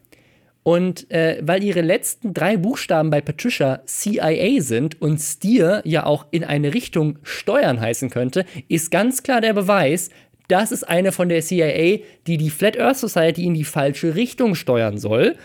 [0.64, 6.28] Und äh, weil ihre letzten drei Buchstaben bei Patricia CIA sind und Steer ja auch
[6.32, 10.10] in eine Richtung steuern heißen könnte, ist ganz klar der Beweis,
[10.50, 14.56] das ist eine von der CIA, die die Flat Earth Society in die falsche Richtung
[14.56, 15.38] steuern soll.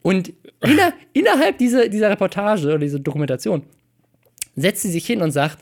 [0.00, 0.32] Und
[0.62, 3.64] inner, innerhalb dieser, dieser Reportage oder dieser Dokumentation
[4.56, 5.58] setzt sie sich hin und sagt,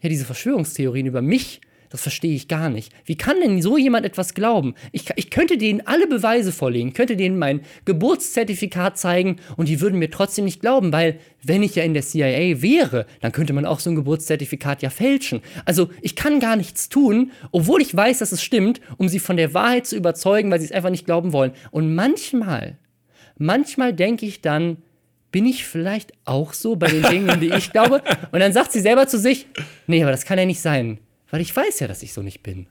[0.00, 1.60] ja, diese Verschwörungstheorien über mich,
[1.94, 2.92] das verstehe ich gar nicht.
[3.04, 4.74] Wie kann denn so jemand etwas glauben?
[4.90, 10.00] Ich, ich könnte denen alle Beweise vorlegen, könnte denen mein Geburtszertifikat zeigen und die würden
[10.00, 13.64] mir trotzdem nicht glauben, weil wenn ich ja in der CIA wäre, dann könnte man
[13.64, 15.40] auch so ein Geburtszertifikat ja fälschen.
[15.66, 19.36] Also ich kann gar nichts tun, obwohl ich weiß, dass es stimmt, um sie von
[19.36, 21.52] der Wahrheit zu überzeugen, weil sie es einfach nicht glauben wollen.
[21.70, 22.76] Und manchmal,
[23.38, 24.78] manchmal denke ich dann,
[25.30, 28.02] bin ich vielleicht auch so bei den Dingen, die ich glaube?
[28.32, 29.46] Und dann sagt sie selber zu sich,
[29.86, 30.98] nee, aber das kann ja nicht sein,
[31.34, 32.68] weil ich weiß ja, dass ich so nicht bin.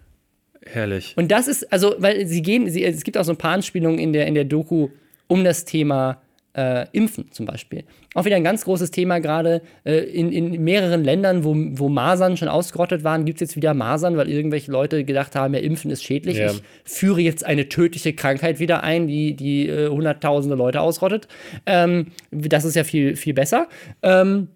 [0.66, 1.16] herrlich.
[1.18, 4.00] Und das ist, also, weil sie gehen, sie, es gibt auch so ein paar Anspielungen
[4.00, 4.88] in der, in der Doku
[5.28, 6.22] um das Thema
[6.56, 7.84] äh, Impfen zum Beispiel.
[8.14, 12.38] Auch wieder ein ganz großes Thema gerade äh, in, in mehreren Ländern, wo, wo Masern
[12.38, 15.92] schon ausgerottet waren, gibt es jetzt wieder Masern, weil irgendwelche Leute gedacht haben, ja, Impfen
[15.92, 16.38] ist schädlich.
[16.38, 16.50] Ja.
[16.52, 21.28] Ich führe jetzt eine tödliche Krankheit wieder ein, die, die äh, hunderttausende Leute ausrottet.
[21.66, 23.68] Ähm, das ist ja viel, viel besser.
[24.04, 24.48] Ähm,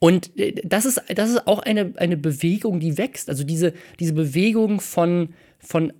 [0.00, 3.28] und äh, das ist, das ist auch eine, eine Bewegung, die wächst.
[3.28, 5.28] Also diese, diese Bewegung von,
[5.60, 5.92] von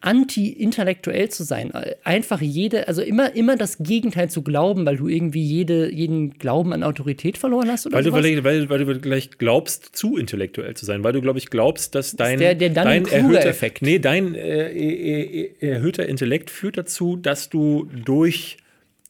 [0.00, 1.72] anti-intellektuell zu sein.
[2.04, 6.72] Einfach jede, also immer, immer das Gegenteil zu glauben, weil du irgendwie jede, jeden Glauben
[6.74, 8.22] an Autorität verloren hast oder Weil du, sowas.
[8.24, 11.94] weil, weil, weil du vielleicht glaubst, zu intellektuell zu sein, weil du, glaube ich, glaubst,
[11.94, 13.82] dass dein, der- der dein Dunning-Kruger-Effekt.
[13.82, 18.58] Nee, dein äh, äh, äh, erhöhter Intellekt führt dazu, dass du durch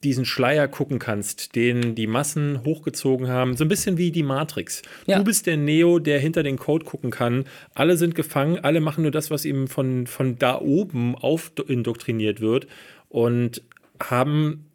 [0.05, 4.83] diesen Schleier gucken kannst, den die Massen hochgezogen haben, so ein bisschen wie die Matrix.
[5.07, 5.19] Ja.
[5.19, 7.45] Du bist der Neo, der hinter den Code gucken kann.
[7.75, 12.67] Alle sind gefangen, alle machen nur das, was ihm von, von da oben aufindoktriniert wird
[13.09, 13.63] und
[13.99, 14.67] haben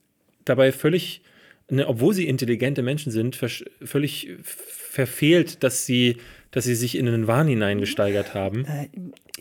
[0.46, 1.22] dabei völlig,
[1.70, 6.18] ne, obwohl sie intelligente Menschen sind, völlig verfehlt, dass sie,
[6.52, 8.66] dass sie sich in einen Wahn hineingesteigert haben.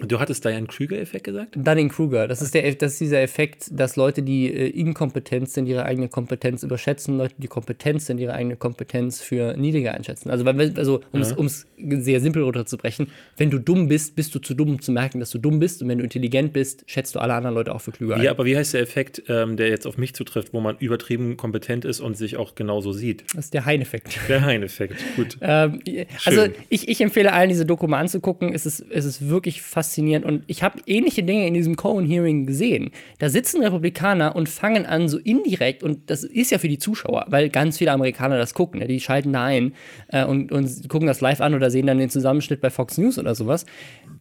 [0.06, 1.56] Du hattest Diane-Krüger-Effekt gesagt?
[1.56, 2.28] Dunning-Kruger.
[2.28, 6.08] Das, ist der, das ist dieser Effekt, dass Leute, die äh, inkompetent sind, ihre eigene
[6.08, 10.30] Kompetenz überschätzen, Leute, die kompetent sind, ihre eigene Kompetenz für niedriger einschätzen.
[10.30, 12.00] Also, also um es Ja.
[12.00, 15.30] sehr simpel runterzubrechen, wenn du dumm bist, bist du zu dumm, um zu merken, dass
[15.30, 15.82] du dumm bist.
[15.82, 18.22] Und wenn du intelligent bist, schätzt du alle anderen Leute auch für klüger ein.
[18.22, 21.36] Ja, aber wie heißt der Effekt, ähm, der jetzt auf mich zutrifft, wo man übertrieben
[21.36, 23.24] kompetent ist und sich auch genauso sieht?
[23.34, 24.18] Das ist der Hein-Effekt.
[24.28, 24.96] Der Hein-Effekt.
[25.16, 25.36] Gut.
[25.50, 25.80] Ähm,
[26.24, 28.52] also ich, ich empfehle allen, diese Doku mal anzugucken.
[28.52, 30.26] Es ist, es ist wirklich faszinierend.
[30.26, 32.90] Und ich habe ähnliche Dinge in diesem Cohen-Hearing gesehen.
[33.18, 37.26] Da sitzen Republikaner und fangen an, so indirekt, und das ist ja für die Zuschauer,
[37.28, 38.80] weil ganz viele Amerikaner das gucken.
[38.80, 38.86] Ne?
[38.86, 39.72] Die schalten da ein
[40.08, 43.18] äh, und, und gucken das live an oder sehen dann den Zusammenschnitt bei Fox News
[43.18, 43.64] oder sowas.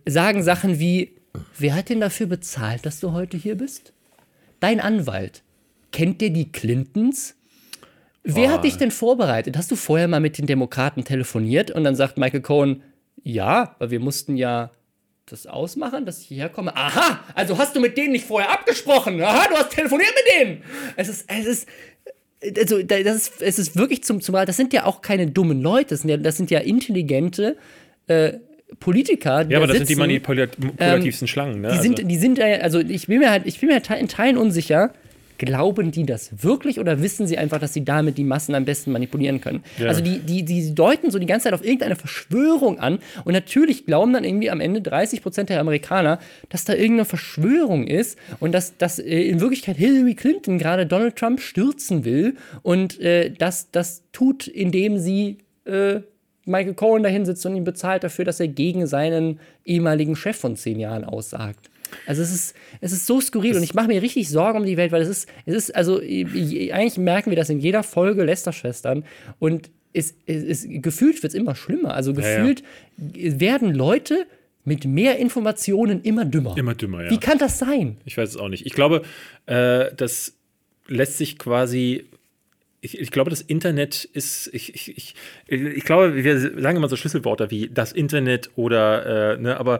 [0.05, 1.11] Sagen Sachen wie:
[1.57, 3.93] Wer hat denn dafür bezahlt, dass du heute hier bist?
[4.59, 5.43] Dein Anwalt.
[5.91, 7.35] Kennt der die Clintons?
[8.23, 9.55] Wer hat dich denn vorbereitet?
[9.57, 11.71] Hast du vorher mal mit den Demokraten telefoniert?
[11.71, 12.83] Und dann sagt Michael Cohen,
[13.23, 14.71] ja, weil wir mussten ja
[15.29, 16.75] das ausmachen, dass ich hierher komme.
[16.75, 19.21] Aha, also hast du mit denen nicht vorher abgesprochen.
[19.21, 20.61] Aha, du hast telefoniert mit denen.
[20.95, 21.67] Es ist, es ist,
[22.57, 25.61] also da- das ist, es ist wirklich zum, zumal, das sind ja auch keine dummen
[25.61, 27.57] Leute, das sind ja, das sind ja intelligente
[28.07, 28.33] äh,
[28.79, 29.99] Politiker, die Ja, aber da das sind die sitzen.
[29.99, 31.69] manipulat manipulativsten Schlangen, ne?
[31.73, 34.07] Die sind, also, die sind, also ich bin mir halt, ich bin mir halt in
[34.07, 34.93] Teilen unsicher.
[35.37, 38.91] Glauben die das wirklich oder wissen sie einfach, dass sie damit die Massen am besten
[38.91, 39.63] manipulieren können?
[39.77, 39.87] Ja.
[39.87, 43.85] Also die, die, die deuten so die ganze Zeit auf irgendeine Verschwörung an und natürlich
[43.85, 46.19] glauben dann irgendwie am Ende 30 Prozent der Amerikaner,
[46.49, 51.15] dass da irgendeine Verschwörung ist und dass, dass äh, in Wirklichkeit Hillary Clinton gerade Donald
[51.15, 56.01] Trump stürzen will und äh, das, das tut, indem sie äh,
[56.47, 60.55] Michael Cohen dahin sitzt und ihn bezahlt dafür, dass er gegen seinen ehemaligen Chef von
[60.55, 61.69] zehn Jahren aussagt.
[62.05, 64.77] Also es ist, es ist so skurril und ich mache mir richtig Sorgen um die
[64.77, 68.23] Welt, weil es ist, es ist, also ich- eigentlich merken wir das in jeder Folge
[68.23, 69.03] Lester-Schwestern
[69.39, 71.93] und es, es, es, gefühlt wird es immer schlimmer.
[71.93, 72.17] Also ja.
[72.17, 72.63] gefühlt
[72.97, 74.25] werden Leute
[74.63, 76.55] mit mehr Informationen immer dümmer.
[76.57, 77.09] Immer dümmer, ja.
[77.09, 77.97] Wie kann das sein?
[78.05, 78.65] Ich weiß es auch nicht.
[78.65, 79.03] Ich glaube,
[79.45, 80.33] äh, das
[80.87, 82.05] lässt sich quasi.
[82.81, 84.49] Ich, ich glaube, das Internet ist.
[84.53, 85.15] Ich, ich, ich,
[85.47, 89.35] ich glaube, wir sagen immer so Schlüsselworte wie das Internet oder.
[89.35, 89.79] Äh, ne, aber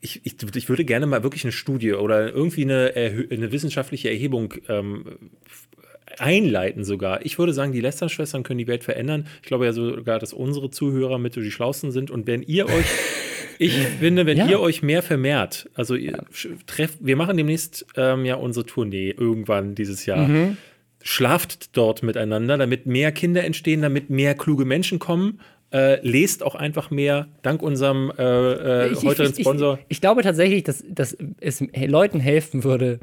[0.00, 4.54] ich, ich, ich würde gerne mal wirklich eine Studie oder irgendwie eine, eine wissenschaftliche Erhebung
[4.68, 5.04] ähm,
[6.18, 7.24] einleiten sogar.
[7.24, 9.26] Ich würde sagen, die Lästernschwestern können die Welt verändern.
[9.42, 12.10] Ich glaube ja sogar, dass unsere Zuhörer mit so die Schlausten sind.
[12.10, 12.84] Und wenn ihr euch,
[13.58, 14.46] ich finde, wenn Ja.
[14.48, 16.24] ihr euch mehr vermehrt, also ihr
[16.66, 20.28] trefft, wir machen demnächst ähm, ja unsere Tournee irgendwann dieses Jahr.
[20.28, 20.56] Mhm.
[21.02, 25.40] Schlaft dort miteinander, damit mehr Kinder entstehen, damit mehr kluge Menschen kommen.
[25.72, 28.22] Äh, lest auch einfach mehr, dank unserem äh,
[28.86, 29.78] äh, Ich- heutigen ich, Sponsor.
[29.88, 33.00] Ich, ich glaube tatsächlich, dass, dass es Leuten helfen würde,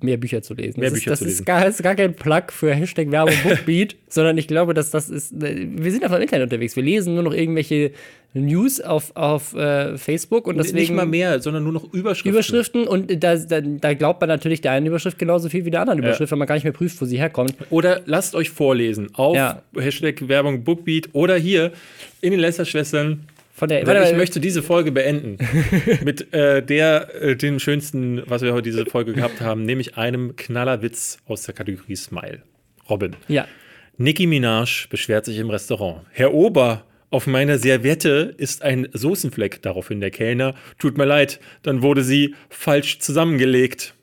[0.00, 0.80] mehr Bücher zu lesen.
[0.80, 1.44] Mehr das Bücher ist, das zu ist lesen.
[1.44, 5.10] Gar, das ist gar kein Plug für Hashtag Werbung Bookbeat, sondern ich glaube, dass das
[5.10, 5.32] ist.
[5.38, 6.76] Wir sind einfach im Internet unterwegs.
[6.76, 7.92] Wir lesen nur noch irgendwelche
[8.32, 10.78] News auf, auf äh, Facebook und deswegen.
[10.78, 12.32] Nicht mal mehr, sondern nur noch Überschriften.
[12.32, 15.82] Überschriften und da, da, da glaubt man natürlich der einen Überschrift genauso viel wie der
[15.82, 17.54] anderen Überschrift, weil man gar nicht mehr prüft, wo sie herkommt.
[17.70, 19.62] Oder lasst euch vorlesen auf Ja.
[19.76, 21.72] Hashtag Werbung Bookbeat oder hier
[22.20, 23.26] in den Lästerschwestern.
[23.64, 25.38] Von der, warte, ich möchte diese Folge beenden
[26.04, 30.36] mit äh, der, äh, dem schönsten, was wir heute diese Folge gehabt haben, nämlich einem
[30.36, 32.42] Knallerwitz aus der Kategorie Smile.
[32.90, 33.16] Robin.
[33.26, 33.48] Ja.
[33.96, 36.02] Nicki Minaj beschwert sich im Restaurant.
[36.10, 39.62] Herr Ober, auf meiner Serviette ist ein Soßenfleck.
[39.62, 40.54] Daraufhin der Kellner.
[40.78, 43.94] Tut mir leid, dann wurde sie falsch zusammengelegt.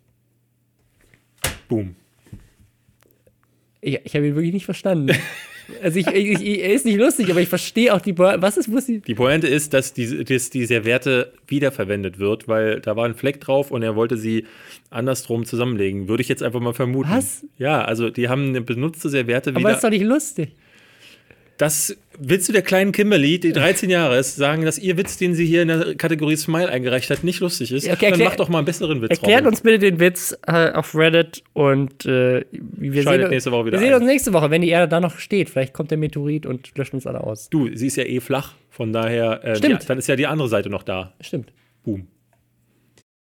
[1.68, 1.96] Boom.
[3.80, 5.16] Ich, ich habe ihn wirklich nicht verstanden.
[5.82, 8.14] Also ich, ich, ich, er ist nicht lustig, aber ich verstehe auch die.
[8.14, 9.00] Bo was ist, muss sie?
[9.00, 13.42] Die Pointe ist, dass die, dass die Serviette wiederverwendet wird, weil da war ein Fleck
[13.42, 14.46] drauf und er wollte sie
[14.90, 16.08] andersrum zusammenlegen.
[16.08, 17.10] Würde ich jetzt einfach mal vermuten.
[17.12, 17.46] Was?
[17.58, 19.70] Ja, also die haben eine benutzte Serviette Aber wieder.
[19.70, 20.56] das ist doch nicht lustig.
[21.62, 25.36] Das willst du der kleinen Kimberly, die 13 Jahre ist, sagen, dass ihr Witz, den
[25.36, 27.88] sie hier in der Kategorie Smile eingereicht hat, nicht lustig ist?
[27.88, 29.12] Okay, Dann mach doch mal einen besseren Witz.
[29.12, 29.50] Erklärt Robin.
[29.50, 33.74] uns bitte den Witz äh, auf Reddit und äh, wir Schaltet sehen, nächste Woche wieder
[33.74, 34.02] wir sehen ein.
[34.02, 35.52] uns nächste Woche, wenn die Erde da noch steht.
[35.52, 37.48] Vielleicht kommt der Meteorit und löscht uns alle aus.
[37.52, 39.84] Du, sie ist ja eh flach, von daher, äh, Stimmt.
[39.84, 41.14] Die, dann ist ja die andere Seite noch da.
[41.22, 41.54] Stimmt.
[41.84, 42.08] Boom.